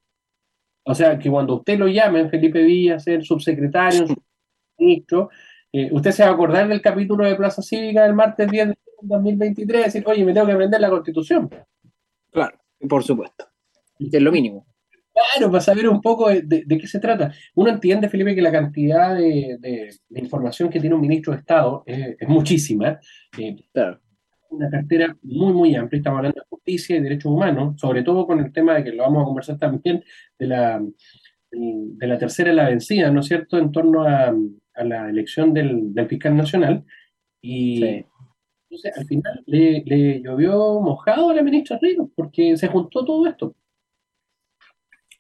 O 0.87 0.95
sea, 0.95 1.19
que 1.19 1.29
cuando 1.29 1.55
usted 1.55 1.77
lo 1.77 1.87
llame, 1.87 2.29
Felipe 2.29 2.63
Villa, 2.63 2.97
ser 2.97 3.23
subsecretario, 3.23 4.05
ministro, 4.77 5.29
eh, 5.71 5.89
usted 5.91 6.11
se 6.11 6.23
va 6.23 6.29
a 6.29 6.33
acordar 6.33 6.67
del 6.67 6.81
capítulo 6.81 7.25
de 7.25 7.35
Plaza 7.35 7.61
Cívica 7.61 8.03
del 8.03 8.13
martes 8.13 8.49
10 8.49 8.69
de 8.69 8.77
2023, 9.01 9.85
decir, 9.85 10.03
oye, 10.05 10.23
me 10.23 10.33
tengo 10.33 10.47
que 10.47 10.53
aprender 10.53 10.79
la 10.79 10.89
Constitución. 10.89 11.49
Claro, 12.31 12.57
por 12.87 13.03
supuesto. 13.03 13.49
Es 13.99 14.21
lo 14.21 14.31
mínimo. 14.31 14.65
Claro, 15.13 15.51
para 15.51 15.61
saber 15.61 15.89
un 15.89 15.99
poco 15.99 16.29
de, 16.29 16.65
qué 16.67 16.87
se 16.87 16.99
trata. 16.99 17.33
Uno 17.55 17.69
entiende, 17.71 18.07
Felipe, 18.07 18.35
que 18.35 18.41
la 18.41 18.51
cantidad 18.51 19.15
de, 19.15 19.89
información 20.11 20.69
que 20.69 20.79
tiene 20.79 20.95
un 20.95 21.01
ministro 21.01 21.33
de 21.33 21.39
Estado 21.39 21.83
es, 21.85 22.27
muchísima. 22.29 22.99
Eh, 23.37 23.55
claro 23.73 23.99
una 24.49 24.69
cartera 24.69 25.15
muy, 25.21 25.53
muy 25.53 25.75
amplia. 25.75 25.97
Estamos 25.97 26.17
hablando 26.17 26.41
de 26.41 26.47
justicia 26.49 26.95
y 26.95 27.01
derechos 27.01 27.31
humanos, 27.31 27.79
sobre 27.79 28.03
todo 28.03 28.25
con 28.25 28.39
el 28.39 28.51
tema 28.51 28.75
de 28.75 28.83
que 28.83 28.91
lo 28.91 29.03
vamos 29.03 29.21
a 29.21 29.25
conversar 29.25 29.57
también 29.57 30.03
de 30.37 30.47
la, 30.47 30.83
de 31.51 32.07
la 32.07 32.17
tercera 32.17 32.53
la 32.53 32.69
vencida, 32.69 33.11
¿no 33.11 33.21
es 33.21 33.27
cierto?, 33.27 33.57
en 33.57 33.71
torno 33.71 34.03
a, 34.03 34.33
la 34.83 35.09
elección 35.09 35.53
del, 35.53 35.93
fiscal 36.07 36.37
nacional. 36.37 36.85
Y 37.41 37.83
entonces, 37.83 38.95
al 38.95 39.05
final 39.05 39.43
le, 39.45 40.21
llovió 40.21 40.79
mojado 40.81 41.29
a 41.29 41.33
la 41.33 41.41
ministra 41.41 41.79
Ríos, 41.81 42.09
porque 42.15 42.55
se 42.57 42.67
juntó 42.67 43.03
todo 43.03 43.25
esto. 43.25 43.55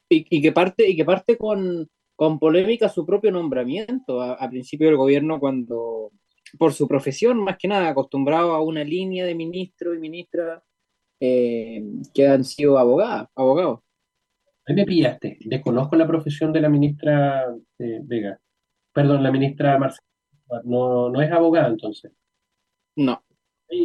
Y, 0.09 0.41
que 0.41 0.51
parte, 0.51 0.87
y 0.89 0.95
que 0.95 1.03
parte 1.03 1.37
con, 1.37 1.89
con 2.15 2.39
polémica 2.39 2.87
su 2.87 3.05
propio 3.05 3.31
nombramiento 3.31 4.21
a 4.21 4.49
principio 4.49 4.87
del 4.87 4.95
gobierno 4.95 5.39
cuando 5.39 6.11
por 6.57 6.73
su 6.73 6.87
profesión, 6.87 7.39
más 7.43 7.57
que 7.57 7.67
nada, 7.67 7.89
acostumbrado 7.89 8.53
a 8.53 8.61
una 8.61 8.83
línea 8.83 9.25
de 9.25 9.35
ministros 9.35 9.95
y 9.95 9.99
ministras 9.99 10.61
eh, 11.19 11.83
que 12.13 12.27
han 12.27 12.43
sido 12.43 12.77
abogadas, 12.77 13.27
abogados. 13.35 13.79
Ahí 14.65 14.75
me 14.75 14.85
pillaste. 14.85 15.37
Desconozco 15.45 15.95
la 15.95 16.07
profesión 16.07 16.51
de 16.51 16.61
la 16.61 16.69
ministra 16.69 17.45
eh, 17.79 17.99
Vega. 18.03 18.39
Perdón, 18.93 19.23
la 19.23 19.31
ministra 19.31 19.77
Marcela. 19.77 20.03
No, 20.63 21.09
no 21.09 21.21
es 21.21 21.31
abogada, 21.31 21.67
entonces. 21.67 22.11
No. 22.95 23.23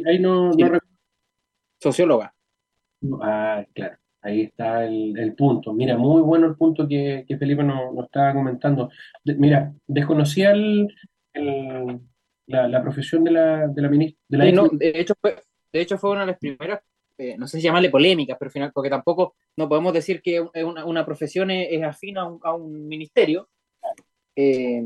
Ahí, 0.06 0.18
no, 0.18 0.50
Socióloga. 1.80 2.34
Ah, 3.20 3.64
claro. 3.74 3.96
Ahí 4.22 4.42
está 4.42 4.84
el, 4.84 5.34
punto. 5.36 5.72
Mira, 5.72 5.96
muy 5.96 6.22
bueno 6.22 6.46
el 6.46 6.54
punto 6.54 6.86
que, 6.86 7.24
Felipe 7.38 7.64
nos, 7.64 8.04
estaba 8.04 8.32
comentando. 8.32 8.88
mira, 9.24 9.74
desconocía 9.86 10.52
el, 10.52 10.88
la, 12.52 12.82
profesión 12.82 13.24
de 13.24 13.30
la, 13.30 13.68
de 13.68 13.82
la 13.82 13.88
ministra. 13.88 14.20
De, 14.28 14.92
hecho 14.94 15.14
fue, 15.20 15.36
de 15.72 15.80
hecho, 15.80 15.98
fue 15.98 16.10
una 16.10 16.20
de 16.20 16.26
las 16.26 16.38
primeras, 16.38 16.80
eh, 17.18 17.36
no 17.38 17.46
sé 17.46 17.58
si 17.58 17.64
llamarle 17.64 17.90
polémicas, 17.90 18.36
pero 18.38 18.48
al 18.48 18.52
final, 18.52 18.72
porque 18.72 18.90
tampoco 18.90 19.34
no 19.56 19.68
podemos 19.68 19.92
decir 19.92 20.20
que 20.22 20.40
una, 20.40 20.84
una 20.84 21.04
profesión 21.04 21.50
es, 21.50 21.82
afín 21.82 22.18
a 22.18 22.26
un, 22.26 22.86
ministerio. 22.86 23.48
Eh, 24.36 24.82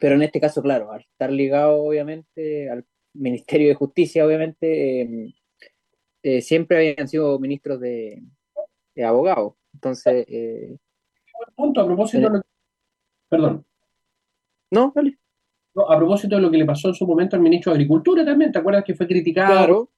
pero 0.00 0.16
en 0.16 0.22
este 0.22 0.40
caso, 0.40 0.62
claro, 0.62 0.90
al 0.90 1.02
estar 1.02 1.30
ligado 1.30 1.82
obviamente 1.82 2.68
al 2.68 2.84
Ministerio 3.12 3.68
de 3.68 3.74
Justicia, 3.74 4.26
obviamente, 4.26 5.32
eh, 6.22 6.42
siempre 6.42 6.76
habían 6.76 7.08
sido 7.08 7.38
ministros 7.38 7.80
de, 7.80 8.22
abogados. 9.04 9.54
Entonces. 9.72 10.26
punto 11.54 11.80
a 11.80 11.86
propósito. 11.86 12.42
Perdón. 13.28 13.64
No, 14.70 14.92
dale 14.94 15.18
a 15.76 15.96
propósito 15.96 16.36
de 16.36 16.42
lo 16.42 16.50
que 16.50 16.58
le 16.58 16.64
pasó 16.64 16.88
en 16.88 16.94
su 16.94 17.06
momento 17.06 17.36
al 17.36 17.42
ministro 17.42 17.72
de 17.72 17.76
Agricultura 17.76 18.24
también, 18.24 18.52
¿te 18.52 18.58
acuerdas 18.58 18.84
que 18.84 18.94
fue 18.94 19.06
criticado? 19.06 19.90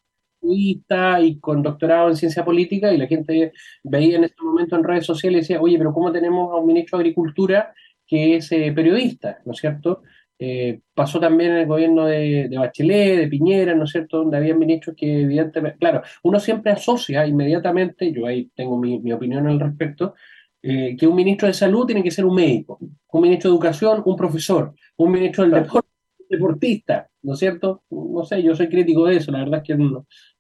y 0.48 1.38
con 1.40 1.62
doctorado 1.62 2.08
en 2.08 2.16
ciencia 2.16 2.44
política 2.44 2.92
y 2.92 2.98
la 2.98 3.06
gente 3.06 3.52
veía 3.82 4.16
en 4.16 4.24
ese 4.24 4.34
momento 4.42 4.76
en 4.76 4.84
redes 4.84 5.06
sociales 5.06 5.38
y 5.38 5.40
decía, 5.42 5.60
oye, 5.60 5.78
pero 5.78 5.92
¿cómo 5.92 6.12
tenemos 6.12 6.52
a 6.52 6.56
un 6.56 6.66
ministro 6.66 6.98
de 6.98 7.02
Agricultura 7.02 7.74
que 8.06 8.36
es 8.36 8.52
eh, 8.52 8.72
periodista, 8.74 9.38
¿no 9.44 9.52
es 9.52 9.58
cierto? 9.58 10.02
Eh, 10.38 10.80
pasó 10.94 11.18
también 11.18 11.52
en 11.52 11.56
el 11.58 11.66
gobierno 11.66 12.04
de, 12.06 12.50
Bachelet, 12.56 13.18
de 13.18 13.28
Piñera, 13.28 13.74
¿no 13.74 13.84
es 13.84 13.90
cierto?, 13.90 14.18
donde 14.18 14.36
había 14.36 14.54
ministros 14.54 14.94
que 14.96 15.22
evidentemente, 15.22 15.78
claro, 15.78 16.02
uno 16.22 16.38
siempre 16.38 16.72
asocia 16.72 17.26
inmediatamente, 17.26 18.12
yo 18.12 18.26
ahí 18.26 18.50
tengo 18.54 18.78
mi, 18.78 18.98
mi 19.00 19.12
opinión 19.12 19.46
al 19.46 19.58
respecto, 19.58 20.14
eh, 20.62 20.96
que 20.96 21.06
un 21.06 21.14
ministro 21.14 21.46
de 21.46 21.54
salud 21.54 21.86
tiene 21.86 22.02
que 22.02 22.10
ser 22.10 22.24
un 22.24 22.34
médico, 22.34 22.78
un 22.80 23.22
ministro 23.22 23.50
de 23.50 23.54
educación, 23.54 24.02
un 24.04 24.16
profesor, 24.16 24.74
un 24.96 25.12
ministro 25.12 25.44
del 25.44 25.62
deporte, 25.62 25.88
un 26.18 26.26
deportista, 26.28 27.08
¿no 27.22 27.34
es 27.34 27.38
cierto? 27.38 27.84
No 27.90 28.24
sé, 28.24 28.42
yo 28.42 28.54
soy 28.54 28.68
crítico 28.68 29.06
de 29.06 29.16
eso, 29.16 29.30
la 29.30 29.40
verdad 29.40 29.62
es 29.62 29.66
que 29.66 29.84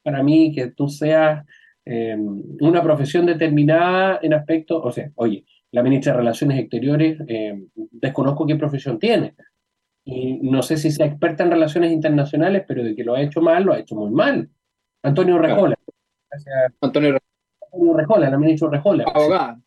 para 0.02 0.22
mí 0.22 0.52
que 0.54 0.72
tú 0.72 0.88
seas 0.88 1.44
eh, 1.84 2.16
una 2.16 2.82
profesión 2.82 3.26
determinada 3.26 4.18
en 4.22 4.34
aspectos, 4.34 4.80
o 4.82 4.90
sea, 4.90 5.10
oye, 5.16 5.44
la 5.70 5.82
ministra 5.82 6.12
de 6.12 6.18
Relaciones 6.18 6.58
Exteriores, 6.58 7.18
eh, 7.28 7.62
desconozco 7.74 8.46
qué 8.46 8.56
profesión 8.56 8.98
tiene, 8.98 9.34
y 10.04 10.38
no 10.38 10.62
sé 10.62 10.76
si 10.76 10.90
sea 10.90 11.06
experta 11.06 11.44
en 11.44 11.50
relaciones 11.50 11.92
internacionales, 11.92 12.64
pero 12.66 12.82
de 12.82 12.94
que 12.94 13.04
lo 13.04 13.14
ha 13.14 13.20
hecho 13.20 13.40
mal, 13.40 13.64
lo 13.64 13.72
ha 13.72 13.78
hecho 13.80 13.96
muy 13.96 14.10
mal. 14.10 14.48
Antonio 15.02 15.36
Rejola. 15.36 15.76
Antonio 16.80 17.18
Rejola, 17.94 18.30
la 18.30 18.38
ministra 18.38 18.70
Rejola. 18.70 19.04
Abogada 19.12 19.60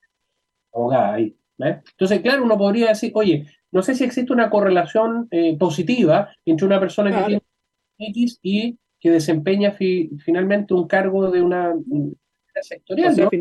abogada 0.79 1.13
ahí. 1.13 1.35
Entonces, 1.59 2.21
claro, 2.21 2.43
uno 2.43 2.57
podría 2.57 2.89
decir, 2.89 3.11
oye, 3.15 3.45
no 3.71 3.81
sé 3.81 3.93
si 3.93 4.03
existe 4.03 4.31
una 4.31 4.49
correlación 4.49 5.27
eh, 5.31 5.57
positiva 5.57 6.33
entre 6.45 6.65
una 6.65 6.79
persona 6.79 7.11
que 7.11 7.25
tiene 7.25 7.41
X 7.97 8.39
y 8.41 8.79
que 8.99 9.11
desempeña 9.11 9.71
finalmente 9.71 10.73
un 10.73 10.87
cargo 10.87 11.29
de 11.31 11.41
una, 11.41 11.73
sectorial. 12.61 13.31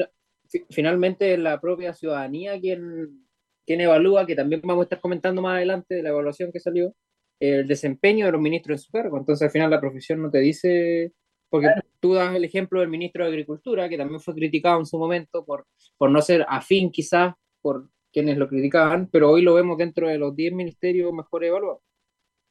finalmente 0.70 1.34
es 1.34 1.38
la 1.38 1.60
propia 1.60 1.92
ciudadanía 1.92 2.60
quien, 2.60 3.24
quien 3.66 3.80
evalúa, 3.80 4.26
que 4.26 4.36
también 4.36 4.60
vamos 4.64 4.82
a 4.82 4.84
estar 4.84 5.00
comentando 5.00 5.42
más 5.42 5.56
adelante 5.56 5.94
de 5.94 6.02
la 6.02 6.10
evaluación 6.10 6.52
que 6.52 6.60
salió, 6.60 6.94
el 7.40 7.66
desempeño 7.66 8.26
de 8.26 8.32
los 8.32 8.40
ministros 8.40 8.80
en 8.80 8.84
su 8.84 8.92
cargo. 8.92 9.16
Entonces, 9.16 9.46
al 9.46 9.50
final, 9.50 9.70
la 9.70 9.80
profesión 9.80 10.22
no 10.22 10.30
te 10.30 10.38
dice 10.38 11.12
porque 11.48 11.68
tú 12.00 12.14
das 12.14 12.34
el 12.34 12.44
ejemplo 12.44 12.80
del 12.80 12.88
ministro 12.88 13.24
de 13.24 13.30
Agricultura, 13.30 13.88
que 13.88 13.96
también 13.96 14.20
fue 14.20 14.34
criticado 14.34 14.78
en 14.80 14.86
su 14.86 14.98
momento 14.98 15.44
por, 15.44 15.66
por 15.96 16.10
no 16.10 16.20
ser 16.22 16.44
afín 16.48 16.90
quizás 16.90 17.34
por 17.60 17.88
quienes 18.12 18.38
lo 18.38 18.48
criticaban, 18.48 19.08
pero 19.10 19.30
hoy 19.30 19.42
lo 19.42 19.54
vemos 19.54 19.78
dentro 19.78 20.08
de 20.08 20.18
los 20.18 20.34
10 20.34 20.52
ministerios 20.54 21.12
mejor 21.12 21.44
evaluados. 21.44 21.82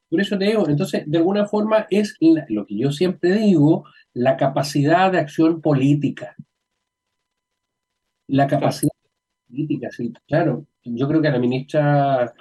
Por 0.09 0.21
eso 0.21 0.37
te 0.37 0.45
digo, 0.45 0.67
entonces, 0.69 1.03
de 1.05 1.17
alguna 1.17 1.45
forma 1.45 1.85
es 1.89 2.15
lo 2.49 2.65
que 2.65 2.77
yo 2.77 2.91
siempre 2.91 3.33
digo, 3.33 3.83
la 4.13 4.37
capacidad 4.37 5.11
de 5.11 5.19
acción 5.19 5.61
política. 5.61 6.35
La 8.27 8.47
capacidad 8.47 8.91
política, 9.49 9.89
sí, 9.91 10.13
claro. 10.27 10.65
yo 10.83 11.07
creo 11.07 11.21
que 11.21 11.27
a 11.27 11.31
la 11.31 11.39
ministra 11.39 12.33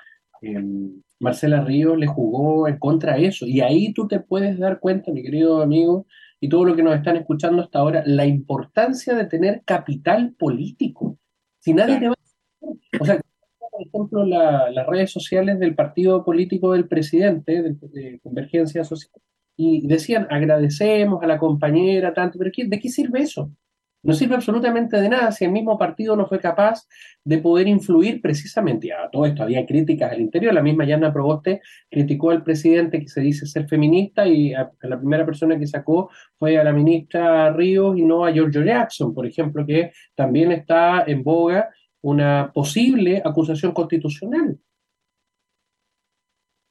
em, 0.43 1.03
Marcela 1.19 1.65
Ríos 1.65 1.99
le 1.99 2.07
jugó 2.07 2.69
en 2.69 2.79
contra 2.79 3.17
de 3.17 3.27
eso. 3.27 3.47
Y 3.47 3.61
ahí 3.61 3.93
tú 3.93 4.07
te 4.07 4.21
puedes 4.21 4.59
dar 4.59 4.79
cuenta, 4.79 5.13
mi 5.13 5.23
querido 5.23 5.63
amigo, 5.63 6.07
y 6.41 6.49
todo 6.49 6.65
lo 6.65 6.77
que 6.77 6.83
nos 6.83 6.95
están 6.95 7.17
escuchando 7.17 7.63
hasta 7.63 7.79
ahora, 7.79 8.03
la 8.07 8.27
importancia 8.27 9.15
de 9.15 9.27
tener 9.27 9.63
capital 9.65 10.35
político. 10.39 11.19
Si 11.59 11.73
nadie 11.73 11.99
te 11.99 12.09
va 12.09 12.15
a... 12.15 13.01
O 13.01 13.05
sea, 13.05 13.21
por 13.71 13.83
ejemplo, 13.87 14.25
las 14.25 14.87
redes 14.87 15.11
sociales 15.11 15.59
del 15.59 15.75
partido 15.75 16.25
político 16.25 16.73
del 16.73 16.89
presidente, 16.89 17.63
de, 17.63 18.21
Convergencia 18.23 18.85
Social, 18.85 19.23
y 19.57 19.87
decían, 19.87 20.27
agradecemos 20.31 21.23
a 21.23 21.27
la 21.27 21.39
compañera, 21.39 22.13
tanto, 22.13 22.39
pero 22.39 22.51
¿de 22.55 22.79
qué 22.79 22.89
sirve 22.89 23.21
eso? 23.21 23.51
No 24.07 24.15
sirve 24.15 24.37
absolutamente 24.37 25.01
de 25.01 25.09
nada 25.09 25.33
si 25.33 25.45
el 25.45 25.51
mismo 25.51 25.77
partido 25.77 26.15
no 26.15 26.27
fue 26.29 26.39
capaz 26.39 26.87
de 27.25 27.39
poder 27.39 27.67
influir 27.67 28.23
precisamente. 28.23 28.93
A 28.93 29.11
todo 29.11 29.27
esto 29.27 29.43
había 29.43 29.67
críticas 29.67 30.13
al 30.13 30.21
interior. 30.21 30.55
La 30.55 30.63
misma 30.63 30.85
Yana 30.85 31.13
Proboste 31.13 31.61
criticó 31.91 32.31
al 32.31 32.45
presidente 32.45 33.01
que 33.01 33.09
se 33.09 33.21
dice 33.21 33.47
ser 33.47 33.67
feminista 33.67 34.25
y 34.25 34.53
la 34.53 34.99
primera 34.99 35.27
persona 35.27 35.59
que 35.59 35.67
sacó 35.67 36.09
fue 36.39 36.57
a 36.57 36.63
la 36.63 36.73
ministra 36.73 37.53
Ríos 37.53 37.99
y 37.99 38.03
no 38.03 38.25
a 38.25 38.31
Giorgio 38.31 38.63
Jackson, 38.63 39.13
por 39.13 39.27
ejemplo, 39.27 39.67
que 39.67 39.91
también 40.15 40.53
está 40.53 41.03
en 41.05 41.25
boga 41.25 41.71
una 42.03 42.53
posible 42.55 43.21
acusación 43.25 43.73
constitucional. 43.73 44.57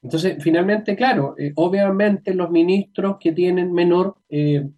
Entonces, 0.02 0.42
finalmente, 0.42 0.96
claro, 0.96 1.34
eh, 1.36 1.52
obviamente 1.56 2.32
los 2.32 2.50
ministros 2.50 3.18
que 3.20 3.32
tienen 3.32 3.74
menor 3.74 4.16
eh, 4.30 4.70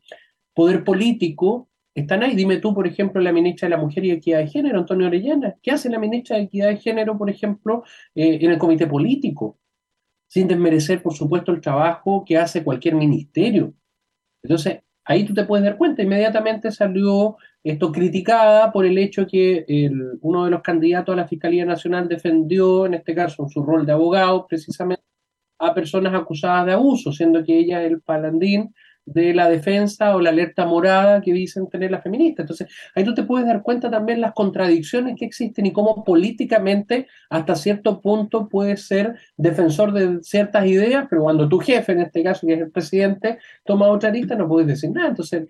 poder 0.53 0.83
político 0.83 1.69
están 2.01 2.23
ahí. 2.23 2.35
Dime 2.35 2.59
tú, 2.59 2.75
por 2.75 2.87
ejemplo, 2.87 3.21
la 3.21 3.33
ministra 3.33 3.67
de 3.67 3.77
la 3.77 3.83
Mujer 3.83 4.05
y 4.05 4.11
Equidad 4.11 4.39
de 4.39 4.49
Género, 4.49 4.79
Antonio 4.79 5.07
Orellana. 5.07 5.57
¿Qué 5.63 5.71
hace 5.71 5.89
la 5.89 5.99
ministra 5.99 6.37
de 6.37 6.45
Equidad 6.45 6.69
de 6.69 6.77
Género, 6.77 7.17
por 7.17 7.31
ejemplo, 7.31 7.85
eh, 8.15 8.39
en 8.41 8.51
el 8.51 8.59
comité 8.59 8.87
político? 8.87 9.59
Sin 10.29 10.49
desmerecer, 10.49 11.03
por 11.03 11.15
supuesto, 11.15 11.53
el 11.53 11.61
trabajo 11.61 12.25
que 12.27 12.37
hace 12.37 12.63
cualquier 12.65 12.95
ministerio. 12.95 13.75
Entonces, 14.43 14.81
ahí 15.05 15.25
tú 15.25 15.35
te 15.35 15.45
puedes 15.45 15.65
dar 15.65 15.77
cuenta. 15.77 16.03
Inmediatamente 16.03 16.71
salió 16.71 17.37
esto 17.65 17.91
criticada 17.91 18.71
por 18.73 18.85
el 18.87 18.99
hecho 18.99 19.27
que 19.27 19.65
uno 20.21 20.45
de 20.45 20.51
los 20.51 20.63
candidatos 20.63 21.13
a 21.13 21.17
la 21.17 21.29
Fiscalía 21.29 21.65
Nacional 21.65 22.09
defendió, 22.09 22.87
en 22.87 22.95
este 22.95 23.15
caso, 23.15 23.49
su 23.49 23.63
rol 23.63 23.87
de 23.87 23.93
abogado, 23.93 24.47
precisamente 24.47 25.03
a 25.59 25.75
personas 25.75 26.15
acusadas 26.15 26.67
de 26.67 26.73
abuso, 26.73 27.13
siendo 27.13 27.45
que 27.45 27.59
ella 27.59 27.83
el 27.83 28.01
palandín 28.01 28.75
de 29.13 29.35
la 29.35 29.49
defensa 29.49 30.15
o 30.15 30.21
la 30.21 30.31
alerta 30.31 30.67
morada 30.67 31.21
que 31.21 31.33
dicen 31.33 31.69
tener 31.69 31.91
las 31.91 32.03
feministas. 32.03 32.45
Entonces, 32.45 32.69
ahí 32.95 33.05
tú 33.05 33.15
te 33.15 33.23
puedes 33.23 33.47
dar 33.47 33.63
cuenta 33.63 33.91
también 33.91 34.21
las 34.21 34.33
contradicciones 34.33 35.17
que 35.19 35.25
existen 35.25 35.67
y 35.67 35.73
cómo 35.73 36.05
políticamente 36.05 37.07
hasta 37.31 37.55
cierto 37.55 38.01
punto 38.01 38.49
puedes 38.49 38.87
ser 38.87 39.17
defensor 39.37 39.93
de 39.93 40.23
ciertas 40.23 40.67
ideas, 40.67 41.07
pero 41.09 41.23
cuando 41.23 41.49
tu 41.49 41.59
jefe, 41.59 41.93
en 41.93 42.01
este 42.01 42.23
caso 42.23 42.47
que 42.47 42.55
es 42.55 42.61
el 42.61 42.71
presidente, 42.71 43.39
toma 43.65 43.89
otra 43.89 44.11
lista, 44.11 44.35
no 44.35 44.49
puedes 44.49 44.69
decir 44.69 44.91
nada. 44.91 45.09
Entonces, 45.09 45.49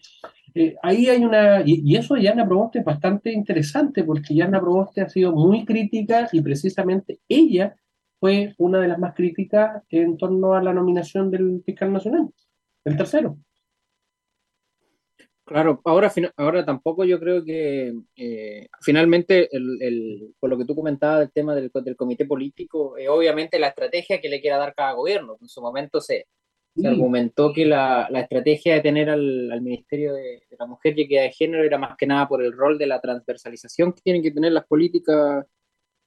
eh, 0.54 0.76
ahí 0.82 1.08
hay 1.08 1.24
una, 1.24 1.60
y, 1.64 1.82
y, 1.84 1.96
eso 1.96 2.16
Yana 2.16 2.46
Proboste 2.46 2.78
es 2.80 2.84
bastante 2.84 3.32
interesante 3.32 4.04
porque 4.04 4.34
Yana 4.34 4.60
Proboste 4.60 5.02
ha 5.02 5.08
sido 5.08 5.32
muy 5.32 5.64
crítica 5.64 6.28
y 6.32 6.40
precisamente 6.40 7.20
ella 7.28 7.76
fue 8.20 8.54
una 8.58 8.80
de 8.80 8.88
las 8.88 8.98
más 8.98 9.14
críticas 9.14 9.82
en 9.90 10.16
torno 10.16 10.54
a 10.54 10.62
la 10.62 10.72
nominación 10.72 11.30
del 11.30 11.62
fiscal 11.64 11.92
nacional, 11.92 12.28
el 12.84 12.96
tercero. 12.96 13.38
Claro, 15.48 15.80
ahora, 15.84 16.12
ahora 16.36 16.62
tampoco 16.62 17.04
yo 17.04 17.18
creo 17.18 17.42
que 17.42 17.94
eh, 18.16 18.68
finalmente, 18.82 19.48
el, 19.50 20.34
por 20.38 20.50
lo 20.50 20.58
que 20.58 20.66
tú 20.66 20.74
comentabas 20.74 21.20
del 21.20 21.32
tema 21.32 21.54
del, 21.54 21.70
del 21.72 21.96
comité 21.96 22.26
político, 22.26 22.98
eh, 22.98 23.08
obviamente 23.08 23.58
la 23.58 23.68
estrategia 23.68 24.20
que 24.20 24.28
le 24.28 24.42
quiera 24.42 24.58
dar 24.58 24.74
cada 24.74 24.92
gobierno. 24.92 25.38
En 25.40 25.48
su 25.48 25.62
momento 25.62 26.02
se, 26.02 26.26
argumentó 26.84 27.52
que 27.54 27.64
la, 27.64 28.08
la, 28.10 28.20
estrategia 28.20 28.74
de 28.74 28.82
tener 28.82 29.08
al, 29.08 29.50
al 29.50 29.62
Ministerio 29.62 30.12
de, 30.12 30.42
la 30.58 30.66
Mujer 30.66 30.98
y 30.98 31.02
Equidad 31.02 31.22
de 31.22 31.32
Género 31.32 31.64
era 31.64 31.78
más 31.78 31.96
que 31.96 32.06
nada 32.06 32.28
por 32.28 32.42
el 32.42 32.52
rol 32.52 32.76
de 32.76 32.86
la 32.86 33.00
transversalización 33.00 33.94
que 33.94 34.02
tienen 34.02 34.22
que 34.22 34.30
tener 34.30 34.52
las 34.52 34.66
políticas 34.66 35.46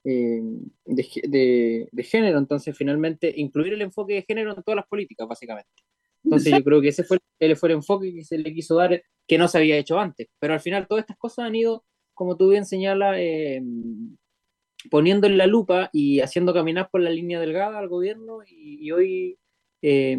eh, 0.04 0.40
de, 0.86 1.08
de, 1.24 1.90
de 1.92 2.04
género. 2.04 2.38
Entonces, 2.38 2.78
finalmente, 2.78 3.34
incluir 3.36 3.74
el 3.74 3.82
enfoque 3.82 4.14
de 4.14 4.22
género 4.22 4.56
en 4.56 4.62
todas 4.62 4.76
las 4.76 4.88
políticas, 4.88 5.28
básicamente. 5.28 5.72
Entonces 6.24 6.54
yo 6.54 6.64
creo 6.64 6.82
que 6.82 6.90
ese 6.90 7.04
fue 7.04 7.18
el, 7.40 7.56
fue 7.56 7.70
el 7.70 7.76
enfoque 7.76 8.14
que 8.14 8.24
se 8.24 8.38
le 8.38 8.54
quiso 8.54 8.76
dar, 8.76 9.02
que 9.28 9.38
no 9.38 9.48
se 9.48 9.58
había 9.58 9.78
hecho 9.78 10.00
antes. 10.00 10.28
Pero 10.40 10.54
al 10.54 10.60
final 10.60 10.88
todas 10.88 11.04
estas 11.04 11.18
cosas 11.18 11.46
han 11.46 11.56
ido, 11.56 11.84
como 12.14 12.38
tú 12.38 12.50
bien 12.50 12.66
señalas, 12.66 13.16
eh, 13.18 13.62
poniendo 14.90 15.28
en 15.28 15.38
la 15.38 15.48
lupa 15.48 15.90
y 15.94 16.22
haciendo 16.22 16.54
caminar 16.54 16.90
por 16.92 17.02
la 17.02 17.10
línea 17.10 17.40
delgada 17.40 17.78
al 17.78 17.88
gobierno 17.88 18.40
y, 18.48 18.92
hoy 18.92 19.38
eh, 19.82 20.18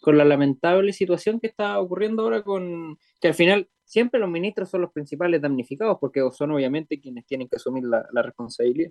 con 0.00 0.18
la 0.18 0.24
lamentable 0.24 0.92
situación 0.92 1.38
que 1.38 1.46
está 1.48 1.78
ocurriendo 1.78 2.22
ahora 2.22 2.42
con 2.42 2.98
que 3.20 3.28
al 3.28 3.34
final 3.34 3.68
siempre 3.84 4.18
los 4.18 4.30
ministros 4.30 4.70
son 4.70 4.80
los 4.80 4.92
principales 4.92 5.40
damnificados 5.40 5.98
porque 6.00 6.22
son 6.32 6.52
obviamente 6.52 7.00
quienes 7.00 7.26
tienen 7.26 7.48
que 7.48 7.56
asumir 7.56 7.84
la 7.84 8.22
responsabilidad. 8.22 8.90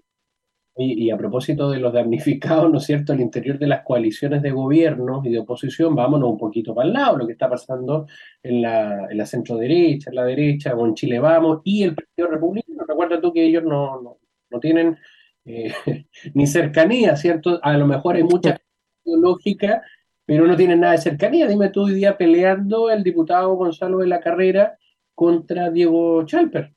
Y, 0.78 1.12
a 1.12 1.18
propósito 1.18 1.70
de 1.70 1.80
los 1.80 1.92
damnificados, 1.92 2.72
¿no 2.72 2.78
es 2.78 2.86
cierto?, 2.86 3.12
al 3.12 3.20
interior 3.20 3.60
de 3.60 3.68
las 3.68 3.84
coaliciones 3.84 4.42
de 4.42 4.52
gobierno 4.52 5.22
y 5.24 5.30
de 5.30 5.40
oposición, 5.40 5.96
vámonos 5.96 6.30
un 6.30 6.38
poquito 6.38 6.74
para 6.74 6.88
el 6.88 6.94
lado, 6.94 7.18
lo 7.18 7.28
que 7.28 7.34
está 7.34 7.50
pasando 7.50 8.08
en 8.42 8.62
la, 8.62 9.08
en 9.12 9.18
la 9.18 9.26
centro 9.26 9.58
derecha, 9.58 10.10
en 10.10 10.16
la 10.16 10.24
derecha, 10.24 10.74
o 10.74 10.86
en 10.86 10.94
Chile 10.96 11.20
Vamos, 11.20 11.60
y 11.66 11.84
el 11.84 11.94
Partido 11.94 12.30
Republicano. 12.30 12.86
Recuerda 12.88 13.20
tú 13.20 13.34
que 13.34 13.46
ellos 13.46 13.64
no, 13.64 14.18
no, 14.50 14.60
tienen 14.62 14.98
eh, 15.44 15.74
ni 16.34 16.48
cercanía, 16.48 17.18
¿cierto? 17.18 17.60
A 17.62 17.78
lo 17.78 17.86
mejor 17.86 18.16
hay 18.16 18.24
mucha 18.24 18.58
lógica, 19.04 19.84
pero 20.26 20.48
no 20.48 20.56
tienen 20.56 20.80
nada 20.80 20.94
de 20.94 21.00
cercanía. 21.00 21.48
Dime 21.48 21.70
tú 21.70 21.84
hoy 21.84 21.96
día 21.96 22.18
peleando 22.18 22.90
el 22.90 23.04
diputado 23.04 23.54
Gonzalo 23.56 23.98
de 23.98 24.08
la 24.08 24.22
Carrera 24.22 24.78
contra 25.14 25.70
Diego 25.70 26.26
Chalper. 26.26 26.74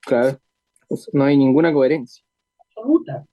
Claro, 0.00 0.38
pues 0.88 1.10
no 1.12 1.24
hay 1.24 1.36
ninguna 1.36 1.72
coherencia 1.72 2.24
absoluta. 2.82 3.26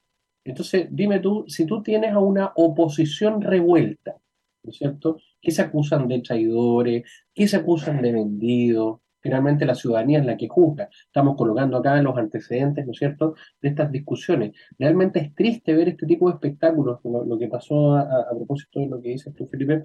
Entonces, 0.44 0.88
dime 0.92 1.20
tú, 1.20 1.46
si 1.48 1.66
tú 1.66 1.84
tienes 1.84 2.12
a 2.14 2.20
una 2.20 2.52
oposición 2.56 3.42
revuelta, 3.42 4.16
¿no 4.64 4.72
es 4.72 4.78
cierto? 4.78 5.18
Que 5.42 5.52
se 5.52 5.62
acusan 5.62 6.08
de 6.08 6.22
traidores, 6.22 7.04
que 7.34 7.48
se 7.48 7.58
acusan 7.58 8.02
de 8.02 8.12
vendidos, 8.12 9.00
finalmente 9.20 9.66
la 9.66 9.76
ciudadanía 9.76 10.20
es 10.20 10.26
la 10.26 10.38
que 10.38 10.48
juzga. 10.48 10.90
Estamos 11.06 11.36
colocando 11.36 11.78
acá 11.78 12.02
los 12.02 12.18
antecedentes, 12.18 12.86
¿no 12.86 12.92
es 12.92 12.98
cierto?, 12.98 13.36
de 13.62 13.70
estas 13.70 13.92
discusiones. 13.92 14.54
Realmente 14.78 15.20
es 15.20 15.36
triste 15.36 15.74
ver 15.74 15.90
este 15.90 16.06
tipo 16.06 16.30
de 16.30 16.36
espectáculos, 16.36 17.00
lo, 17.04 17.38
que 17.38 17.48
pasó 17.48 17.96
a, 17.96 18.30
propósito 18.30 18.80
de 18.80 18.88
lo 18.88 19.02
que 19.02 19.10
dices 19.10 19.34
tú, 19.36 19.46
Felipe, 19.48 19.84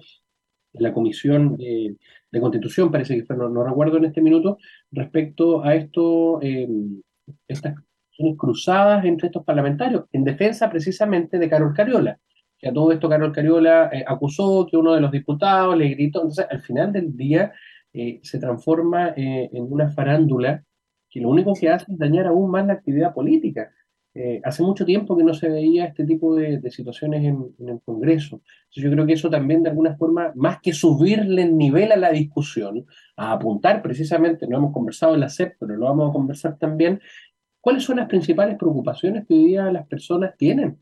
en 0.73 0.83
la 0.83 0.93
Comisión 0.93 1.57
de 1.57 2.39
Constitución, 2.39 2.91
parece 2.91 3.23
que 3.23 3.33
no, 3.35 3.63
recuerdo 3.63 3.97
en 3.97 4.05
este 4.05 4.21
minuto, 4.21 4.57
respecto 4.91 5.63
a 5.63 5.75
esto, 5.75 6.39
eh, 6.41 6.67
estas 7.47 7.75
cruzadas 8.37 9.05
entre 9.05 9.27
estos 9.27 9.43
parlamentarios 9.43 10.05
en 10.11 10.23
defensa 10.23 10.69
precisamente 10.69 11.37
de 11.37 11.49
Carol 11.49 11.73
Cariola. 11.73 12.19
Que 12.57 12.69
a 12.69 12.73
todo 12.73 12.91
esto 12.91 13.09
Carol 13.09 13.33
Cariola 13.33 13.89
eh, 13.91 14.03
acusó 14.07 14.65
que 14.69 14.77
uno 14.77 14.93
de 14.93 15.01
los 15.01 15.11
diputados 15.11 15.77
le 15.77 15.89
gritó. 15.89 16.19
Entonces, 16.19 16.45
al 16.49 16.61
final 16.61 16.91
del 16.93 17.15
día 17.15 17.51
eh, 17.93 18.19
se 18.23 18.39
transforma 18.39 19.09
eh, 19.09 19.49
en 19.51 19.71
una 19.71 19.89
farándula 19.91 20.63
que 21.09 21.19
lo 21.21 21.29
único 21.29 21.53
que 21.53 21.69
hace 21.69 21.91
es 21.91 21.97
dañar 21.97 22.27
aún 22.27 22.49
más 22.49 22.65
la 22.65 22.73
actividad 22.73 23.13
política. 23.13 23.71
hace 24.43 24.63
mucho 24.63 24.85
tiempo 24.85 25.17
que 25.17 25.25
no 25.25 25.33
se 25.33 25.49
veía 25.49 25.85
este 25.85 26.05
tipo 26.05 26.35
de, 26.35 26.61
situaciones 26.71 27.21
en, 27.23 27.67
el 27.67 27.81
Congreso. 27.83 28.35
Entonces, 28.35 28.83
yo 28.83 28.91
creo 28.91 29.05
que 29.05 29.13
eso 29.13 29.29
también, 29.29 29.61
de 29.61 29.69
alguna 29.69 29.97
forma, 29.97 30.31
más 30.35 30.59
que 30.61 30.71
subirle 30.71 31.43
el 31.43 31.57
nivel 31.57 31.91
a 31.91 31.97
la 31.97 32.11
discusión, 32.11 32.85
a 33.17 33.33
apuntar 33.33 33.81
precisamente, 33.81 34.47
no 34.47 34.57
hemos 34.57 34.73
conversado 34.73 35.15
en 35.15 35.19
la 35.21 35.29
CEP, 35.29 35.55
pero 35.59 35.75
lo 35.75 35.85
vamos 35.85 36.09
a 36.09 36.13
conversar 36.13 36.57
también, 36.57 37.01
¿Cuáles 37.65 37.83
son 37.83 37.97
las 37.97 38.07
principales 38.07 38.59
preocupaciones 38.59 39.25
que 39.25 39.33
hoy 39.33 39.45
día 39.45 39.71
las 39.71 39.87
personas 39.87 40.37
tienen? 40.37 40.77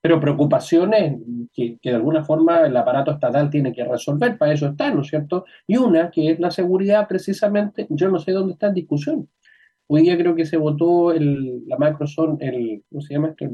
Pero 0.00 0.20
preocupaciones 0.20 1.20
que, 1.52 1.80
de 1.82 1.90
alguna 1.90 2.22
forma 2.22 2.60
el 2.60 2.76
aparato 2.76 3.10
estatal 3.10 3.50
tiene 3.50 3.72
que 3.72 3.84
resolver, 3.84 4.38
para 4.38 4.52
eso 4.52 4.68
está, 4.68 4.94
¿no 4.94 5.00
es 5.02 5.08
cierto? 5.08 5.46
Y 5.66 5.78
una 5.78 6.12
que 6.12 6.30
es 6.30 6.38
la 6.38 6.52
seguridad, 6.52 7.08
precisamente, 7.08 7.88
yo 7.90 8.08
no 8.08 8.20
sé 8.20 8.30
dónde 8.30 8.52
está 8.52 8.68
en 8.68 8.74
discusión. 8.74 9.28
Hoy 9.88 10.02
día 10.02 10.16
creo 10.16 10.36
que 10.36 10.46
se 10.46 10.56
votó 10.56 11.10
el, 11.10 11.66
la 11.66 11.76
Microsoft, 11.76 12.36
el, 12.38 12.84
¿cómo 12.88 13.00
se 13.02 13.14
llama 13.14 13.30
esto? 13.30 13.46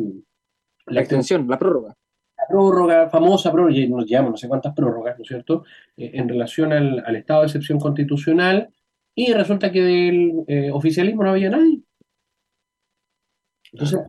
la 0.88 1.00
extensión, 1.00 1.48
la 1.48 1.58
prórroga. 1.58 1.96
La 2.36 2.44
prórroga, 2.50 3.08
famosa 3.08 3.50
prórroga, 3.50 3.78
y 3.78 3.88
nos 3.88 4.04
llaman 4.04 4.32
no 4.32 4.36
sé 4.36 4.46
cuántas 4.46 4.74
prórrogas, 4.74 5.16
¿no 5.16 5.22
es 5.22 5.28
cierto?, 5.28 5.64
eh, 5.96 6.10
en 6.12 6.28
relación 6.28 6.74
al, 6.74 7.02
al, 7.06 7.16
estado 7.16 7.40
de 7.40 7.46
excepción 7.46 7.80
constitucional, 7.80 8.68
y 9.14 9.32
resulta 9.32 9.72
que 9.72 9.80
del 9.80 10.44
eh, 10.48 10.70
oficialismo 10.70 11.22
no 11.22 11.30
había 11.30 11.48
nadie. 11.48 11.80
Entonces, 13.72 14.00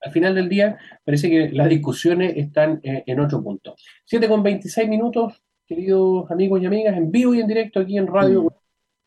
al 0.00 0.12
final 0.12 0.34
del 0.34 0.48
día, 0.48 0.78
parece 1.04 1.30
que 1.30 1.50
las 1.50 1.68
discusiones 1.68 2.36
están 2.36 2.80
eh, 2.82 3.04
en 3.06 3.20
otro 3.20 3.42
punto. 3.42 3.74
7 4.04 4.28
con 4.28 4.42
26 4.42 4.88
minutos, 4.88 5.42
queridos 5.66 6.30
amigos 6.30 6.60
y 6.60 6.66
amigas, 6.66 6.96
en 6.96 7.10
vivo 7.10 7.34
y 7.34 7.40
en 7.40 7.46
directo 7.46 7.80
aquí 7.80 7.98
en 7.98 8.06
Radio 8.06 8.44
mm. 8.44 8.48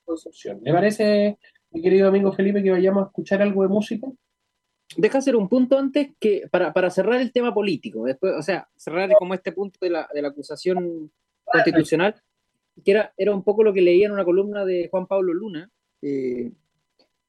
Concepción. 0.06 0.60
¿Le 0.63 0.71
parece, 0.71 1.39
mi 1.71 1.82
querido 1.82 2.08
amigo 2.08 2.32
Felipe, 2.32 2.62
que 2.62 2.69
vayamos 2.69 3.04
a 3.04 3.08
escuchar 3.08 3.41
algo 3.41 3.63
de 3.63 3.69
música? 3.69 4.08
deja 4.98 5.17
hacer 5.17 5.36
un 5.36 5.50
punto 5.50 5.78
antes 5.78 6.10
que 6.19 6.48
para, 6.50 6.71
para, 6.74 6.89
cerrar 6.89 7.21
el 7.21 7.32
tema 7.32 7.54
político, 7.54 8.06
después, 8.06 8.34
o 8.38 8.41
sea, 8.41 8.69
cerrar 8.76 9.10
como 9.17 9.34
este 9.34 9.52
punto 9.52 9.78
de 9.82 9.89
la, 9.89 10.08
de 10.13 10.21
la 10.21 10.30
acusación 10.30 11.12
constitucional, 11.43 12.15
que 12.84 12.91
era, 12.91 13.13
era 13.17 13.34
un 13.34 13.43
poco 13.43 13.63
lo 13.63 13.74
que 13.74 13.82
leía 13.82 14.06
en 14.06 14.13
una 14.13 14.26
columna 14.26 14.65
de 14.65 14.88
Juan 14.89 15.08
Pablo 15.08 15.34
Luna, 15.34 15.69
eh, 16.02 16.52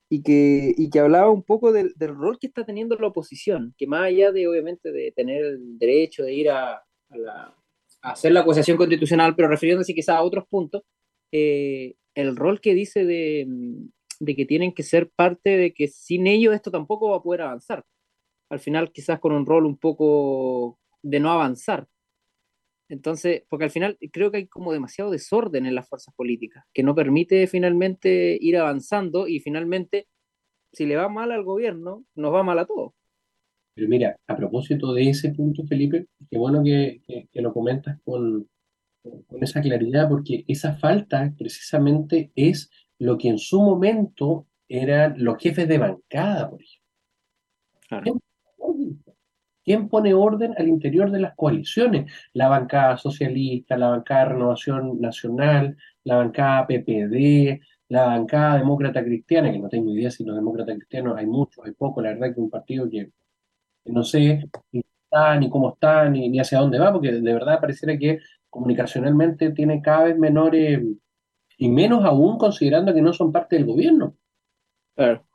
y, 0.08 0.22
que, 0.22 0.74
y 0.76 0.90
que 0.90 1.00
hablaba 1.00 1.30
un 1.30 1.42
poco 1.42 1.72
del, 1.72 1.94
rol 1.98 2.38
que 2.38 2.46
está 2.46 2.64
teniendo 2.64 2.96
la 2.96 3.08
oposición, 3.08 3.74
que 3.76 3.86
más 3.86 4.04
allá 4.04 4.32
de, 4.32 4.46
obviamente, 4.46 4.92
de 4.92 5.12
tener 5.12 5.44
el 5.44 5.78
derecho 5.78 6.22
de 6.24 6.34
ir 6.34 6.50
a, 6.50 6.74
a, 6.74 7.16
la, 7.16 7.54
hacer 8.02 8.32
la 8.32 8.40
acusación 8.40 8.76
constitucional, 8.76 9.34
pero 9.34 9.48
refiriéndose 9.48 9.94
quizás 9.94 10.16
a 10.16 10.22
otros 10.22 10.46
puntos, 10.48 10.82
eh, 11.32 11.94
el 12.14 12.36
rol 12.36 12.60
que 12.60 12.74
dice 12.74 13.04
de, 13.04 13.46
de 14.20 14.36
que 14.36 14.46
tienen 14.46 14.72
que 14.72 14.82
ser 14.82 15.10
parte 15.10 15.56
de 15.56 15.74
que 15.74 15.88
sin 15.88 16.26
ellos 16.26 16.54
esto 16.54 16.70
tampoco 16.70 17.10
va 17.10 17.16
a 17.16 17.22
poder 17.22 17.42
avanzar. 17.42 17.84
Al 18.48 18.60
final 18.60 18.92
quizás 18.92 19.18
con 19.18 19.32
un 19.32 19.44
rol 19.44 19.66
un 19.66 19.76
poco 19.76 20.78
de 21.02 21.20
no 21.20 21.32
avanzar. 21.32 21.88
Entonces, 22.88 23.42
porque 23.48 23.64
al 23.64 23.70
final 23.70 23.98
creo 24.12 24.30
que 24.30 24.38
hay 24.38 24.46
como 24.46 24.72
demasiado 24.72 25.10
desorden 25.10 25.66
en 25.66 25.74
las 25.74 25.88
fuerzas 25.88 26.14
políticas, 26.14 26.64
que 26.72 26.82
no 26.82 26.94
permite 26.94 27.46
finalmente 27.46 28.38
ir 28.40 28.56
avanzando 28.56 29.26
y 29.26 29.40
finalmente, 29.40 30.06
si 30.72 30.86
le 30.86 30.96
va 30.96 31.08
mal 31.08 31.32
al 31.32 31.42
gobierno, 31.42 32.04
nos 32.14 32.32
va 32.32 32.42
mal 32.42 32.58
a 32.58 32.66
todos. 32.66 32.92
Pero 33.74 33.88
mira, 33.88 34.16
a 34.26 34.36
propósito 34.36 34.94
de 34.94 35.10
ese 35.10 35.32
punto, 35.34 35.64
Felipe, 35.66 36.06
qué 36.30 36.38
bueno 36.38 36.62
que, 36.62 37.02
que, 37.06 37.28
que 37.30 37.42
lo 37.42 37.52
comentas 37.52 37.98
con, 38.04 38.48
con 39.26 39.42
esa 39.42 39.60
claridad, 39.60 40.08
porque 40.08 40.44
esa 40.48 40.74
falta 40.74 41.32
precisamente 41.36 42.32
es 42.34 42.70
lo 42.98 43.18
que 43.18 43.28
en 43.28 43.38
su 43.38 43.60
momento 43.60 44.46
eran 44.68 45.22
los 45.22 45.38
jefes 45.38 45.68
de 45.68 45.78
bancada, 45.78 46.50
por 46.50 46.62
ejemplo. 46.62 46.86
Claro. 47.88 48.20
¿Quién 49.66 49.88
pone 49.88 50.14
orden 50.14 50.54
al 50.56 50.68
interior 50.68 51.10
de 51.10 51.18
las 51.18 51.34
coaliciones? 51.34 52.12
La 52.32 52.48
bancada 52.48 52.96
socialista, 52.98 53.76
la 53.76 53.88
bancada 53.88 54.26
Renovación 54.26 55.00
Nacional, 55.00 55.76
la 56.04 56.18
bancada 56.18 56.68
PPD, 56.68 57.60
la 57.88 58.06
bancada 58.06 58.58
demócrata 58.58 59.02
cristiana, 59.02 59.50
que 59.50 59.58
no 59.58 59.68
tengo 59.68 59.90
idea 59.90 60.08
si 60.12 60.24
los 60.24 60.36
demócratas 60.36 60.76
cristianos 60.76 61.16
hay 61.18 61.26
muchos, 61.26 61.64
hay 61.66 61.72
pocos, 61.72 62.04
la 62.04 62.10
verdad 62.10 62.32
que 62.32 62.40
un 62.40 62.50
partido 62.50 62.88
que, 62.88 63.10
que 63.84 63.92
no 63.92 64.04
sé 64.04 64.48
ni 64.70 64.80
está, 65.04 65.36
ni 65.40 65.50
cómo 65.50 65.72
está, 65.74 66.08
ni, 66.08 66.28
ni, 66.28 66.38
hacia 66.38 66.60
dónde 66.60 66.78
va, 66.78 66.92
porque 66.92 67.10
de 67.12 67.32
verdad 67.32 67.60
pareciera 67.60 67.98
que 67.98 68.20
comunicacionalmente 68.48 69.50
tiene 69.50 69.82
cada 69.82 70.04
vez 70.04 70.16
menores, 70.16 70.80
y 71.58 71.68
menos 71.68 72.04
aún 72.04 72.38
considerando 72.38 72.94
que 72.94 73.02
no 73.02 73.12
son 73.12 73.32
parte 73.32 73.56
del 73.56 73.66
gobierno. 73.66 74.16
Claro. 74.94 75.26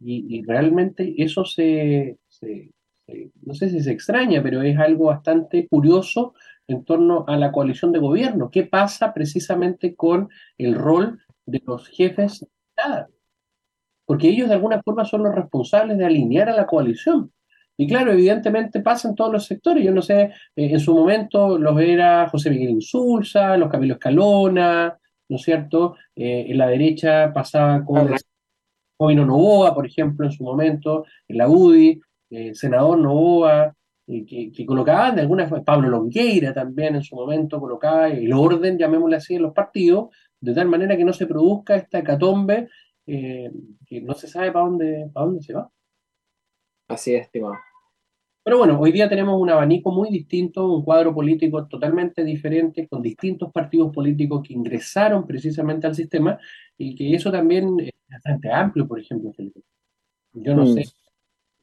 Y, 0.00 0.38
y 0.38 0.42
realmente 0.44 1.14
eso 1.18 1.44
se, 1.44 2.18
se 2.28 2.70
eh, 3.06 3.30
no 3.42 3.54
sé 3.54 3.68
si 3.70 3.80
se 3.80 3.92
extraña, 3.92 4.42
pero 4.42 4.62
es 4.62 4.78
algo 4.78 5.06
bastante 5.06 5.68
curioso 5.68 6.34
en 6.66 6.84
torno 6.84 7.24
a 7.28 7.36
la 7.36 7.52
coalición 7.52 7.92
de 7.92 7.98
gobierno. 7.98 8.50
¿Qué 8.50 8.64
pasa 8.64 9.12
precisamente 9.12 9.94
con 9.94 10.28
el 10.58 10.74
rol 10.74 11.20
de 11.46 11.62
los 11.66 11.88
jefes 11.88 12.40
de 12.40 12.48
Estado? 12.70 13.08
Porque 14.06 14.28
ellos 14.28 14.48
de 14.48 14.54
alguna 14.54 14.82
forma 14.82 15.04
son 15.04 15.22
los 15.24 15.34
responsables 15.34 15.98
de 15.98 16.06
alinear 16.06 16.48
a 16.48 16.56
la 16.56 16.66
coalición. 16.66 17.32
Y 17.76 17.88
claro, 17.88 18.12
evidentemente 18.12 18.80
pasa 18.80 19.08
en 19.08 19.14
todos 19.14 19.32
los 19.32 19.46
sectores. 19.46 19.84
Yo 19.84 19.92
no 19.92 20.02
sé, 20.02 20.22
eh, 20.22 20.30
en 20.56 20.80
su 20.80 20.94
momento 20.94 21.58
los 21.58 21.78
era 21.80 22.28
José 22.28 22.50
Miguel 22.50 22.70
Insulza, 22.70 23.56
los 23.56 23.70
Camilo 23.70 23.94
Escalona, 23.94 24.98
¿no 25.28 25.36
es 25.36 25.42
cierto? 25.42 25.96
Eh, 26.14 26.46
en 26.48 26.58
la 26.58 26.68
derecha 26.68 27.32
pasaba 27.32 27.84
con 27.84 28.10
Jovino 28.96 29.26
Novoa, 29.26 29.74
por 29.74 29.86
ejemplo, 29.86 30.26
en 30.26 30.32
su 30.32 30.44
momento, 30.44 31.04
en 31.28 31.38
la 31.38 31.48
UDI, 31.48 32.00
eh, 32.34 32.54
senador 32.54 32.98
Novoa, 32.98 33.74
eh, 34.06 34.24
que, 34.26 34.52
que, 34.52 34.66
colocaban 34.66 35.14
de 35.14 35.22
alguna 35.22 35.48
forma, 35.48 35.64
Pablo 35.64 35.88
Longueira 35.88 36.52
también 36.52 36.96
en 36.96 37.02
su 37.02 37.14
momento 37.14 37.60
colocaba 37.60 38.08
el 38.08 38.32
orden, 38.32 38.76
llamémosle 38.76 39.16
así, 39.16 39.36
en 39.36 39.42
los 39.42 39.54
partidos, 39.54 40.08
de 40.40 40.52
tal 40.52 40.68
manera 40.68 40.96
que 40.96 41.04
no 41.04 41.12
se 41.12 41.26
produzca 41.26 41.76
esta 41.76 42.00
hecatombe 42.00 42.68
eh, 43.06 43.50
que 43.86 44.00
no 44.00 44.14
se 44.14 44.28
sabe 44.28 44.50
para 44.50 44.64
dónde, 44.64 45.10
para 45.12 45.26
dónde 45.26 45.42
se 45.42 45.54
va. 45.54 45.70
Así 46.88 47.14
es, 47.14 47.22
estimado. 47.22 47.54
Pero 48.42 48.58
bueno, 48.58 48.78
hoy 48.78 48.92
día 48.92 49.08
tenemos 49.08 49.40
un 49.40 49.48
abanico 49.48 49.90
muy 49.90 50.10
distinto, 50.10 50.70
un 50.70 50.84
cuadro 50.84 51.14
político 51.14 51.66
totalmente 51.66 52.22
diferente, 52.24 52.86
con 52.86 53.00
distintos 53.00 53.50
partidos 53.52 53.90
políticos 53.90 54.42
que 54.46 54.52
ingresaron 54.52 55.26
precisamente 55.26 55.86
al 55.86 55.94
sistema 55.94 56.38
y 56.76 56.94
que 56.94 57.14
eso 57.14 57.32
también 57.32 57.80
es 57.80 57.92
bastante 58.10 58.52
amplio, 58.52 58.86
por 58.86 59.00
ejemplo, 59.00 59.32
Felipe. 59.32 59.60
Yo 60.34 60.54
no 60.54 60.64
mm. 60.64 60.74
sé 60.74 60.84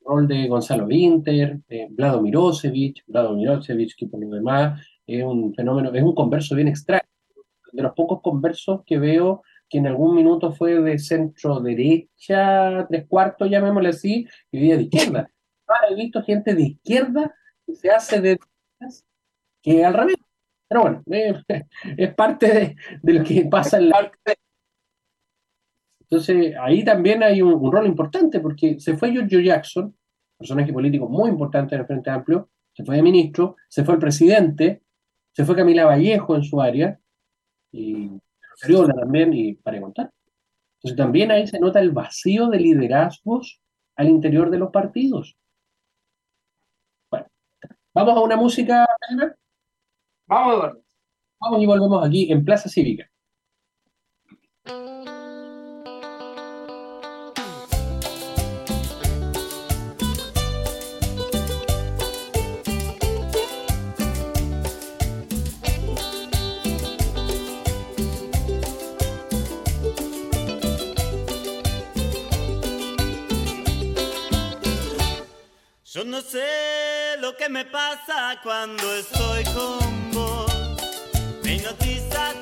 rol 0.05 0.27
de 0.27 0.47
Gonzalo 0.47 0.85
Winter, 0.85 1.59
de 1.67 1.87
Vlado 1.91 2.21
Mirosevich, 2.21 3.03
Vlado 3.07 3.35
Mirosevich, 3.35 3.95
que 3.95 4.07
por 4.07 4.19
lo 4.19 4.29
demás 4.29 4.81
es 5.05 5.23
un 5.23 5.53
fenómeno, 5.53 5.91
es 5.93 6.03
un 6.03 6.15
converso 6.15 6.55
bien 6.55 6.67
extraño, 6.67 7.03
de 7.71 7.83
los 7.83 7.93
pocos 7.93 8.21
conversos 8.21 8.81
que 8.85 8.97
veo 8.97 9.43
que 9.69 9.77
en 9.77 9.87
algún 9.87 10.15
minuto 10.15 10.51
fue 10.51 10.81
de 10.81 10.99
centro 10.99 11.61
derecha, 11.61 12.85
tres 12.89 13.07
cuartos, 13.07 13.49
llamémosle 13.49 13.89
así, 13.89 14.27
y 14.51 14.69
de 14.69 14.83
izquierda. 14.83 15.31
Ahora 15.65 15.87
he 15.89 15.95
visto 15.95 16.21
gente 16.23 16.53
de 16.53 16.63
izquierda 16.63 17.33
que 17.65 17.75
se 17.75 17.89
hace 17.89 18.19
de 18.19 18.37
que 19.61 19.85
al 19.85 19.93
revés. 19.93 20.15
Pero 20.67 20.81
bueno, 20.81 21.03
eh, 21.11 21.41
es 21.97 22.13
parte 22.13 22.47
de, 22.47 22.75
de, 23.01 23.13
lo 23.13 23.23
que 23.23 23.45
pasa 23.45 23.77
en 23.77 23.89
la... 23.89 24.11
Entonces, 26.11 26.55
ahí 26.59 26.83
también 26.83 27.23
hay 27.23 27.41
un, 27.41 27.53
un 27.53 27.71
rol 27.71 27.87
importante, 27.87 28.41
porque 28.41 28.77
se 28.81 28.97
fue 28.97 29.13
George 29.13 29.41
Jackson, 29.41 29.95
personaje 30.37 30.73
político 30.73 31.07
muy 31.07 31.29
importante 31.29 31.73
en 31.73 31.81
el 31.81 31.87
Frente 31.87 32.09
Amplio, 32.09 32.49
se 32.73 32.83
fue 32.83 32.97
de 32.97 33.01
ministro, 33.01 33.55
se 33.69 33.85
fue 33.85 33.93
el 33.93 33.99
presidente, 33.99 34.81
se 35.31 35.45
fue 35.45 35.55
Camila 35.55 35.85
Vallejo 35.85 36.35
en 36.35 36.43
su 36.43 36.59
área, 36.59 36.99
y 37.71 38.09
Seriola 38.55 38.93
también, 38.93 39.33
y 39.33 39.53
para 39.53 39.79
contar. 39.79 40.11
Entonces 40.77 40.97
también 40.97 41.31
ahí 41.31 41.47
se 41.47 41.59
nota 41.59 41.79
el 41.79 41.91
vacío 41.91 42.47
de 42.47 42.59
liderazgos 42.59 43.61
al 43.95 44.09
interior 44.09 44.49
de 44.49 44.57
los 44.57 44.71
partidos. 44.71 45.37
Bueno, 47.09 47.27
vamos 47.93 48.17
a 48.17 48.21
una 48.21 48.35
música. 48.35 48.85
Vamos, 50.27 50.77
Vamos 51.39 51.61
y 51.61 51.65
volvemos 51.65 52.05
aquí 52.05 52.31
en 52.31 52.43
Plaza 52.43 52.67
Cívica. 52.67 53.10
Yo 76.01 76.07
no 76.07 76.19
sé 76.19 77.15
lo 77.19 77.37
que 77.37 77.47
me 77.47 77.63
pasa 77.63 78.39
cuando 78.41 78.91
estoy 78.95 79.43
con 79.53 80.11
vos. 80.11 80.51
Me 81.43 81.57
hipnotiza 81.57 82.33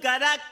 ser 0.00 0.40
por 0.40 0.45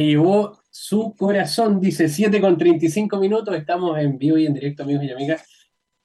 Se 0.00 0.06
llevó 0.06 0.56
su 0.70 1.14
corazón, 1.14 1.78
dice 1.78 2.08
7 2.08 2.40
con 2.40 2.56
35 2.56 3.18
minutos. 3.20 3.54
Estamos 3.54 3.98
en 3.98 4.16
vivo 4.16 4.38
y 4.38 4.46
en 4.46 4.54
directo, 4.54 4.82
amigos 4.84 5.04
y 5.04 5.10
amigas. 5.10 5.46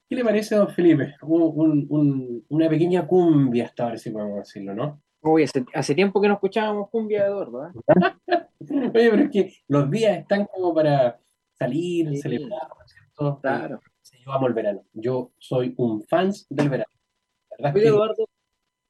¿Qué 0.10 0.18
le 0.18 0.26
parece, 0.26 0.56
don 0.58 0.68
Felipe? 0.68 1.16
Un- 1.22 1.54
un- 1.56 1.86
un- 1.90 2.46
una 2.50 2.68
pequeña 2.68 3.08
cumbia 3.08 3.64
hasta 3.68 3.86
ahora, 3.86 3.98
si 3.98 4.10
podemos 4.10 4.40
decirlo, 4.40 4.76
¿no? 4.76 5.02
Uy, 5.22 5.44
hace, 5.44 5.64
hace 5.74 5.96
tiempo 5.96 6.20
que 6.20 6.28
no 6.28 6.34
escuchábamos 6.34 6.90
cumbia, 6.90 7.26
Eduardo, 7.26 7.68
¿eh? 7.68 7.72
Oye, 8.60 8.92
pero 8.92 9.16
es 9.24 9.30
que 9.32 9.54
los 9.70 9.90
días 9.90 10.18
están 10.20 10.46
como 10.48 10.74
para 10.76 11.18
salir, 11.58 12.10
Sí. 12.10 12.18
celebrar, 12.18 12.68
¿no 12.68 12.84
es 12.86 12.92
cierto? 12.92 13.40
Claro. 13.42 13.80
Sí, 14.02 14.18
Yo 14.26 14.34
amo 14.34 14.48
el 14.48 14.54
verano. 14.54 14.84
Yo 14.92 15.32
soy 15.38 15.74
un 15.78 16.04
fan 16.04 16.34
del 16.50 16.68
verano. 16.70 16.92
La 17.60 17.72
Oye, 17.72 17.80
que- 17.84 17.88
Eduardo, 17.88 18.28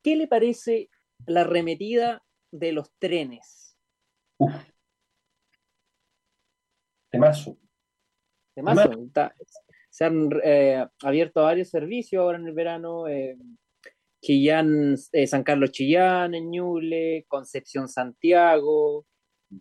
¿qué 0.02 0.16
le 0.16 0.28
parece 0.28 0.90
la 1.28 1.42
arremetida 1.42 2.24
de 2.52 2.72
los 2.72 2.92
trenes? 2.98 3.78
uf. 4.40 4.52
Temazo. 7.16 7.58
Además, 8.56 8.90
está- 9.08 9.36
se 9.90 10.06
han 10.06 10.30
eh, 10.44 10.86
abierto 11.04 11.44
varios 11.44 11.70
servicios 11.70 12.22
ahora 12.22 12.38
en 12.38 12.48
el 12.48 12.54
verano. 12.54 13.08
eh, 13.08 13.38
Chillán, 14.22 14.96
eh, 15.12 15.28
San 15.28 15.44
Carlos 15.44 15.72
Chillán, 15.72 16.34
en 16.36 16.50
Ñuble, 16.52 17.26
Concepción 17.28 17.88
Santiago. 17.88 19.06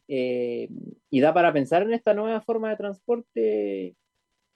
eh, 0.08 0.68
y 1.10 1.20
da 1.20 1.32
para 1.34 1.52
pensar 1.52 1.82
en 1.82 1.92
esta 1.92 2.14
nueva 2.14 2.40
forma 2.40 2.70
de 2.70 2.76
transporte 2.76 3.94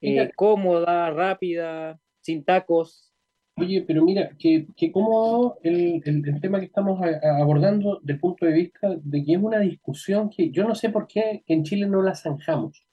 eh, 0.01 0.31
cómoda, 0.35 1.11
rápida, 1.11 1.99
sin 2.21 2.43
tacos. 2.43 3.13
Oye, 3.57 3.83
pero 3.85 4.03
mira, 4.03 4.31
que, 4.39 4.65
que 4.75 4.91
cómodo 4.91 5.59
el, 5.61 6.01
el- 6.05 6.27
el 6.27 6.41
tema 6.41 6.59
que 6.59 6.65
estamos 6.65 6.99
a- 7.01 7.19
a- 7.21 7.41
abordando 7.41 7.99
desde 8.01 8.13
el 8.13 8.19
punto 8.19 8.45
de 8.45 8.53
vista 8.53 8.95
de 9.01 9.23
que 9.23 9.33
es 9.33 9.37
una 9.41 9.59
discusión 9.59 10.29
que 10.29 10.49
yo 10.51 10.67
no 10.67 10.73
sé 10.73 10.89
por 10.89 11.05
qué 11.07 11.43
en 11.45 11.63
Chile 11.63 11.85
no 11.87 12.01
la 12.01 12.15
zanjamos. 12.15 12.83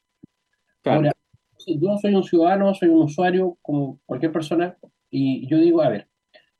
Ahora, 0.86 1.12
yo 1.66 1.98
soy 1.98 2.14
un 2.14 2.22
ciudadano, 2.22 2.74
soy 2.74 2.88
un 2.88 3.02
usuario 3.02 3.58
como 3.62 4.00
cualquier 4.06 4.32
persona, 4.32 4.76
y 5.10 5.46
yo 5.48 5.58
digo, 5.58 5.82
a 5.82 5.88
ver, 5.88 6.08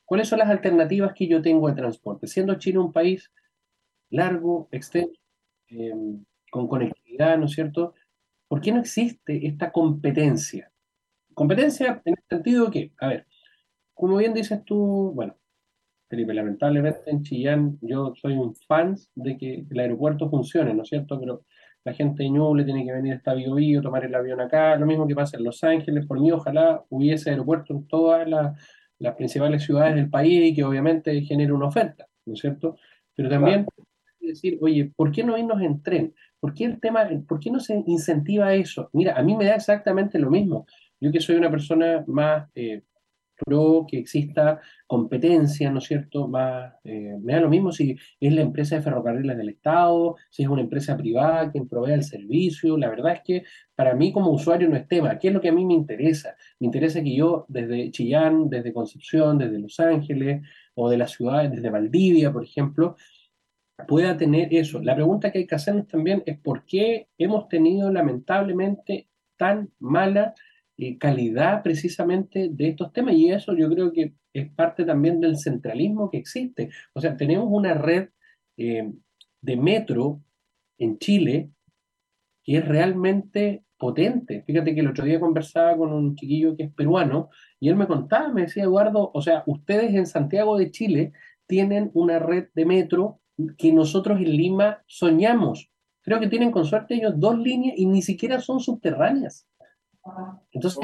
¿cuáles 0.05 0.29
son 0.29 0.41
las 0.41 0.49
alternativas 0.49 1.15
que 1.15 1.29
yo 1.29 1.43
tengo 1.43 1.69
de 1.69 1.75
transporte? 1.75 2.27
Siendo 2.27 2.57
Chile 2.57 2.79
un 2.79 2.93
país 2.93 3.31
largo, 4.11 4.69
extenso, 4.73 5.21
eh, 5.69 5.93
con 6.51 6.69
conectividad, 6.69 7.39
¿no 7.39 7.47
es 7.47 7.53
cierto? 7.53 7.95
¿Por 8.49 8.61
qué 8.61 8.73
no 8.73 8.81
existe 8.81 9.47
esta 9.47 9.73
competencia? 9.73 10.73
Competencia 11.35 12.03
en 12.05 12.15
el 12.15 12.25
sentido 12.29 12.71
que, 12.71 12.93
a 12.99 13.09
ver, 13.09 13.27
como 13.95 14.17
bien 14.17 14.35
dices 14.35 14.65
tú, 14.65 15.13
bueno, 15.15 15.37
Felipe, 16.09 16.35
lamentablemente 16.35 17.11
en 17.11 17.23
Chillán 17.23 17.79
yo 17.81 18.15
soy 18.15 18.35
un 18.35 18.55
fan 18.55 18.97
de 19.15 19.37
que 19.37 19.67
el 19.69 19.81
aeropuerto 19.81 20.31
funcione, 20.31 20.73
¿no 20.75 20.83
es 20.83 20.89
cierto? 20.89 21.19
Pero 21.19 21.45
la 21.87 21.95
gente 21.95 22.25
de 22.25 22.31
Ñuble 22.31 22.65
tiene 22.65 22.85
que 22.85 22.93
venir 22.93 23.15
hasta 23.15 23.33
Bio 23.33 23.55
Bio, 23.55 23.81
tomar 23.81 24.05
el 24.05 24.13
avión 24.13 24.41
acá, 24.41 24.75
lo 24.75 24.87
mismo 24.87 25.07
que 25.07 25.15
pasa 25.15 25.37
en 25.37 25.45
Los 25.45 25.63
Ángeles, 25.63 26.05
por 26.05 26.21
mí 26.21 26.33
ojalá 26.33 26.83
hubiese 26.91 27.31
aeropuerto 27.31 27.73
en 27.73 27.87
todas 27.87 28.29
las, 28.29 28.61
las 28.99 29.15
principales 29.15 29.63
ciudades 29.63 29.95
del 29.95 30.11
país 30.11 30.51
y 30.51 30.53
que 30.53 30.65
obviamente 30.65 31.21
genere 31.23 31.53
una 31.53 31.69
oferta, 31.69 32.09
¿no 32.25 32.35
es 32.35 32.41
cierto? 32.41 32.77
Pero 33.15 33.29
también 33.29 33.67
decir, 34.19 34.59
oye, 34.61 34.91
¿por 34.97 35.13
qué 35.13 35.23
no 35.23 35.39
irnos 35.39 35.63
en 35.63 35.81
tren? 35.81 36.13
¿Por 36.41 36.55
qué 36.55 36.65
el 36.65 36.81
tema, 36.81 37.09
por 37.29 37.39
qué 37.39 37.53
no 37.53 37.61
se 37.61 37.81
incentiva 37.87 38.53
eso? 38.53 38.91
Mira, 38.93 39.17
a 39.17 39.23
mí 39.23 39.37
me 39.37 39.45
da 39.45 39.55
exactamente 39.55 40.19
lo 40.19 40.29
mismo. 40.29 40.67
Yo 41.01 41.13
que 41.13 41.21
soy 41.21 41.37
una 41.37 41.53
persona 41.53 42.03
más 42.09 42.49
eh, 42.57 42.83
pro 43.45 43.87
que 43.89 43.99
exista 43.99 44.61
competencia, 44.87 45.71
¿no 45.71 45.79
es 45.79 45.85
cierto? 45.85 46.29
Más, 46.29 46.75
eh, 46.85 47.17
me 47.21 47.35
da 47.35 47.41
lo 47.41 47.49
mismo 47.49 47.73
si 47.73 47.97
es 48.21 48.33
la 48.33 48.43
empresa 48.43 48.77
de 48.77 48.83
ferrocarriles 48.83 49.37
del 49.37 49.49
Estado, 49.51 50.17
si 50.31 50.43
es 50.43 50.49
una 50.49 50.63
empresa 50.63 50.97
privada 50.97 51.51
quien 51.51 51.69
provee 51.69 51.93
el 51.93 52.05
servicio. 52.05 52.77
La 52.77 52.89
verdad 52.89 53.15
es 53.15 53.21
que 53.23 53.45
para 53.75 53.95
mí 53.95 54.13
como 54.13 54.31
usuario 54.31 54.69
no 54.69 54.77
es 54.77 54.89
tema. 54.89 55.19
¿Qué 55.19 55.29
es 55.29 55.35
lo 55.35 55.41
que 55.41 55.49
a 55.49 55.53
mí 55.53 55.65
me 55.65 55.75
interesa? 55.75 56.37
Me 56.61 56.67
interesa 56.67 57.03
que 57.03 57.15
yo 57.15 57.47
desde 57.49 57.91
Chillán, 57.91 58.49
desde 58.49 58.73
Concepción, 58.73 59.39
desde 59.39 59.59
Los 59.59 59.79
Ángeles 59.81 60.43
o 60.75 60.89
de 60.91 60.99
las 60.99 61.13
ciudades, 61.13 61.51
desde 61.51 61.71
Valdivia, 61.71 62.33
por 62.33 62.45
ejemplo, 62.45 62.97
pueda 63.87 64.17
tener 64.17 64.55
eso. 64.55 64.81
La 64.81 64.95
pregunta 64.95 65.31
que 65.31 65.39
hay 65.39 65.47
que 65.47 65.55
hacernos 65.55 65.87
también 65.87 66.23
es 66.27 66.39
por 66.39 66.65
qué 66.65 67.09
hemos 67.19 67.49
tenido 67.49 67.91
lamentablemente 67.93 69.09
tan 69.37 69.71
mala 69.79 70.35
eh, 70.79 70.99
calidad 70.99 71.63
precisamente 71.63 72.49
de 72.51 72.69
estos 72.69 72.93
temas 72.93 73.15
y 73.15 73.31
eso 73.31 73.55
yo 73.57 73.69
creo 73.71 73.93
que 73.93 74.15
es 74.35 74.51
parte 74.51 74.85
también 74.85 75.21
del 75.21 75.39
centralismo 75.39 76.11
que 76.11 76.19
existe. 76.19 76.71
O 76.93 77.01
sea, 77.01 77.17
tenemos 77.17 77.49
una 77.51 77.75
red 77.75 78.11
eh, 78.59 78.93
de 79.41 79.57
metro 79.57 80.23
en 80.79 80.99
Chile 80.99 81.51
que 82.45 82.59
es 82.59 82.69
realmente 82.69 83.65
potente. 83.79 84.43
Fíjate 84.47 84.75
que 84.75 84.81
el 84.81 84.89
otro 84.89 85.05
día 85.05 85.21
conversaba 85.21 85.77
con 85.77 85.93
un 85.93 86.15
chiquillo 86.15 86.57
que 86.57 86.65
es 86.65 86.73
peruano 86.73 87.31
y 87.59 87.69
él 87.69 87.77
me 87.77 87.87
contaba, 87.87 88.33
me 88.33 88.43
decía, 88.43 88.65
Eduardo, 88.65 89.11
o 89.13 89.23
sea, 89.23 89.43
ustedes 89.47 89.95
en 89.95 90.07
Santiago 90.07 90.59
de 90.59 90.71
Chile 90.71 91.13
tienen 91.47 91.91
una 91.95 92.19
red 92.19 92.49
de 92.55 92.65
metro 92.67 93.21
que 93.59 93.73
nosotros 93.73 94.19
en 94.19 94.37
Lima 94.37 94.83
soñamos. 94.87 95.71
Creo 96.03 96.21
que 96.21 96.29
tienen 96.29 96.51
con 96.51 96.65
suerte 96.65 96.95
ellos 96.95 97.15
dos 97.17 97.39
líneas 97.39 97.75
y 97.77 97.87
ni 97.87 98.03
siquiera 98.03 98.41
son 98.41 98.61
subterráneas. 98.61 99.47
Entonces, 100.53 100.81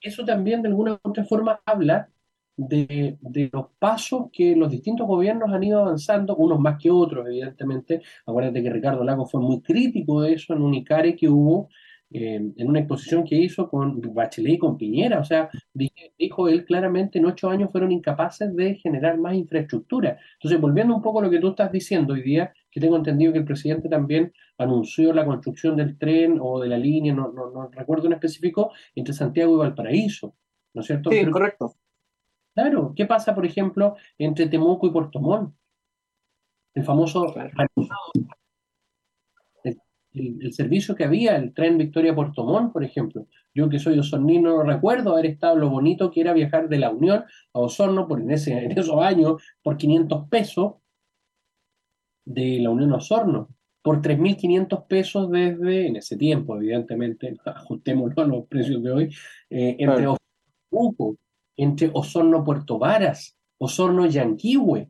eso 0.00 0.24
también 0.24 0.62
de 0.62 0.68
alguna 0.68 0.94
u 0.94 1.08
otra 1.08 1.24
forma 1.24 1.60
habla 1.64 2.08
de, 2.56 3.16
de 3.20 3.50
los 3.52 3.66
pasos 3.78 4.26
que 4.32 4.54
los 4.56 4.70
distintos 4.70 5.06
gobiernos 5.06 5.50
han 5.50 5.64
ido 5.64 5.80
avanzando, 5.80 6.36
unos 6.36 6.60
más 6.60 6.78
que 6.80 6.90
otros, 6.90 7.26
evidentemente. 7.26 8.02
Acuérdate 8.26 8.62
que 8.62 8.70
Ricardo 8.70 9.04
Lago 9.04 9.26
fue 9.26 9.40
muy 9.40 9.60
crítico 9.62 10.22
de 10.22 10.34
eso 10.34 10.54
en 10.54 10.62
un 10.62 10.74
ICARE 10.74 11.16
que 11.16 11.28
hubo 11.28 11.68
eh, 12.14 12.52
en 12.56 12.68
una 12.68 12.80
exposición 12.80 13.24
que 13.24 13.36
hizo 13.36 13.70
con 13.70 14.00
Bachelet 14.14 14.54
y 14.54 14.58
con 14.58 14.76
Piñera. 14.76 15.20
O 15.20 15.24
sea, 15.24 15.48
dijo 16.18 16.48
él 16.48 16.64
claramente, 16.64 17.18
en 17.18 17.26
ocho 17.26 17.48
años 17.48 17.70
fueron 17.72 17.90
incapaces 17.90 18.54
de 18.54 18.74
generar 18.74 19.18
más 19.18 19.34
infraestructura. 19.34 20.18
Entonces, 20.34 20.60
volviendo 20.60 20.94
un 20.94 21.02
poco 21.02 21.20
a 21.20 21.22
lo 21.22 21.30
que 21.30 21.38
tú 21.40 21.48
estás 21.50 21.72
diciendo 21.72 22.12
hoy 22.12 22.22
día, 22.22 22.52
que 22.72 22.80
tengo 22.80 22.96
entendido 22.96 23.32
que 23.32 23.40
el 23.40 23.44
presidente 23.44 23.88
también 23.88 24.32
anunció 24.56 25.12
la 25.12 25.26
construcción 25.26 25.76
del 25.76 25.98
tren 25.98 26.38
o 26.40 26.58
de 26.58 26.68
la 26.68 26.78
línea, 26.78 27.12
no, 27.12 27.30
no, 27.30 27.50
no 27.50 27.68
recuerdo 27.70 28.06
en 28.06 28.14
específico, 28.14 28.72
entre 28.94 29.12
Santiago 29.12 29.54
y 29.54 29.58
Valparaíso, 29.58 30.34
¿no 30.72 30.80
es 30.80 30.86
cierto? 30.86 31.10
Sí, 31.10 31.18
Pero- 31.20 31.32
correcto. 31.32 31.76
Claro, 32.54 32.92
¿qué 32.94 33.06
pasa, 33.06 33.34
por 33.34 33.46
ejemplo, 33.46 33.96
entre 34.18 34.46
Temuco 34.46 34.86
y 34.86 34.90
Puerto 34.90 35.20
Montt? 35.20 35.54
El 36.74 36.84
famoso 36.84 37.34
el, 40.14 40.52
servicio 40.52 40.94
que 40.94 41.04
había, 41.04 41.36
el 41.36 41.54
tren 41.54 41.78
Victoria-Puerto 41.78 42.44
Montt, 42.44 42.72
por 42.72 42.84
ejemplo. 42.84 43.26
Yo 43.54 43.68
que 43.68 43.78
soy 43.78 43.98
osornino 43.98 44.62
recuerdo 44.62 45.12
haber 45.12 45.26
estado 45.26 45.56
lo 45.56 45.70
bonito 45.70 46.10
que 46.10 46.20
era 46.20 46.34
viajar 46.34 46.68
de 46.68 46.78
la 46.78 46.90
Unión 46.90 47.24
a 47.54 47.58
Osorno 47.58 48.06
por 48.06 48.20
en, 48.20 48.30
ese, 48.30 48.52
en 48.52 48.72
esos 48.72 49.00
años 49.02 49.42
por 49.62 49.76
500 49.78 50.28
pesos 50.28 50.74
de 52.24 52.58
la 52.60 52.70
Unión 52.70 52.92
Osorno, 52.92 53.48
por 53.82 54.00
3.500 54.00 54.86
pesos 54.86 55.30
desde, 55.30 55.88
en 55.88 55.96
ese 55.96 56.16
tiempo, 56.16 56.56
evidentemente, 56.56 57.36
ajustémoslo 57.44 58.22
a 58.22 58.26
los 58.26 58.46
precios 58.46 58.82
de 58.82 58.92
hoy, 58.92 59.04
eh, 59.50 59.76
entre 59.78 59.96
Claro. 59.96 60.16
Temuco, 60.70 61.16
entre 61.56 61.90
Osorno 61.92 62.44
Puerto 62.44 62.78
Varas, 62.78 63.36
Osorno 63.58 64.06
Yanquihue. 64.06 64.88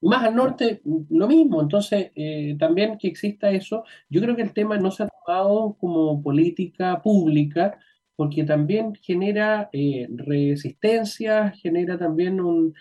Más 0.00 0.24
al 0.24 0.34
norte, 0.36 0.80
lo 0.84 1.26
mismo. 1.26 1.60
Entonces, 1.60 2.12
eh, 2.14 2.56
también 2.58 2.98
que 2.98 3.08
exista 3.08 3.50
eso, 3.50 3.84
yo 4.08 4.20
creo 4.20 4.36
que 4.36 4.42
el 4.42 4.52
tema 4.52 4.78
no 4.78 4.90
se 4.92 5.02
ha 5.04 5.08
tomado 5.08 5.76
como 5.78 6.22
política 6.22 7.02
pública, 7.02 7.78
porque 8.14 8.44
también 8.44 8.94
genera 8.96 9.68
eh, 9.72 10.08
resistencia, 10.10 11.50
genera 11.52 11.98
también 11.98 12.40
un... 12.40 12.74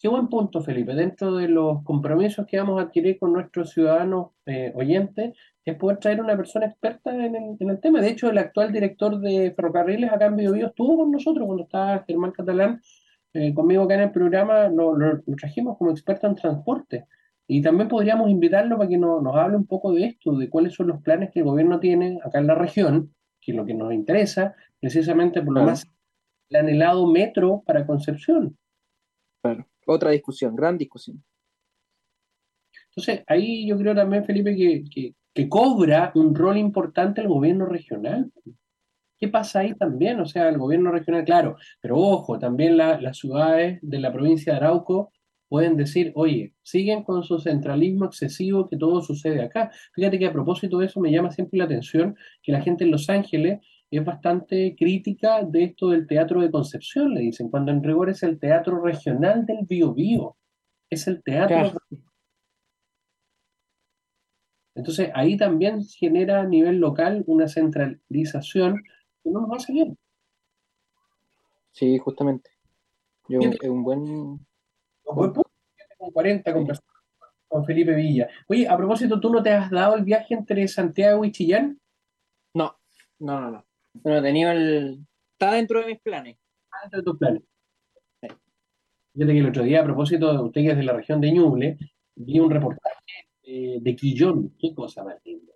Qué 0.00 0.08
buen 0.08 0.28
punto, 0.28 0.62
Felipe. 0.62 0.94
Dentro 0.94 1.36
de 1.36 1.46
los 1.46 1.82
compromisos 1.84 2.46
que 2.46 2.56
vamos 2.58 2.80
a 2.80 2.84
adquirir 2.84 3.18
con 3.18 3.34
nuestros 3.34 3.70
ciudadanos 3.70 4.28
eh, 4.46 4.72
oyentes, 4.74 5.36
es 5.62 5.76
poder 5.76 5.98
traer 5.98 6.22
una 6.22 6.36
persona 6.38 6.64
experta 6.66 7.14
en 7.14 7.34
el, 7.36 7.56
en 7.60 7.68
el 7.70 7.80
tema. 7.80 8.00
De 8.00 8.08
hecho, 8.08 8.30
el 8.30 8.38
actual 8.38 8.72
director 8.72 9.20
de 9.20 9.52
ferrocarriles 9.54 10.10
acá 10.10 10.26
en 10.26 10.36
Biobío 10.36 10.68
estuvo 10.68 10.96
con 10.96 11.10
nosotros 11.10 11.44
cuando 11.44 11.64
estaba 11.64 12.02
Germán 12.06 12.30
Catalán 12.32 12.80
eh, 13.34 13.52
conmigo 13.52 13.82
acá 13.82 13.94
en 13.94 14.00
el 14.00 14.10
programa, 14.10 14.68
lo, 14.68 14.96
lo- 14.96 15.22
lo 15.24 15.36
trajimos 15.36 15.76
como 15.76 15.90
experto 15.90 16.26
en 16.26 16.34
transporte. 16.34 17.04
Y 17.46 17.60
también 17.60 17.88
podríamos 17.88 18.30
invitarlo 18.30 18.78
para 18.78 18.88
que 18.88 18.96
no- 18.96 19.20
nos 19.20 19.36
hable 19.36 19.56
un 19.58 19.66
poco 19.66 19.92
de 19.92 20.06
esto, 20.06 20.32
de 20.32 20.48
cuáles 20.48 20.72
son 20.74 20.86
los 20.88 21.02
planes 21.02 21.30
que 21.30 21.40
el 21.40 21.44
gobierno 21.44 21.78
tiene 21.78 22.18
acá 22.24 22.38
en 22.38 22.46
la 22.46 22.54
región, 22.54 23.14
que 23.40 23.52
es 23.52 23.56
lo 23.56 23.66
que 23.66 23.74
nos 23.74 23.92
interesa, 23.92 24.54
precisamente 24.80 25.40
por 25.42 25.48
lo 25.52 25.60
Claro. 25.60 25.70
más 25.72 25.86
el 26.48 26.56
anhelado 26.56 27.06
metro 27.06 27.62
para 27.66 27.86
Concepción. 27.86 28.56
Claro. 29.42 29.66
Otra 29.90 30.12
discusión, 30.12 30.54
gran 30.54 30.78
discusión. 30.78 31.22
Entonces, 32.90 33.24
ahí 33.26 33.66
yo 33.68 33.76
creo 33.76 33.94
también, 33.94 34.24
Felipe, 34.24 34.54
que, 34.54 34.84
que, 35.34 35.48
cobra 35.48 36.12
un 36.14 36.34
rol 36.34 36.58
importante 36.58 37.20
el 37.22 37.28
gobierno 37.28 37.66
regional. 37.66 38.30
¿Qué 39.18 39.28
pasa 39.28 39.60
ahí 39.60 39.74
también? 39.74 40.20
O 40.20 40.26
sea, 40.26 40.48
el 40.48 40.58
gobierno 40.58 40.92
regional, 40.92 41.24
claro, 41.24 41.56
pero 41.80 41.96
ojo, 41.98 42.38
también 42.38 42.76
la- 42.76 43.00
las 43.00 43.18
ciudades 43.18 43.78
de 43.82 43.98
la 44.00 44.12
provincia 44.12 44.52
de 44.52 44.58
Arauco 44.58 45.12
pueden 45.48 45.76
decir, 45.76 46.12
oye, 46.14 46.54
siguen 46.62 47.02
con 47.02 47.24
su 47.24 47.40
centralismo 47.40 48.04
excesivo 48.04 48.68
que 48.68 48.76
todo 48.76 49.00
sucede 49.02 49.42
acá. 49.42 49.70
Fíjate 49.94 50.18
que 50.18 50.26
a 50.26 50.32
propósito 50.32 50.78
de 50.78 50.86
eso 50.86 51.00
me 51.00 51.10
llama 51.10 51.32
siempre 51.32 51.58
la 51.58 51.64
atención 51.64 52.16
que 52.42 52.52
la 52.52 52.60
gente 52.62 52.84
en 52.84 52.92
Los 52.92 53.08
Ángeles 53.10 53.60
es 53.90 54.04
bastante 54.04 54.76
crítica 54.78 55.42
de 55.42 55.64
esto 55.64 55.88
del 55.88 56.06
teatro 56.06 56.40
de 56.40 56.50
Concepción, 56.50 57.14
le 57.14 57.20
dicen, 57.20 57.50
cuando 57.50 57.72
en 57.72 57.82
rigor 57.82 58.10
es 58.10 58.22
el 58.22 58.38
teatro 58.38 58.80
regional 58.80 59.44
del 59.46 59.66
Biobío, 59.66 60.36
es 60.88 61.06
el 61.08 61.22
teatro 61.22 61.56
Claro. 61.56 61.78
Entonces 64.74 65.10
ahí 65.14 65.36
también 65.36 65.84
genera 65.84 66.40
a 66.40 66.46
nivel 66.46 66.78
local 66.78 67.24
una 67.26 67.48
centralización 67.48 68.82
que 69.22 69.30
no 69.30 69.40
nos 69.40 69.56
hace 69.56 69.72
bien. 69.72 69.98
Sí, 71.72 71.98
justamente. 71.98 72.50
Yo, 73.28 73.40
es 73.40 73.68
un 73.68 73.82
buen. 73.82 74.00
Un 74.00 74.46
buen 75.04 75.32
punto. 75.32 75.50
Con 75.98 76.10
40 76.12 76.52
conversando 76.52 76.90
con 77.48 77.64
Felipe 77.64 77.94
Villa. 77.94 78.28
Oye, 78.48 78.66
a 78.66 78.76
propósito, 78.76 79.20
¿tú 79.20 79.28
no 79.28 79.42
te 79.42 79.50
has 79.50 79.70
dado 79.70 79.96
el 79.96 80.04
viaje 80.04 80.34
entre 80.34 80.66
Santiago 80.68 81.24
y 81.24 81.32
Chillán? 81.32 81.80
No, 82.54 82.76
no, 83.18 83.40
no, 83.40 83.50
no. 83.50 83.64
He 84.04 84.22
tenido 84.22 84.50
el. 84.52 85.04
Está 85.32 85.52
dentro 85.54 85.80
de 85.80 85.86
mis 85.86 86.00
planes. 86.00 86.36
Ah, 86.72 86.78
Entre 86.84 87.02
tus 87.02 87.18
planes. 87.18 87.42
Sí. 88.22 88.28
Fíjate 89.14 89.32
que 89.32 89.38
el 89.38 89.48
otro 89.48 89.62
día, 89.64 89.80
a 89.80 89.84
propósito 89.84 90.32
de 90.32 90.38
usted 90.42 90.60
que 90.62 90.70
es 90.70 90.76
de 90.76 90.82
la 90.84 90.92
región 90.92 91.20
de 91.20 91.32
Ñuble, 91.32 91.78
vi 92.14 92.38
un 92.38 92.50
reportaje 92.50 92.96
eh, 93.42 93.78
de 93.80 93.96
Quillón. 93.96 94.54
Qué 94.58 94.74
cosa 94.74 95.02
más 95.04 95.16
linda. 95.24 95.52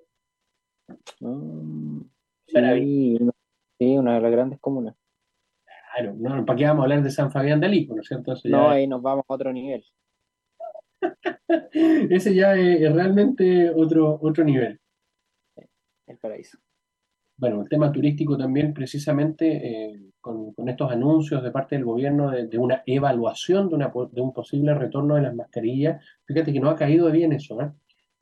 Mm, 1.21 2.01
sí, 2.47 3.17
una- 3.21 3.33
sí, 3.79 3.97
una 3.99 4.15
de 4.15 4.21
las 4.21 4.33
grandes 4.33 4.61
comunas. 4.61 4.97
Claro, 5.95 6.15
no, 6.19 6.45
¿para 6.45 6.59
qué 6.59 6.65
vamos 6.65 6.81
a 6.81 6.85
hablar 6.85 7.03
de 7.05 7.11
San 7.11 7.31
Fabián 7.31 7.61
de 7.61 7.67
Alico, 7.69 7.95
no 7.95 8.01
es 8.03 8.09
cierto? 8.09 8.33
Eso 8.33 8.49
No, 8.49 8.69
ahí 8.69 8.87
nos 8.89 9.01
vamos 9.01 9.25
a 9.29 9.33
otro 9.35 9.53
nivel. 9.53 9.85
ese 12.11 12.35
ya 12.35 12.55
es, 12.57 12.81
es 12.81 12.93
realmente 12.93 13.71
otro, 13.71 14.19
otro 14.21 14.43
nivel. 14.45 14.81
El 16.07 16.19
paraíso. 16.19 16.59
Bueno, 17.37 17.63
el 17.63 17.69
tema 17.69 17.91
turístico 17.91 18.37
también, 18.39 18.73
precisamente 18.73 19.47
eh, 19.93 20.01
con, 20.21 20.53
con 20.55 20.69
estos 20.69 20.91
anuncios 20.93 21.43
de 21.43 21.51
parte 21.51 21.75
del 21.75 21.85
gobierno 21.85 22.31
de, 22.31 22.47
de 22.47 22.59
una 22.59 22.83
evaluación 22.87 23.69
de, 23.69 23.75
una, 23.75 23.93
de 24.13 24.21
un 24.21 24.33
posible 24.33 24.73
retorno 24.75 25.17
de 25.17 25.23
las 25.23 25.35
mascarillas, 25.35 26.05
fíjate 26.27 26.53
que 26.53 26.61
no 26.61 26.71
ha 26.71 26.77
caído 26.77 27.11
bien 27.11 27.33
eso, 27.33 27.61
¿eh? 27.61 27.73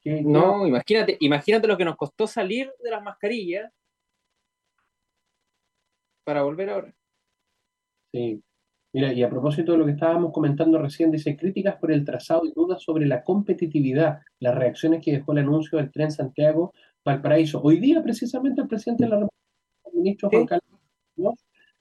Que- 0.01 0.17
que- 0.17 0.23
No, 0.23 0.67
imagínate, 0.67 1.17
imagínate 1.21 1.69
lo 1.69 1.77
que 1.77 1.85
nos 1.85 1.97
costó 1.97 2.27
salir 2.27 2.73
de 2.83 2.91
las 2.91 3.03
mascarillas 3.03 3.71
para 6.25 6.43
volver 6.43 6.71
ahora. 6.71 6.95
sí. 8.13 8.43
Mira, 8.95 9.11
y 9.15 9.23
a 9.23 9.31
propósito 9.31 9.73
de 9.73 9.79
lo 9.79 9.87
que 9.87 9.93
estábamos 9.93 10.33
comentando 10.35 10.79
recién, 10.79 11.11
dice 11.11 11.35
críticas 11.35 11.77
por 11.77 11.91
el 11.93 12.05
trazado 12.05 12.45
y 12.45 12.53
dudas 12.53 12.83
sobre 12.83 13.07
la 13.07 13.25
competitividad, 13.25 14.21
las 14.39 14.55
reacciones 14.55 15.03
que 15.03 15.13
dejó 15.13 15.33
el 15.33 15.39
anuncio 15.39 15.79
del 15.79 15.91
tren 15.91 16.11
Santiago-Valparaíso. 17.05 17.61
Hoy 17.63 17.79
día, 17.79 18.03
precisamente, 18.03 18.61
el 18.63 18.69
presidente 18.69 19.05
de 19.05 19.11
la 19.11 19.17
República, 19.17 19.91
el 19.93 19.99
ministro 19.99 20.31
Juan. 20.31 20.47
Carlos 20.47 21.35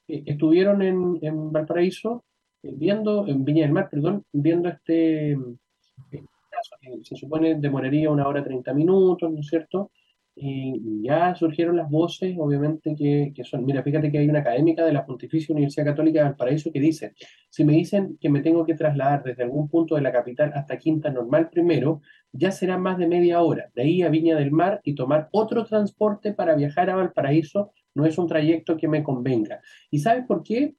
eh, 0.07 0.23
estuvieron 0.25 0.81
en, 0.81 1.19
en 1.21 1.51
Valparaíso 1.51 2.23
eh, 2.63 2.73
viendo, 2.75 3.27
en 3.27 3.45
Viña 3.45 3.63
del 3.63 3.71
Mar, 3.71 3.89
perdón, 3.89 4.23
viendo 4.31 4.69
este, 4.69 5.31
este 5.31 6.25
caso 6.49 6.75
que 6.81 6.99
se 7.03 7.15
supone 7.15 7.55
demoraría 7.55 8.09
una 8.09 8.27
hora 8.27 8.43
30 8.43 8.73
minutos, 8.73 9.31
¿no 9.31 9.39
es 9.39 9.47
cierto? 9.47 9.91
Y 10.33 11.03
ya 11.03 11.35
surgieron 11.35 11.75
las 11.75 11.89
voces, 11.89 12.35
obviamente, 12.39 12.95
que, 12.95 13.33
que 13.35 13.43
son, 13.43 13.65
mira, 13.65 13.83
fíjate 13.83 14.09
que 14.09 14.17
hay 14.17 14.29
una 14.29 14.39
académica 14.39 14.85
de 14.85 14.93
la 14.93 15.05
Pontificia 15.05 15.53
Universidad 15.53 15.85
Católica 15.85 16.19
de 16.19 16.25
Valparaíso 16.29 16.71
que 16.71 16.79
dice, 16.79 17.13
si 17.49 17.65
me 17.65 17.73
dicen 17.73 18.17
que 18.19 18.29
me 18.29 18.41
tengo 18.41 18.65
que 18.65 18.75
trasladar 18.75 19.23
desde 19.23 19.43
algún 19.43 19.67
punto 19.67 19.95
de 19.95 20.01
la 20.01 20.11
capital 20.11 20.53
hasta 20.55 20.77
Quinta 20.77 21.11
Normal 21.11 21.49
primero, 21.49 22.01
ya 22.33 22.51
será 22.51 22.77
más 22.77 22.97
de 22.97 23.07
media 23.07 23.41
hora, 23.41 23.69
de 23.75 23.81
ahí 23.83 24.01
a 24.01 24.09
Viña 24.09 24.35
del 24.37 24.51
Mar 24.51 24.81
y 24.83 24.95
tomar 24.95 25.29
otro 25.31 25.65
transporte 25.65 26.33
para 26.33 26.55
viajar 26.55 26.89
a 26.89 26.95
Valparaíso 26.95 27.71
no 27.93 28.05
es 28.05 28.17
un 28.17 28.27
trayecto 28.27 28.77
que 28.77 28.87
me 28.87 29.03
convenga. 29.03 29.59
¿Y 29.89 29.99
sabes 29.99 30.25
por 30.25 30.43
qué? 30.43 30.75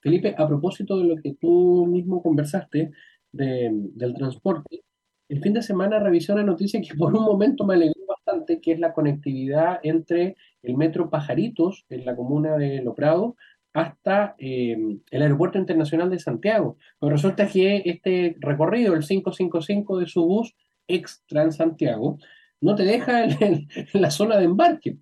Felipe, 0.00 0.34
a 0.36 0.46
propósito 0.46 0.98
de 0.98 1.04
lo 1.04 1.16
que 1.16 1.34
tú 1.40 1.86
mismo 1.86 2.22
conversaste 2.22 2.90
de- 3.32 3.70
del 3.72 4.14
transporte, 4.14 4.82
el 5.28 5.40
fin 5.40 5.54
de 5.54 5.62
semana 5.62 5.98
revisé 5.98 6.32
una 6.32 6.42
noticia 6.44 6.80
que 6.82 6.94
por 6.94 7.16
un 7.16 7.24
momento 7.24 7.64
me 7.64 7.74
alegró 7.74 7.94
bastante, 8.06 8.60
que 8.60 8.72
es 8.72 8.78
la 8.78 8.92
conectividad 8.92 9.80
entre 9.82 10.36
el 10.62 10.76
metro 10.76 11.08
Pajaritos, 11.08 11.86
en 11.88 12.04
la 12.04 12.14
comuna 12.14 12.56
de 12.58 12.82
Lo 12.82 12.94
Prado, 12.94 13.36
hasta 13.72 14.34
eh, 14.38 14.76
el 15.10 15.22
Aeropuerto 15.22 15.58
Internacional 15.58 16.10
de 16.10 16.18
Santiago. 16.18 16.76
Pero 17.00 17.10
resulta 17.10 17.48
que 17.48 17.82
este 17.86 18.36
recorrido, 18.40 18.94
el 18.94 19.00
555 19.04 19.98
de 19.98 20.06
su 20.06 20.24
bus, 20.26 20.54
ex 20.86 21.22
Transantiago, 21.26 22.18
no 22.60 22.74
te 22.74 22.84
deja 22.84 23.24
en, 23.24 23.42
en- 23.42 23.68
en 23.92 24.00
la 24.02 24.10
zona 24.10 24.36
de 24.36 24.44
embarque. 24.44 24.96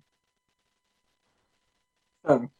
Claro. 2.21 2.51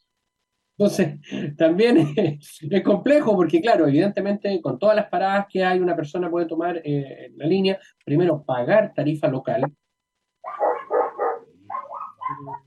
Entonces, 0.78 1.20
también 1.56 1.98
es, 2.18 2.60
es 2.70 2.84
complejo 2.84 3.36
porque, 3.36 3.62
claro, 3.62 3.88
evidentemente 3.88 4.60
con 4.62 4.80
todas 4.80 4.96
las 4.96 5.08
paradas 5.08 5.46
que 5.50 5.64
hay, 5.64 5.80
una 5.80 5.96
persona 5.96 6.30
puede 6.32 6.48
tomar 6.48 6.82
eh, 6.84 7.32
la 7.36 7.46
línea, 7.46 7.80
primero 8.04 8.44
pagar 8.44 8.92
tarifa 8.94 9.28
local. 9.28 9.64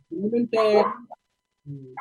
Finalmente, 0.09 0.59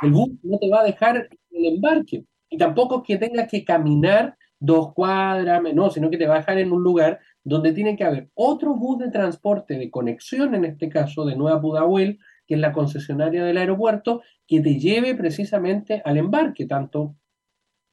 el 0.04 0.12
bus 0.12 0.30
no 0.44 0.60
te 0.60 0.70
va 0.70 0.82
a 0.82 0.86
dejar 0.86 1.28
el 1.50 1.66
embarque. 1.66 2.24
Y 2.50 2.58
tampoco 2.58 2.98
es 2.98 3.08
que 3.08 3.18
tengas 3.18 3.50
que 3.50 3.66
caminar 3.66 4.38
dos 4.60 4.94
cuadras, 4.94 5.62
no, 5.74 5.90
sino 5.90 6.10
que 6.10 6.18
te 6.18 6.28
va 6.28 6.36
a 6.36 6.40
dejar 6.40 6.60
en 6.60 6.72
un 6.72 6.84
lugar 6.84 7.20
donde 7.46 7.74
tiene 7.74 7.96
que 7.96 8.04
haber 8.04 8.30
otro 8.34 8.74
bus 8.76 8.98
de 8.98 9.12
transporte 9.12 9.78
de 9.78 9.92
conexión, 9.92 10.56
en 10.56 10.66
este 10.66 10.90
caso 10.90 11.26
de 11.26 11.36
Nueva 11.36 11.62
Pudahuel, 11.62 12.20
que 12.48 12.56
es 12.56 12.60
la 12.60 12.74
concesionaria 12.74 13.46
del 13.46 13.58
aeropuerto, 13.58 14.24
que 14.48 14.62
te 14.62 14.80
lleve 14.80 15.14
precisamente 15.14 16.02
al 16.04 16.18
embarque, 16.18 16.66
tanto 16.66 17.16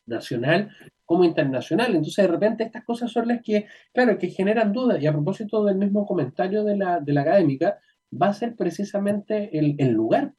nacional 0.06 0.70
como 1.04 1.24
internacional. 1.24 1.88
Entonces, 1.88 2.24
de 2.24 2.32
repente, 2.32 2.64
estas 2.64 2.82
cosas 2.84 3.12
son 3.12 3.28
las 3.28 3.42
que, 3.42 3.66
claro, 3.92 4.16
que 4.16 4.28
generan 4.28 4.72
dudas. 4.72 5.02
Y 5.02 5.06
a 5.06 5.12
propósito 5.12 5.62
del 5.64 5.76
mismo 5.76 6.06
comentario 6.06 6.64
de 6.64 6.78
la, 6.78 7.00
de 7.00 7.12
la 7.12 7.20
académica, 7.20 7.78
va 8.10 8.28
a 8.28 8.34
ser 8.34 8.56
precisamente 8.56 9.56
el, 9.58 9.74
el 9.76 9.92
lugar. 9.92 10.32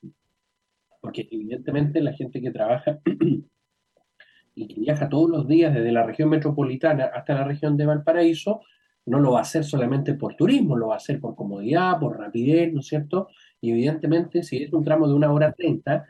Porque 1.01 1.27
evidentemente 1.29 2.01
la 2.01 2.13
gente 2.13 2.41
que 2.41 2.49
trabaja 2.49 2.99
y 4.55 4.67
que 4.67 4.81
viaja 4.81 5.07
todos 5.07 5.29
los 5.29 5.47
días 5.47 5.71
desde 5.71 5.91
la 5.91 6.03
región 6.03 6.29
metropolitana 6.29 7.05
hasta 7.13 7.35
la 7.35 7.43
región 7.43 7.77
de 7.77 7.85
Valparaíso, 7.85 8.61
no 9.05 9.19
lo 9.19 9.31
va 9.31 9.39
a 9.39 9.41
hacer 9.41 9.63
solamente 9.63 10.13
por 10.13 10.35
turismo, 10.35 10.77
lo 10.77 10.87
va 10.87 10.95
a 10.95 10.97
hacer 10.97 11.19
por 11.19 11.35
comodidad, 11.35 11.99
por 11.99 12.17
rapidez, 12.17 12.71
¿no 12.73 12.79
es 12.79 12.87
cierto? 12.87 13.27
Y 13.61 13.71
evidentemente, 13.71 14.43
si 14.43 14.63
es 14.63 14.73
un 14.73 14.83
tramo 14.83 15.07
de 15.07 15.13
una 15.13 15.31
hora 15.31 15.53
treinta, 15.53 16.05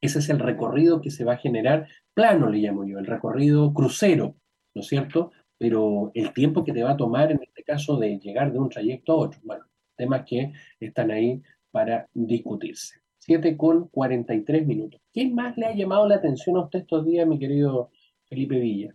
ese 0.00 0.18
es 0.18 0.28
el 0.28 0.38
recorrido 0.38 1.00
que 1.00 1.10
se 1.10 1.24
va 1.24 1.34
a 1.34 1.38
generar, 1.38 1.88
plano 2.12 2.48
le 2.48 2.58
llamo 2.58 2.84
yo, 2.84 2.98
el 2.98 3.06
recorrido 3.06 3.72
crucero, 3.72 4.36
¿no 4.74 4.82
es 4.82 4.88
cierto? 4.88 5.32
Pero 5.58 6.10
el 6.14 6.32
tiempo 6.32 6.64
que 6.64 6.72
te 6.72 6.82
va 6.82 6.92
a 6.92 6.96
tomar 6.96 7.32
en 7.32 7.42
este 7.42 7.62
caso 7.62 7.96
de 7.96 8.18
llegar 8.18 8.52
de 8.52 8.58
un 8.58 8.68
trayecto 8.68 9.12
a 9.12 9.16
otro, 9.16 9.40
bueno, 9.44 9.64
temas 9.96 10.24
que 10.26 10.52
están 10.80 11.10
ahí 11.10 11.42
para 11.70 12.08
discutirse. 12.12 13.00
7 13.18 13.56
con 13.56 13.88
43 13.88 14.66
minutos. 14.66 15.00
¿Qué 15.12 15.28
más 15.30 15.56
le 15.56 15.66
ha 15.66 15.74
llamado 15.74 16.06
la 16.06 16.16
atención 16.16 16.56
a 16.56 16.64
usted 16.64 16.80
estos 16.80 17.06
días, 17.06 17.26
mi 17.26 17.38
querido 17.38 17.90
Felipe 18.28 18.58
Villa? 18.58 18.94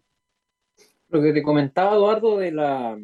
Lo 1.10 1.22
que 1.22 1.34
te 1.34 1.44
comentaba, 1.44 1.96
Eduardo, 1.96 2.38
de 2.38 2.52
la, 2.52 2.98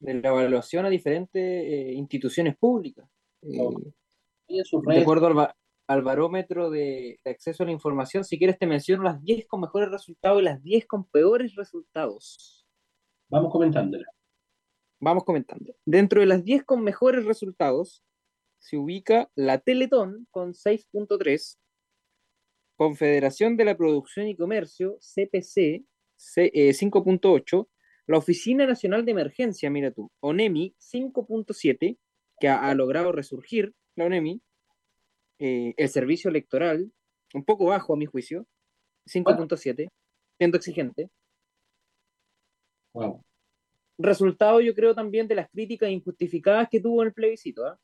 de 0.00 0.14
la 0.14 0.28
evaluación 0.28 0.84
a 0.84 0.90
diferentes 0.90 1.42
eh, 1.42 1.92
instituciones 1.94 2.56
públicas. 2.56 3.08
Eh, 3.42 4.64
sus 4.64 4.82
de 4.82 5.00
acuerdo 5.00 5.26
al, 5.28 5.54
al 5.86 6.02
barómetro 6.02 6.70
de, 6.70 7.20
de 7.24 7.30
acceso 7.30 7.62
a 7.62 7.66
la 7.66 7.72
información, 7.72 8.24
si 8.24 8.38
quieres 8.38 8.58
te 8.58 8.66
menciono 8.66 9.04
las 9.04 9.22
10 9.22 9.46
con 9.46 9.60
mejores 9.60 9.90
resultados 9.90 10.40
y 10.40 10.44
las 10.44 10.62
10 10.62 10.86
con 10.86 11.04
peores 11.04 11.54
resultados. 11.54 12.66
vamos 13.28 13.52
comentándola. 13.52 14.06
Vamos 14.98 15.24
comentando. 15.24 15.74
Dentro 15.84 16.20
de 16.20 16.26
las 16.26 16.42
10 16.42 16.64
con 16.64 16.82
mejores 16.82 17.24
resultados, 17.26 18.02
se 18.58 18.76
ubica 18.76 19.30
la 19.34 19.58
Teletón 19.58 20.26
con 20.30 20.54
6.3, 20.54 21.58
Confederación 22.76 23.56
de 23.56 23.64
la 23.64 23.76
Producción 23.76 24.26
y 24.26 24.36
Comercio, 24.36 24.98
CPC, 25.00 25.84
5.8, 26.18 27.68
la 28.06 28.18
Oficina 28.18 28.66
Nacional 28.66 29.04
de 29.04 29.12
Emergencia, 29.12 29.70
mira 29.70 29.90
tú, 29.90 30.10
ONEMI, 30.20 30.74
5.7, 30.78 31.98
que 32.38 32.48
ha, 32.48 32.68
ha 32.68 32.74
logrado 32.74 33.12
resurgir, 33.12 33.74
la 33.96 34.04
ONEMI, 34.04 34.40
eh, 35.38 35.74
el 35.76 35.88
Servicio 35.88 36.30
Electoral, 36.30 36.90
un 37.34 37.44
poco 37.44 37.66
bajo 37.66 37.94
a 37.94 37.96
mi 37.96 38.06
juicio, 38.06 38.46
5.7, 39.06 39.88
siendo 40.38 40.56
exigente. 40.56 41.10
Wow. 42.92 43.22
Resultado, 43.98 44.60
yo 44.60 44.74
creo, 44.74 44.94
también 44.94 45.28
de 45.28 45.34
las 45.34 45.50
críticas 45.50 45.90
injustificadas 45.90 46.68
que 46.70 46.80
tuvo 46.80 47.02
en 47.02 47.08
el 47.08 47.14
plebiscito. 47.14 47.66
¿ah? 47.66 47.78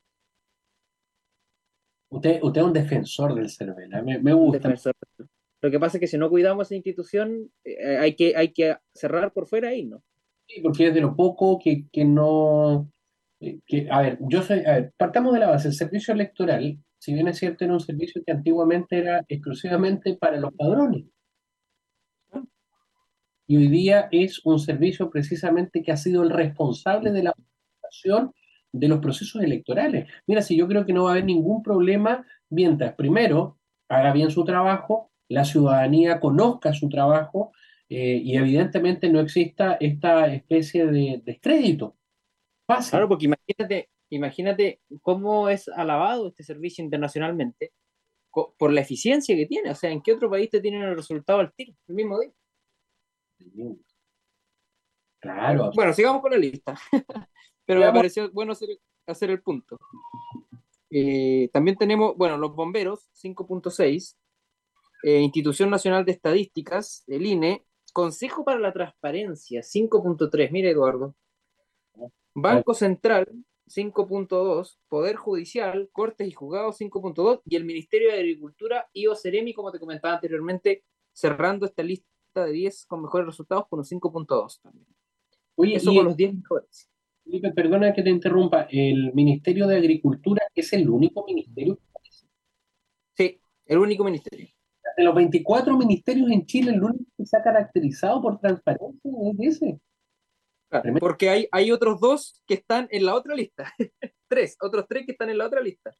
Usted, 2.09 2.39
usted 2.41 2.61
es 2.61 2.67
un 2.67 2.73
defensor 2.73 3.35
del 3.35 3.49
CERVEL, 3.49 3.93
¿eh? 3.93 4.01
me, 4.01 4.19
me 4.19 4.33
gusta. 4.33 4.57
defensor. 4.59 4.93
Lo 5.63 5.71
que 5.71 5.79
pasa 5.79 5.95
es 5.95 6.01
que 6.01 6.07
si 6.07 6.17
no 6.17 6.29
cuidamos 6.29 6.67
esa 6.67 6.75
institución, 6.75 7.49
eh, 7.63 7.97
hay, 7.97 8.15
que, 8.15 8.35
hay 8.35 8.51
que 8.51 8.75
cerrar 8.93 9.31
por 9.31 9.47
fuera 9.47 9.69
ahí, 9.69 9.85
¿no? 9.85 10.03
Sí, 10.45 10.59
porque 10.61 10.87
es 10.87 10.93
de 10.93 10.99
lo 10.99 11.15
poco 11.15 11.57
que, 11.57 11.85
que 11.89 12.03
no... 12.03 12.91
eh, 13.39 13.59
Que, 13.65 13.87
a 13.89 14.01
ver, 14.01 14.19
yo 14.29 14.41
soy... 14.41 14.59
A 14.65 14.73
ver, 14.73 14.93
partamos 14.97 15.33
de 15.33 15.39
la 15.39 15.49
base. 15.49 15.69
El 15.69 15.73
servicio 15.73 16.13
electoral, 16.13 16.77
si 16.99 17.13
bien 17.13 17.29
es 17.29 17.37
cierto, 17.37 17.63
era 17.63 17.73
un 17.73 17.79
servicio 17.79 18.21
que 18.25 18.33
antiguamente 18.33 18.97
era 18.97 19.23
exclusivamente 19.29 20.17
para 20.17 20.37
los 20.37 20.53
padrones. 20.53 21.05
Y 23.47 23.55
hoy 23.55 23.69
día 23.69 24.09
es 24.11 24.45
un 24.45 24.59
servicio 24.59 25.09
precisamente 25.09 25.81
que 25.81 25.93
ha 25.93 25.97
sido 25.97 26.23
el 26.23 26.29
responsable 26.29 27.11
de 27.11 27.23
la 27.23 27.31
organización 27.31 28.33
de 28.73 28.87
los 28.89 28.99
procesos 28.99 29.41
electorales. 29.41 30.09
Mira, 30.27 30.41
si 30.41 30.57
yo 30.57 30.67
creo 30.67 30.85
que 30.85 30.91
no 30.91 31.03
va 31.03 31.11
a 31.11 31.13
haber 31.13 31.25
ningún 31.25 31.63
problema 31.63 32.25
mientras, 32.49 32.95
primero, 32.95 33.59
haga 33.89 34.11
bien 34.11 34.29
su 34.29 34.43
trabajo, 34.43 35.11
la 35.29 35.45
ciudadanía 35.45 36.19
conozca 36.19 36.73
su 36.73 36.89
trabajo 36.89 37.51
eh, 37.89 38.21
y 38.23 38.35
evidentemente 38.37 39.09
no 39.09 39.19
exista 39.19 39.77
esta 39.79 40.33
especie 40.33 40.85
de 40.85 41.21
descrédito. 41.23 41.95
Fácil. 42.65 42.91
Claro, 42.91 43.09
porque 43.09 43.25
imagínate, 43.25 43.89
imagínate 44.09 44.81
cómo 45.01 45.49
es 45.49 45.67
alabado 45.67 46.27
este 46.27 46.43
servicio 46.43 46.83
internacionalmente 46.83 47.73
por 48.31 48.71
la 48.71 48.81
eficiencia 48.81 49.35
que 49.35 49.45
tiene. 49.45 49.69
O 49.69 49.75
sea, 49.75 49.91
¿en 49.91 50.01
qué 50.01 50.13
otro 50.13 50.29
país 50.29 50.49
te 50.49 50.59
tienen 50.59 50.81
el 50.81 50.95
resultado 50.95 51.39
al 51.39 51.53
tiro, 51.53 51.73
el 51.87 51.95
mismo 51.95 52.19
día? 52.19 52.31
Claro, 55.19 55.71
Bueno, 55.75 55.93
sigamos 55.93 56.21
con 56.21 56.31
la 56.31 56.37
lista. 56.37 56.75
Pero 57.65 57.79
me 57.79 57.91
pareció 57.93 58.29
bueno 58.31 58.51
hacer, 58.51 58.69
hacer 59.07 59.29
el 59.29 59.41
punto. 59.41 59.79
Eh, 60.89 61.49
también 61.53 61.77
tenemos, 61.77 62.17
bueno, 62.17 62.37
los 62.37 62.53
bomberos, 62.55 63.09
5.6, 63.13 64.17
eh, 65.03 65.19
Institución 65.19 65.69
Nacional 65.69 66.05
de 66.05 66.13
Estadísticas, 66.13 67.03
el 67.07 67.25
INE, 67.25 67.65
Consejo 67.91 68.43
para 68.43 68.59
la 68.59 68.73
Transparencia, 68.73 69.61
5.3, 69.61 70.49
mire 70.51 70.71
Eduardo. 70.71 71.15
Banco 72.33 72.73
Central, 72.73 73.27
5.2, 73.67 74.77
Poder 74.87 75.15
Judicial, 75.15 75.89
Cortes 75.91 76.27
y 76.27 76.31
Juzgados, 76.31 76.79
5.2, 76.79 77.41
y 77.45 77.55
el 77.55 77.65
Ministerio 77.65 78.11
de 78.11 78.15
Agricultura 78.15 78.89
y 78.93 79.05
Oceremi, 79.07 79.53
como 79.53 79.71
te 79.71 79.79
comentaba 79.79 80.15
anteriormente, 80.15 80.83
cerrando 81.11 81.65
esta 81.65 81.83
lista 81.83 82.07
de 82.33 82.51
10 82.51 82.85
con 82.85 83.03
mejores 83.03 83.27
resultados 83.27 83.67
con 83.67 83.79
un 83.79 83.85
5.2 83.85 84.61
también. 84.61 84.87
Oye, 85.55 85.75
Eso 85.75 85.91
y, 85.91 85.97
con 85.97 86.05
los 86.05 86.17
10 86.17 86.35
mejores. 86.35 86.89
Felipe, 87.23 87.51
perdona 87.51 87.93
que 87.93 88.01
te 88.01 88.09
interrumpa, 88.09 88.67
¿el 88.71 89.13
Ministerio 89.13 89.67
de 89.67 89.77
Agricultura 89.77 90.41
es 90.55 90.73
el 90.73 90.89
único 90.89 91.23
ministerio? 91.25 91.77
Sí, 93.15 93.39
el 93.65 93.77
único 93.77 94.03
ministerio. 94.03 94.47
De 94.97 95.03
los 95.03 95.15
24 95.15 95.77
ministerios 95.77 96.29
en 96.31 96.45
Chile, 96.45 96.71
el 96.71 96.83
único 96.83 97.05
que 97.17 97.25
se 97.25 97.37
ha 97.37 97.43
caracterizado 97.43 98.21
por 98.21 98.39
transparencia 98.39 99.11
es 99.39 99.55
ese. 99.55 99.79
Claro, 100.69 100.93
porque 100.99 101.29
hay, 101.29 101.47
hay 101.51 101.71
otros 101.71 101.99
dos 101.99 102.41
que 102.47 102.55
están 102.55 102.87
en 102.91 103.05
la 103.05 103.15
otra 103.15 103.35
lista. 103.35 103.73
tres, 104.27 104.57
otros 104.61 104.85
tres 104.87 105.05
que 105.05 105.11
están 105.13 105.29
en 105.29 105.37
la 105.37 105.47
otra 105.47 105.61
lista. 105.61 105.91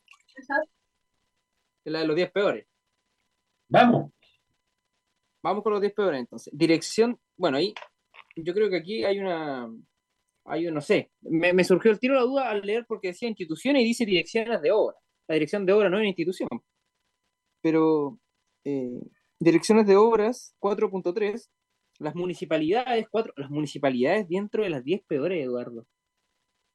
En 1.86 1.94
la 1.94 2.00
de 2.00 2.08
los 2.08 2.16
10 2.16 2.32
peores. 2.32 2.66
Vamos, 3.70 4.12
Vamos 5.44 5.62
con 5.62 5.74
los 5.74 5.82
10 5.82 5.94
peores 5.94 6.20
entonces. 6.22 6.54
Dirección, 6.56 7.20
bueno, 7.36 7.58
ahí 7.58 7.74
yo 8.36 8.54
creo 8.54 8.70
que 8.70 8.78
aquí 8.78 9.04
hay 9.04 9.20
una, 9.20 9.70
hay 10.46 10.68
un, 10.68 10.74
no 10.74 10.82
sé, 10.82 11.12
me, 11.22 11.54
me 11.54 11.64
surgió 11.64 11.92
el 11.92 12.00
tiro 12.00 12.16
la 12.16 12.22
duda 12.22 12.50
al 12.50 12.62
leer 12.62 12.86
porque 12.88 13.10
decía 13.10 13.28
instituciones 13.28 13.82
y 13.82 13.86
dice 13.86 14.06
direcciones 14.06 14.62
de 14.62 14.72
obra. 14.72 14.96
La 15.28 15.34
dirección 15.36 15.66
de 15.66 15.74
obra 15.74 15.90
no 15.90 15.98
es 15.98 16.02
una 16.02 16.08
institución. 16.08 16.50
Pero 17.62 18.20
eh, 18.66 19.02
direcciones 19.40 19.86
de 19.88 19.96
obras, 19.96 20.56
4.3, 20.60 21.50
las 22.00 22.16
municipalidades, 22.16 23.08
4, 23.10 23.34
las 23.38 23.50
municipalidades 23.50 24.28
dentro 24.28 24.64
de 24.64 24.70
las 24.70 24.84
10 24.84 25.04
peores, 25.06 25.44
Eduardo. 25.44 25.86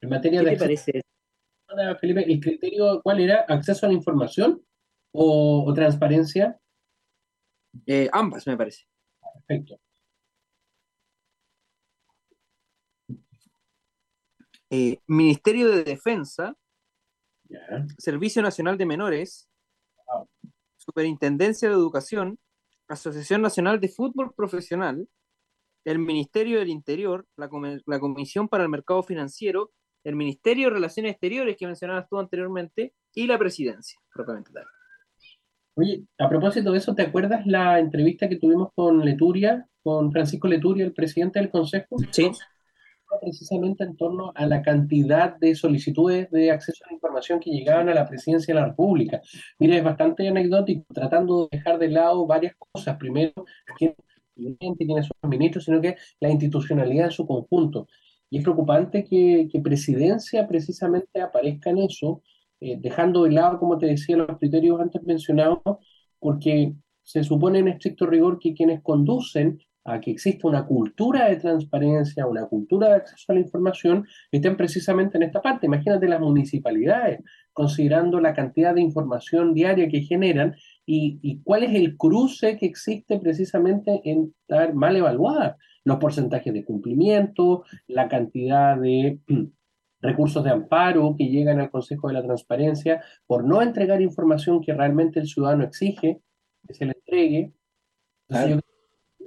en 0.01 0.11
materia 0.11 0.41
¿Qué 0.41 0.51
de 0.51 0.57
te 0.57 0.65
acceso, 0.65 0.93
parece? 0.93 1.99
Felipe, 2.01 2.25
¿el 2.33 2.41
criterio 2.41 3.01
cuál 3.03 3.21
era? 3.21 3.45
¿Acceso 3.49 3.85
a 3.85 3.89
la 3.89 3.95
información 3.95 4.63
o, 5.13 5.65
o 5.67 5.75
transparencia? 5.75 6.59
Eh, 7.87 8.09
ambas, 8.13 8.47
me 8.47 8.57
parece. 8.57 8.85
Perfecto. 9.47 9.79
eh, 14.71 14.99
Ministerio 15.07 15.69
de 15.69 15.85
Defensa. 15.85 16.57
Servicio 17.97 18.43
Nacional 18.43 18.77
de 18.77 18.87
Menores. 18.87 19.49
Superintendencia 20.89 21.69
de 21.69 21.75
Educación, 21.75 22.39
Asociación 22.89 23.43
Nacional 23.43 23.79
de 23.79 23.91
Fútbol 23.91 24.33
Profesional, 24.35 25.07
el 25.85 25.99
Ministerio 25.99 26.61
del 26.61 26.71
Interior, 26.71 27.27
la, 27.37 27.51
Comisión 27.51 28.49
para 28.49 28.63
el 28.63 28.71
Mercado 28.71 29.03
Financiero, 29.03 29.71
el 30.03 30.17
Ministerio 30.17 30.69
de 30.69 30.75
Relaciones 30.77 31.13
Exteriores 31.13 31.59
que 31.59 31.67
mencionabas 31.67 32.09
tú 32.09 32.19
anteriormente 32.19 32.95
y 33.15 33.27
la 33.27 33.39
Presidencia, 33.39 34.01
propiamente 34.15 34.51
tal. 34.51 34.65
Oye, 35.75 36.05
a 36.19 36.27
propósito 36.27 36.73
de 36.73 36.79
eso, 36.79 36.95
¿te 36.95 37.03
acuerdas 37.03 37.47
la 37.47 37.79
entrevista 37.79 38.27
que 38.27 38.37
tuvimos 38.37 38.71
con 38.75 39.05
Leturia, 39.05 39.69
con 39.83 40.11
Francisco 40.11 40.49
Leturia, 40.49 40.87
el 40.87 40.95
presidente 40.95 41.39
del 41.39 41.51
Consejo? 41.51 41.99
Sí, 42.11 42.31
precisamente 43.21 43.85
en 43.85 43.97
torno 43.97 44.33
a 44.35 44.47
la 44.47 44.63
cantidad 44.63 45.37
de 45.39 45.55
solicitudes 45.55 46.31
de 46.31 46.51
acceso 46.51 46.85
a 46.85 46.89
la 46.89 46.95
información 46.95 47.41
que 47.41 47.51
llegaban 47.51 47.89
a 47.89 47.95
la 47.95 48.07
presidencia 48.07 48.55
de 48.55 48.61
la 48.61 48.67
República. 48.67 49.21
Mira, 49.59 49.77
es 49.77 49.85
bastante 49.85 50.29
anecdótico, 50.29 50.85
tratando 50.93 51.49
de 51.51 51.59
dejar 51.59 51.79
de 51.79 51.89
lado 51.89 52.27
varias 52.27 52.55
cosas. 52.57 52.97
Primero, 52.97 53.33
quién 53.77 53.95
quiénes 54.77 55.07
son 55.07 55.17
los 55.23 55.31
ministros, 55.31 55.65
sino 55.65 55.81
que 55.81 55.97
la 56.21 56.31
institucionalidad 56.31 57.07
en 57.07 57.11
su 57.11 57.27
conjunto. 57.27 57.89
Y 58.31 58.39
es 58.39 58.45
preocupante 58.45 59.05
que, 59.05 59.49
que 59.51 59.61
presidencia 59.61 60.47
precisamente 60.47 61.21
aparezca 61.21 61.71
en 61.71 61.79
eso, 61.79 62.23
eh, 62.61 62.77
dejando 62.79 63.25
de 63.25 63.33
lado, 63.33 63.59
como 63.59 63.79
te 63.79 63.87
decía, 63.87 64.17
los 64.17 64.39
criterios 64.39 64.81
antes 64.81 65.03
mencionados, 65.03 65.61
porque 66.19 66.75
se 67.03 67.25
supone 67.25 67.61
en 67.61 67.69
estricto 67.69 68.07
rigor 68.07 68.39
que 68.39 68.55
quienes 68.55 68.83
conducen 68.83 69.59
a 69.89 70.01
que 70.01 70.11
exista 70.11 70.49
una 70.49 70.67
cultura 70.67 71.29
de 71.29 71.37
transparencia, 71.37 72.27
una 72.27 72.47
cultura 72.47 72.89
de 72.89 72.95
acceso 72.97 73.33
a 73.33 73.35
la 73.35 73.41
información, 73.41 74.07
estén 74.31 74.57
precisamente 74.57 75.17
en 75.17 75.25
esta 75.25 75.41
parte. 75.41 75.67
Imagínate 75.67 76.09
las 76.09 76.21
municipalidades, 76.21 77.21
considerando 77.53 78.21
la 78.21 78.35
cantidad 78.35 78.75
de 78.75 78.83
información 78.83 79.55
diaria 79.55 79.89
que 79.89 80.03
generan 80.03 80.55
y, 80.85 81.19
y 81.23 81.41
cuál 81.43 81.65
es 81.65 81.75
el 81.75 81.97
cruce 81.97 82.57
que 82.57 82.67
existe 82.67 83.19
precisamente 83.19 84.01
en 84.05 84.35
estar 84.43 84.75
mal 84.75 84.97
evaluadas. 84.97 85.57
Los 85.85 85.99
porcentajes 85.99 86.53
de 86.53 86.65
cumplimiento, 86.65 87.65
la 87.87 88.09
cantidad 88.09 88.77
de 88.77 89.21
recursos 90.01 90.45
de 90.45 90.51
amparo 90.51 91.15
que 91.17 91.29
llegan 91.29 91.61
al 91.61 91.71
Consejo 91.71 92.09
de 92.09 92.15
la 92.15 92.23
Transparencia 92.23 93.03
por 93.27 93.45
no 93.45 93.63
entregar 93.63 94.01
información 94.01 94.61
que 94.61 94.75
realmente 94.75 95.19
el 95.19 95.27
ciudadano 95.27 95.65
exige 95.65 96.21
que 96.67 96.75
se 96.75 96.85
le 96.85 96.93
entregue. 96.93 97.53
Entonces, 98.29 98.57
yo 98.57 98.78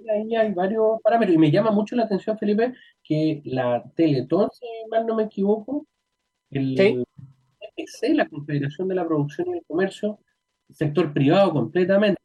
ahí 0.09 0.35
hay 0.35 0.53
varios 0.53 1.01
parámetros. 1.03 1.35
Y 1.35 1.39
me 1.39 1.51
llama 1.51 1.71
mucho 1.71 1.95
la 1.95 2.03
atención, 2.03 2.37
Felipe, 2.37 2.73
que 3.03 3.41
la 3.45 3.83
Teletón, 3.95 4.49
si 4.51 4.65
mal 4.89 5.05
no 5.05 5.15
me 5.15 5.23
equivoco, 5.23 5.87
el 6.51 7.05
Sí. 7.87 8.13
La 8.13 8.27
Confederación 8.29 8.87
de 8.87 8.95
la 8.95 9.07
Producción 9.07 9.47
y 9.49 9.57
el 9.59 9.65
Comercio, 9.65 10.19
sector 10.69 11.13
privado 11.13 11.51
completamente, 11.53 12.21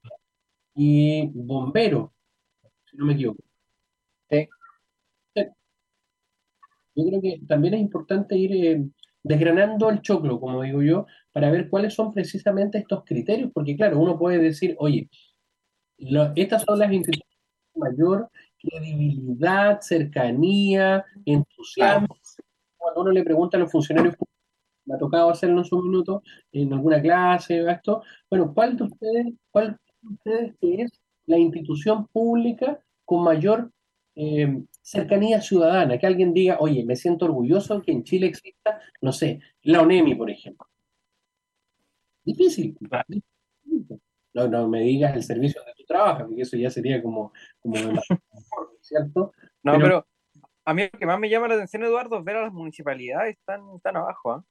y 0.74 1.28
bomberos, 1.34 2.10
si 2.90 2.96
no 2.96 3.06
me 3.06 3.14
equivoco. 3.14 3.42
Sí. 4.30 4.48
Yo 6.94 7.04
creo 7.06 7.20
que 7.20 7.40
también 7.46 7.74
es 7.74 7.80
importante 7.80 8.36
ir 8.36 8.52
eh, 8.54 8.84
desgranando 9.22 9.90
el 9.90 10.00
choclo, 10.00 10.40
como 10.40 10.62
digo 10.62 10.82
yo, 10.82 11.06
para 11.32 11.50
ver 11.50 11.68
cuáles 11.68 11.94
son 11.94 12.12
precisamente 12.12 12.78
estos 12.78 13.04
criterios, 13.04 13.50
porque 13.52 13.76
claro, 13.76 13.98
uno 13.98 14.18
puede 14.18 14.38
decir, 14.38 14.74
oye, 14.78 15.08
lo- 15.98 16.32
estas 16.36 16.62
son 16.64 16.78
las 16.78 16.92
instituciones 16.92 17.25
mayor 17.76 18.30
credibilidad, 18.58 19.80
cercanía, 19.80 21.04
entusiasmo. 21.24 22.16
Cuando 22.76 23.00
uno 23.02 23.10
le 23.10 23.24
pregunta 23.24 23.56
a 23.56 23.60
los 23.60 23.70
funcionarios 23.70 24.16
me 24.86 24.94
ha 24.94 24.98
tocado 24.98 25.30
hacerlo 25.30 25.58
en 25.58 25.64
su 25.64 25.82
minuto, 25.82 26.22
en 26.52 26.72
alguna 26.72 27.02
clase, 27.02 27.62
o 27.62 27.68
esto, 27.68 28.02
bueno, 28.30 28.54
¿cuál 28.54 28.76
de 28.76 28.84
ustedes, 28.84 29.26
cuál 29.50 29.78
de 30.00 30.14
ustedes 30.14 30.54
es 30.60 31.00
la 31.26 31.38
institución 31.38 32.06
pública 32.06 32.80
con 33.04 33.24
mayor 33.24 33.70
eh, 34.14 34.62
cercanía 34.82 35.40
ciudadana? 35.40 35.98
Que 35.98 36.06
alguien 36.06 36.32
diga, 36.32 36.58
oye, 36.60 36.84
me 36.84 36.96
siento 36.96 37.24
orgulloso 37.24 37.82
que 37.82 37.92
en 37.92 38.04
Chile 38.04 38.28
exista, 38.28 38.80
no 39.00 39.12
sé, 39.12 39.40
la 39.62 39.82
ONEMI, 39.82 40.14
por 40.14 40.30
ejemplo. 40.30 40.66
Difícil. 42.24 42.76
No, 44.34 44.48
no 44.48 44.68
me 44.68 44.80
digas 44.80 45.14
el 45.16 45.22
servicio 45.22 45.60
donde 45.60 45.75
trabajas, 45.86 46.24
porque 46.26 46.42
eso 46.42 46.56
ya 46.56 46.70
sería 46.70 47.02
como, 47.02 47.32
como 47.60 47.76
demasiado, 47.76 48.20
¿cierto? 48.80 49.32
No, 49.62 49.72
Pero- 49.72 49.82
pero, 49.82 50.06
a 50.64 50.74
mí 50.74 50.82
lo 50.92 50.98
que 50.98 51.06
más 51.06 51.18
me 51.20 51.28
llama 51.30 51.46
la 51.48 51.54
atención, 51.54 51.84
Eduardo, 51.84 52.18
es 52.18 52.24
ver 52.24 52.36
a 52.36 52.42
las 52.42 52.52
municipalidades 52.52 53.36
tan, 53.44 53.60
tan 53.80 53.96
abajo. 53.96 54.32
¿ah? 54.32 54.44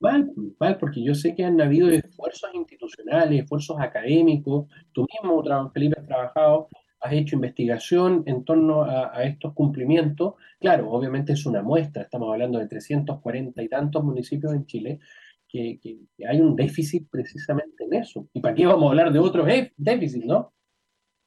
Mal, 0.00 0.30
mal, 0.60 0.78
porque 0.78 1.02
yo 1.02 1.14
sé 1.14 1.34
que 1.34 1.44
han 1.44 1.60
habido 1.60 1.90
esfuerzos 1.90 2.50
institucionales, 2.54 3.42
esfuerzos 3.42 3.78
académicos. 3.80 4.66
Tú 4.92 5.06
mismo, 5.22 5.42
Felipe, 5.74 5.98
has 6.00 6.06
trabajado, 6.06 6.68
has 7.00 7.12
hecho 7.12 7.34
investigación 7.36 8.22
en 8.26 8.44
torno 8.44 8.82
a, 8.84 9.14
a 9.14 9.24
estos 9.24 9.52
cumplimientos. 9.52 10.34
Claro, 10.60 10.90
obviamente 10.90 11.32
es 11.32 11.44
una 11.44 11.62
muestra, 11.62 12.02
estamos 12.04 12.32
hablando 12.32 12.58
de 12.60 12.68
340 12.68 13.60
y 13.62 13.68
tantos 13.68 14.02
municipios 14.04 14.54
en 14.54 14.64
Chile, 14.66 15.00
que, 15.48 15.80
que- 15.82 15.98
que 16.16 16.26
hay 16.28 16.40
un 16.40 16.54
déficit 16.54 17.08
precisamente 17.10 17.84
en 17.84 17.94
eso. 17.94 18.28
¿Y 18.32 18.40
para 18.40 18.54
qué 18.54 18.66
vamos 18.66 18.86
a 18.86 18.90
hablar 18.90 19.12
de 19.12 19.18
otros 19.18 19.46
dé- 19.46 19.72
déficits, 19.76 20.24
no? 20.24 20.52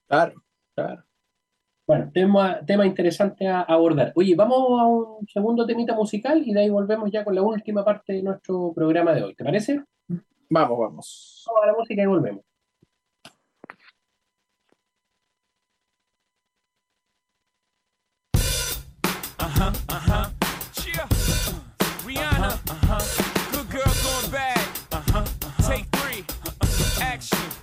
Claro, 0.08 0.44
claro. 0.76 1.04
Bueno, 1.86 2.12
tema, 2.14 2.60
tema 2.66 2.86
interesante 2.86 3.46
a 3.48 3.62
abordar. 3.62 4.14
Oye, 4.16 4.36
vamos 4.36 4.80
a 4.80 4.86
un 4.86 5.28
segundo 5.28 5.66
temita 5.66 5.94
musical 5.94 6.42
y 6.46 6.54
de 6.54 6.62
ahí 6.62 6.70
volvemos 6.70 7.12
ya 7.12 7.26
con 7.26 7.36
la 7.36 7.42
última 7.42 7.84
parte 7.84 8.14
de 8.14 8.24
nuestro 8.24 8.72
programa 8.74 9.12
de 9.14 9.24
hoy. 9.24 9.36
¿Te 9.36 9.44
parece? 9.44 9.84
Vamos, 10.50 10.80
vamos. 10.80 11.44
Vamos 11.48 11.64
a 11.64 11.68
la 11.68 11.74
música 11.74 12.02
y 12.02 12.06
volvemos. 12.06 12.44
Uh-huh. 19.42 19.72
Cheer. 20.74 21.08
Rihanna. 22.06 22.50
Good 23.52 23.70
girl 23.70 23.94
going 24.04 24.32
bad. 24.32 24.58
Uh-huh. 24.94 25.26
Take 25.68 25.88
three. 25.92 26.24
Action. 27.02 27.63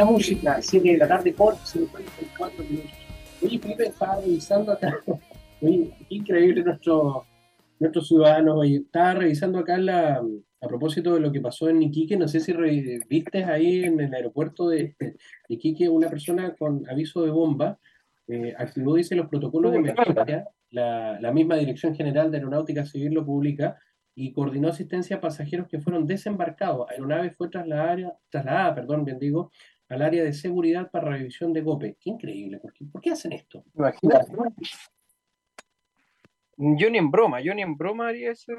La 0.00 0.06
música, 0.06 0.62
7 0.62 0.92
de 0.92 0.96
la 0.96 1.06
tarde 1.06 1.30
por 1.34 1.56
54 1.58 2.64
minutos. 2.64 2.90
Oye, 3.42 3.58
Felipe, 3.58 3.84
estaba 3.88 4.16
revisando 4.16 4.72
acá. 4.72 4.98
Oye, 5.60 5.90
qué 6.08 6.14
increíble 6.14 6.64
nuestro, 6.64 7.26
nuestros 7.78 8.08
ciudadanos. 8.08 8.56
Oye, 8.56 8.76
estaba 8.76 9.12
revisando 9.12 9.58
acá 9.58 9.76
la, 9.76 10.22
a 10.62 10.68
propósito 10.68 11.12
de 11.12 11.20
lo 11.20 11.30
que 11.30 11.42
pasó 11.42 11.68
en 11.68 11.82
Iquique. 11.82 12.16
No 12.16 12.28
sé 12.28 12.40
si 12.40 12.52
re- 12.54 13.00
viste 13.10 13.44
ahí 13.44 13.84
en 13.84 14.00
el 14.00 14.14
aeropuerto 14.14 14.70
de, 14.70 14.94
de 14.98 15.16
Iquique 15.50 15.86
una 15.90 16.08
persona 16.08 16.54
con 16.58 16.88
aviso 16.88 17.22
de 17.22 17.30
bomba. 17.30 17.78
eh, 18.28 18.54
activó, 18.56 18.94
dice, 18.94 19.14
los 19.14 19.28
protocolos 19.28 19.72
de 19.72 19.78
emergencia. 19.80 20.48
La, 20.70 21.20
la 21.20 21.30
misma 21.30 21.56
Dirección 21.56 21.94
General 21.94 22.30
de 22.30 22.38
Aeronáutica 22.38 22.86
Civil 22.86 23.12
lo 23.12 23.26
publica 23.26 23.76
y 24.14 24.32
coordinó 24.32 24.68
asistencia 24.68 25.16
a 25.16 25.20
pasajeros 25.20 25.68
que 25.68 25.78
fueron 25.80 26.06
desembarcados. 26.06 26.88
Aeronave 26.88 27.32
fue 27.32 27.50
trasladada, 27.50 28.16
trasladada, 28.30 28.74
perdón, 28.76 29.04
bien 29.04 29.18
digo, 29.18 29.50
al 29.90 30.02
área 30.02 30.24
de 30.24 30.32
seguridad 30.32 30.90
para 30.90 31.10
revisión 31.10 31.52
de 31.52 31.60
golpe. 31.60 31.96
Qué 32.00 32.10
increíble, 32.10 32.58
¿por 32.58 32.72
qué, 32.72 32.84
por 32.86 33.00
qué 33.00 33.10
hacen 33.10 33.32
esto? 33.32 33.64
Imagínate. 33.74 34.32
Yo 36.56 36.90
ni 36.90 36.98
en 36.98 37.10
broma, 37.10 37.40
yo 37.40 37.54
ni 37.54 37.62
en 37.62 37.76
broma 37.76 38.08
haría 38.08 38.30
ese. 38.32 38.52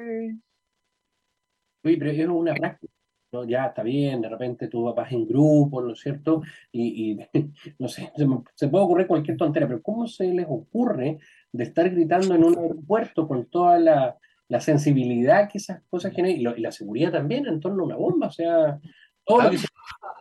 Oye, 1.84 1.96
pero 1.98 2.10
es 2.10 2.28
una 2.28 2.54
práctica, 2.54 2.92
¿no? 3.32 3.44
Ya 3.44 3.66
está 3.66 3.82
bien, 3.82 4.20
de 4.20 4.28
repente 4.28 4.68
tú 4.68 4.92
vas 4.92 5.10
en 5.12 5.26
grupo, 5.26 5.80
¿no 5.82 5.92
es 5.92 6.00
cierto? 6.00 6.42
Y, 6.70 7.12
y, 7.12 7.18
no 7.78 7.88
sé, 7.88 8.12
se, 8.16 8.26
me- 8.26 8.42
se 8.54 8.68
puede 8.68 8.84
ocurrir 8.84 9.06
cualquier 9.06 9.36
tontera, 9.36 9.66
pero 9.66 9.82
¿cómo 9.82 10.06
se 10.06 10.26
les 10.32 10.46
ocurre 10.48 11.18
de 11.52 11.64
estar 11.64 11.88
gritando 11.90 12.34
en 12.34 12.44
un 12.44 12.58
aeropuerto 12.58 13.26
con 13.26 13.46
toda 13.46 13.78
la, 13.78 14.16
la 14.48 14.60
sensibilidad 14.60 15.48
que 15.48 15.58
esas 15.58 15.82
cosas 15.88 16.12
generan 16.12 16.38
y, 16.40 16.58
y 16.58 16.62
la 16.62 16.72
seguridad 16.72 17.12
también 17.12 17.46
en 17.46 17.58
torno 17.60 17.82
a 17.82 17.86
una 17.86 17.96
bomba? 17.96 18.26
O 18.28 18.32
sea, 18.32 18.80
todo 19.24 19.42
lo 19.42 19.50
que 19.50 19.58
se 19.58 19.66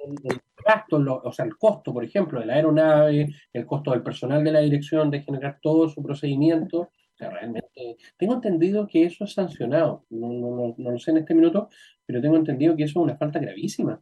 el, 0.05 0.15
el 0.31 0.41
gasto, 0.65 0.99
lo- 0.99 1.21
o 1.23 1.31
sea, 1.31 1.45
el 1.45 1.57
costo, 1.57 1.93
por 1.93 2.03
ejemplo, 2.03 2.39
de 2.39 2.45
la 2.45 2.53
aeronave, 2.55 3.29
el 3.53 3.65
costo 3.65 3.91
del 3.91 4.03
personal 4.03 4.43
de 4.43 4.51
la 4.51 4.59
dirección 4.59 5.09
de 5.11 5.21
generar 5.21 5.59
todo 5.61 5.89
su 5.89 6.01
procedimiento. 6.03 6.79
O 6.81 7.17
sea, 7.17 7.29
realmente, 7.29 7.97
tengo 8.17 8.33
entendido 8.35 8.87
que 8.87 9.05
eso 9.05 9.23
es 9.25 9.33
sancionado. 9.33 10.05
No, 10.09 10.29
no, 10.33 10.55
no, 10.55 10.75
no 10.77 10.91
lo 10.91 10.99
sé 10.99 11.11
en 11.11 11.17
este 11.17 11.33
minuto, 11.35 11.69
pero 12.05 12.21
tengo 12.21 12.35
entendido 12.35 12.75
que 12.75 12.83
eso 12.83 12.99
es 12.99 13.03
una 13.03 13.17
falta 13.17 13.39
gravísima. 13.39 14.01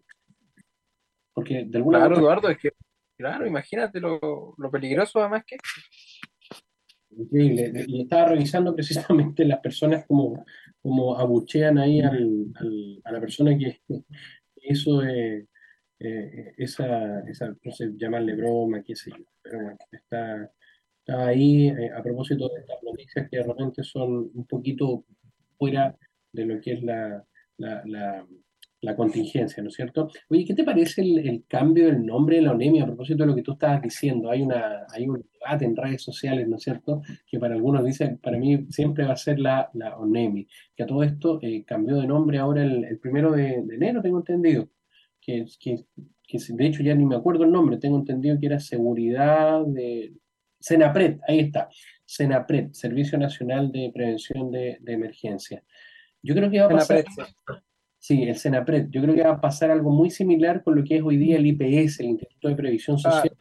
Porque 1.33 1.65
de 1.65 1.77
alguna 1.77 1.99
Claro, 1.99 2.15
manera 2.15 2.21
Eduardo, 2.27 2.49
es 2.49 2.57
que, 2.57 2.71
claro, 3.17 3.45
imagínate 3.47 3.99
lo, 3.99 4.53
lo 4.57 4.71
peligroso 4.71 5.19
además 5.19 5.43
que 5.45 5.57
increíble. 7.11 7.85
Y 7.87 8.01
estaba 8.03 8.29
revisando 8.29 8.75
precisamente 8.75 9.43
las 9.45 9.59
personas 9.59 10.05
como, 10.07 10.45
como 10.81 11.17
abuchean 11.17 11.77
ahí 11.77 12.01
al, 12.01 12.45
al- 12.55 13.01
a 13.03 13.11
la 13.11 13.19
persona 13.19 13.57
que 13.57 13.81
hizo 14.69 15.03
eh, 15.03 15.47
eh, 15.99 16.53
esa, 16.57 17.21
esa, 17.27 17.47
no 17.63 17.71
sé, 17.71 17.91
llamarle 17.97 18.35
broma, 18.35 18.83
qué 18.83 18.95
sé 18.95 19.11
yo. 19.11 19.25
Pero 19.41 19.61
bueno, 19.61 19.77
está, 19.91 20.51
está 20.99 21.27
ahí 21.27 21.67
eh, 21.67 21.91
a 21.95 22.01
propósito 22.01 22.49
de 22.49 22.61
estas 22.61 22.81
noticias 22.83 23.29
que 23.29 23.37
de 23.37 23.43
repente 23.43 23.83
son 23.83 24.31
un 24.33 24.45
poquito 24.45 25.05
fuera 25.57 25.95
de 26.31 26.45
lo 26.45 26.61
que 26.61 26.73
es 26.73 26.83
la, 26.83 27.25
la 28.81 28.95
contingencia, 28.95 29.61
¿no 29.61 29.69
es 29.69 29.75
cierto? 29.75 30.09
Oye, 30.29 30.45
¿qué 30.45 30.53
te 30.53 30.63
parece 30.63 31.01
el, 31.01 31.19
el 31.19 31.43
cambio 31.47 31.87
del 31.87 32.05
nombre 32.05 32.37
de 32.37 32.43
la 32.43 32.51
ONEMI 32.51 32.79
a 32.79 32.85
propósito 32.85 33.23
de 33.23 33.27
lo 33.27 33.35
que 33.35 33.41
tú 33.41 33.51
estabas 33.53 33.81
diciendo? 33.81 34.29
Hay 34.29 34.41
una, 34.41 34.85
hay 34.93 35.07
un 35.07 35.21
debate 35.33 35.65
en 35.65 35.75
redes 35.75 36.01
sociales, 36.01 36.47
¿no 36.47 36.55
es 36.55 36.63
cierto? 36.63 37.01
Que 37.27 37.39
para 37.39 37.55
algunos 37.55 37.83
dicen, 37.83 38.17
para 38.17 38.37
mí 38.37 38.65
siempre 38.69 39.05
va 39.05 39.13
a 39.13 39.17
ser 39.17 39.39
la, 39.39 39.69
la 39.73 39.97
ONEMI, 39.97 40.47
que 40.75 40.83
a 40.83 40.85
todo 40.85 41.03
esto 41.03 41.39
eh, 41.41 41.63
cambió 41.65 41.97
de 41.97 42.07
nombre 42.07 42.37
ahora 42.37 42.63
el, 42.63 42.85
el 42.85 42.99
primero 42.99 43.31
de, 43.31 43.61
de 43.63 43.75
enero, 43.75 44.01
tengo 44.01 44.19
entendido, 44.19 44.69
que, 45.19 45.45
que, 45.59 45.85
que 46.25 46.37
de 46.47 46.65
hecho 46.65 46.81
ya 46.81 46.95
ni 46.95 47.05
me 47.05 47.15
acuerdo 47.15 47.43
el 47.43 47.51
nombre, 47.51 47.77
tengo 47.77 47.97
entendido 47.99 48.39
que 48.39 48.45
era 48.45 48.59
Seguridad 48.59 49.65
de... 49.65 50.13
Senapred, 50.61 51.19
ahí 51.25 51.39
está, 51.39 51.69
Senapred, 52.05 52.71
Servicio 52.73 53.17
Nacional 53.17 53.71
de 53.71 53.91
Prevención 53.93 54.51
de, 54.51 54.77
de 54.81 54.93
Emergencias. 54.93 55.63
Yo 56.21 56.35
creo 56.35 56.51
que 56.51 56.59
va 56.59 56.65
a 56.65 56.69
pasar... 56.69 57.05
Sí, 57.07 57.21
el 58.07 58.35
Senapred. 58.35 58.87
Yo 58.89 59.01
creo 59.01 59.15
que 59.15 59.23
va 59.23 59.31
a 59.31 59.41
pasar 59.41 59.71
algo 59.71 59.91
muy 59.91 60.09
similar 60.09 60.63
con 60.63 60.75
lo 60.75 60.83
que 60.83 60.97
es 60.97 61.03
hoy 61.03 61.17
día 61.17 61.37
el 61.37 61.45
IPS, 61.45 61.99
el 61.99 62.07
Instituto 62.07 62.47
de 62.47 62.55
Previsión 62.55 62.97
Social. 62.97 63.35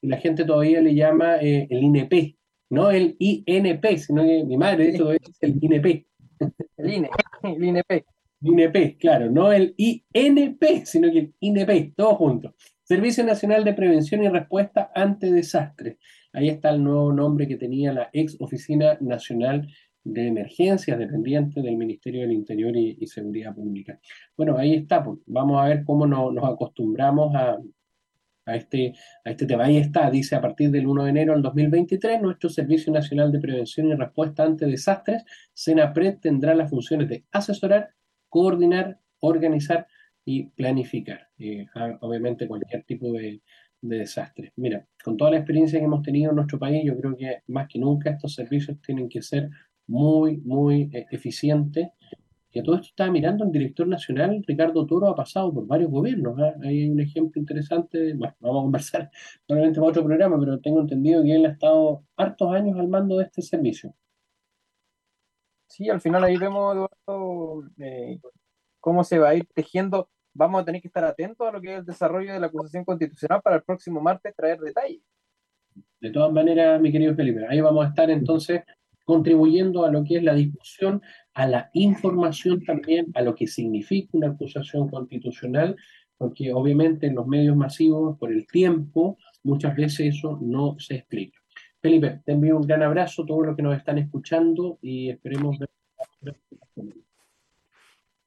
Y 0.00 0.08
la 0.08 0.18
gente 0.18 0.44
todavía 0.44 0.80
le 0.80 0.94
llama 0.94 1.36
eh, 1.36 1.66
el 1.70 1.82
INP, 1.82 2.36
no 2.70 2.90
el 2.90 3.16
INP, 3.18 3.98
sino 3.98 4.22
que 4.22 4.44
mi 4.44 4.56
madre 4.56 4.84
de 4.84 4.90
hecho 4.90 4.98
todavía 4.98 5.20
dice 5.26 5.46
el 5.46 5.58
INP. 5.60 6.06
El 6.76 6.92
INE, 6.92 7.08
el 7.42 7.64
INP. 7.64 8.04
INP, 8.42 8.98
claro, 8.98 9.30
no 9.30 9.50
el 9.50 9.74
INP, 9.78 10.84
sino 10.84 11.10
que 11.10 11.18
el 11.18 11.34
INP, 11.40 11.94
todo 11.96 12.14
junto. 12.16 12.54
Servicio 12.82 13.24
Nacional 13.24 13.64
de 13.64 13.72
Prevención 13.72 14.22
y 14.22 14.28
Respuesta 14.28 14.92
ante 14.94 15.32
Desastres. 15.32 15.96
Ahí 16.34 16.50
está 16.50 16.68
el 16.70 16.84
nuevo 16.84 17.10
nombre 17.12 17.48
que 17.48 17.56
tenía 17.56 17.94
la 17.94 18.10
ex 18.12 18.36
Oficina 18.38 18.98
Nacional 19.00 19.66
de 20.06 20.28
Emergencias, 20.28 20.98
dependiente 20.98 21.60
del 21.60 21.76
Ministerio 21.76 22.20
del 22.20 22.32
Interior 22.32 22.76
y, 22.76 23.04
Seguridad 23.08 23.54
Pública. 23.54 23.98
Bueno, 24.36 24.56
ahí 24.56 24.74
está, 24.74 25.02
pues. 25.02 25.18
Vamos 25.26 25.60
a 25.60 25.66
ver 25.68 25.84
cómo 25.84 26.06
no- 26.06 26.30
nos 26.30 26.44
acostumbramos 26.44 27.34
a, 27.34 27.58
este, 28.46 28.94
este 29.24 29.46
tema. 29.46 29.64
Ahí 29.64 29.78
está, 29.78 30.08
dice, 30.08 30.36
a 30.36 30.40
partir 30.40 30.70
del 30.70 30.86
1 30.86 31.04
de 31.04 31.10
enero 31.10 31.32
del 31.32 31.42
2023, 31.42 32.22
nuestro 32.22 32.48
Servicio 32.48 32.92
Nacional 32.92 33.32
de 33.32 33.40
Prevención 33.40 33.88
y 33.88 33.94
Respuesta 33.94 34.44
ante 34.44 34.66
Desastres, 34.66 35.24
SENAPRED, 35.52 36.18
tendrá 36.20 36.54
las 36.54 36.70
funciones 36.70 37.08
de 37.08 37.24
asesorar, 37.32 37.90
coordinar, 38.28 39.00
organizar 39.18 39.88
y 40.24 40.44
planificar. 40.50 41.28
Eh, 41.38 41.66
obviamente 42.00 42.46
cualquier 42.46 42.84
tipo 42.84 43.10
de, 43.12 43.40
de 43.80 43.98
desastres. 43.98 44.52
Mira, 44.56 44.86
con 45.04 45.16
toda 45.16 45.32
la 45.32 45.38
experiencia 45.38 45.78
que 45.78 45.84
hemos 45.84 46.02
tenido 46.02 46.30
en 46.30 46.36
nuestro 46.36 46.58
país, 46.58 46.82
yo 46.84 46.96
creo 46.96 47.16
que 47.16 47.38
más 47.48 47.66
que 47.68 47.78
nunca 47.78 48.10
estos 48.10 48.34
servicios 48.34 48.80
tienen 48.80 49.08
que 49.08 49.22
ser 49.22 49.50
muy, 49.86 50.38
muy 50.38 50.90
eh, 50.92 51.06
eficientes. 51.10 51.88
Y 52.50 52.60
a 52.60 52.62
todo 52.62 52.76
esto 52.76 52.88
estaba 52.88 53.10
mirando 53.10 53.44
el 53.44 53.52
director 53.52 53.86
nacional, 53.86 54.42
Ricardo 54.46 54.86
Toro, 54.86 55.08
ha 55.08 55.14
pasado 55.14 55.52
por 55.52 55.66
varios 55.66 55.90
gobiernos. 55.90 56.38
¿ah? 56.38 56.54
Hay 56.62 56.88
un 56.88 57.00
ejemplo 57.00 57.38
interesante, 57.40 58.14
bueno, 58.14 58.34
vamos 58.40 58.60
a 58.60 58.62
conversar 58.62 59.10
probablemente 59.46 59.78
para 59.78 59.90
otro 59.90 60.04
programa, 60.04 60.40
pero 60.40 60.58
tengo 60.60 60.80
entendido 60.80 61.22
que 61.22 61.34
él 61.34 61.46
ha 61.46 61.50
estado 61.50 62.02
hartos 62.16 62.54
años 62.54 62.78
al 62.78 62.88
mando 62.88 63.18
de 63.18 63.24
este 63.24 63.42
servicio. 63.42 63.94
Sí, 65.68 65.90
al 65.90 66.00
final 66.00 66.24
ahí 66.24 66.36
vemos, 66.38 66.74
Eduardo, 66.74 67.64
eh, 67.78 68.18
cómo 68.80 69.04
se 69.04 69.18
va 69.18 69.30
a 69.30 69.34
ir 69.34 69.46
tejiendo. 69.52 70.08
Vamos 70.32 70.62
a 70.62 70.64
tener 70.64 70.80
que 70.80 70.88
estar 70.88 71.04
atentos 71.04 71.46
a 71.46 71.52
lo 71.52 71.60
que 71.60 71.72
es 71.72 71.78
el 71.80 71.84
desarrollo 71.84 72.32
de 72.32 72.40
la 72.40 72.46
acusación 72.46 72.84
constitucional 72.84 73.42
para 73.42 73.56
el 73.56 73.62
próximo 73.62 74.00
martes 74.00 74.34
traer 74.34 74.60
detalles. 74.60 75.02
De 76.00 76.10
todas 76.10 76.32
maneras, 76.32 76.80
mi 76.80 76.92
querido 76.92 77.14
Felipe, 77.14 77.46
ahí 77.48 77.60
vamos 77.60 77.84
a 77.84 77.88
estar 77.88 78.08
entonces 78.10 78.62
contribuyendo 79.06 79.84
a 79.84 79.90
lo 79.90 80.04
que 80.04 80.16
es 80.16 80.22
la 80.24 80.34
discusión, 80.34 81.00
a 81.32 81.46
la 81.46 81.70
información 81.72 82.62
también, 82.64 83.06
a 83.14 83.22
lo 83.22 83.34
que 83.34 83.46
significa 83.46 84.10
una 84.12 84.30
acusación 84.30 84.88
constitucional, 84.88 85.76
porque 86.18 86.52
obviamente 86.52 87.06
en 87.06 87.14
los 87.14 87.26
medios 87.26 87.56
masivos, 87.56 88.18
por 88.18 88.32
el 88.32 88.46
tiempo, 88.48 89.16
muchas 89.44 89.76
veces 89.76 90.16
eso 90.16 90.38
no 90.42 90.76
se 90.78 90.96
explica. 90.96 91.38
Felipe, 91.80 92.20
te 92.24 92.32
envío 92.32 92.56
un 92.56 92.66
gran 92.66 92.82
abrazo 92.82 93.22
a 93.22 93.26
todos 93.26 93.46
los 93.46 93.56
que 93.56 93.62
nos 93.62 93.76
están 93.76 93.98
escuchando 93.98 94.78
y 94.82 95.08
esperemos 95.10 95.56
ver. 95.58 96.40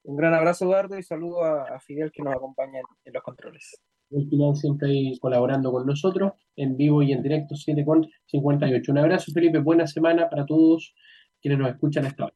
Un 0.03 0.15
gran 0.15 0.33
abrazo, 0.33 0.63
Eduardo, 0.63 0.97
y 0.97 1.03
saludo 1.03 1.43
a, 1.43 1.77
Fidel 1.81 2.11
que 2.11 2.23
nos 2.23 2.33
acompaña 2.33 2.79
en 3.03 3.13
los 3.13 3.21
controles. 3.21 3.81
El 4.11 4.27
final 4.27 4.55
siempre 4.55 4.89
ahí 4.89 5.19
colaborando 5.19 5.71
con 5.71 5.85
nosotros, 5.85 6.33
en 6.55 6.75
vivo 6.77 7.03
y 7.03 7.11
en 7.11 7.21
directo, 7.21 7.55
7 7.55 7.85
con 7.85 8.07
58. 8.25 8.91
Un 8.91 8.97
abrazo, 8.97 9.31
Felipe, 9.31 9.59
buena 9.59 9.85
semana 9.85 10.29
para 10.29 10.45
todos 10.45 10.95
quienes 11.41 11.59
nos 11.59 11.69
escuchan 11.69 12.05
esta 12.05 12.25
hora. 12.25 12.35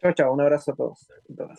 Chao, 0.00 0.12
chao, 0.14 0.32
un 0.32 0.40
abrazo 0.40 0.72
a 0.72 0.74
todos 0.74 1.06
y 1.28 1.34
todas. 1.34 1.58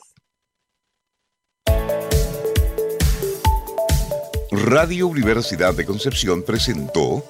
Radio 4.51 5.07
Universidad 5.07 5.75
de 5.75 5.85
Concepción 5.85 6.43
presentó 6.43 7.23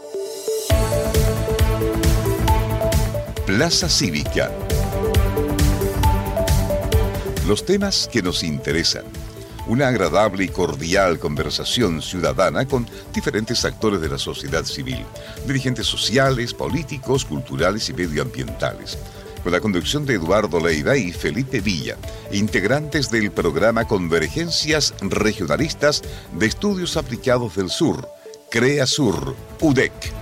Plaza 3.46 3.90
Cívica. 3.90 4.50
Los 7.48 7.66
temas 7.66 8.10
que 8.12 8.22
nos 8.22 8.44
interesan. 8.44 9.21
Una 9.72 9.88
agradable 9.88 10.44
y 10.44 10.50
cordial 10.50 11.18
conversación 11.18 12.02
ciudadana 12.02 12.66
con 12.66 12.86
diferentes 13.14 13.64
actores 13.64 14.02
de 14.02 14.10
la 14.10 14.18
sociedad 14.18 14.66
civil, 14.66 15.06
dirigentes 15.48 15.88
sociales, 15.88 16.54
políticos, 16.54 17.24
culturales 17.24 17.88
y 17.88 17.94
medioambientales. 17.94 18.98
Con 19.42 19.54
la 19.54 19.62
conducción 19.62 20.06
de 20.06 20.16
Eduardo 20.16 20.60
Leiva 20.60 20.98
y 20.98 21.14
Felipe 21.14 21.62
Villa, 21.62 21.96
integrantes 22.34 23.10
del 23.10 23.32
programa 23.32 23.88
Convergencias 23.88 24.94
Regionalistas 25.00 26.02
de 26.34 26.48
Estudios 26.48 26.98
Aplicados 26.98 27.56
del 27.56 27.70
Sur, 27.70 28.10
CREA 28.50 28.86
Sur, 28.86 29.38
UDEC 29.62 30.21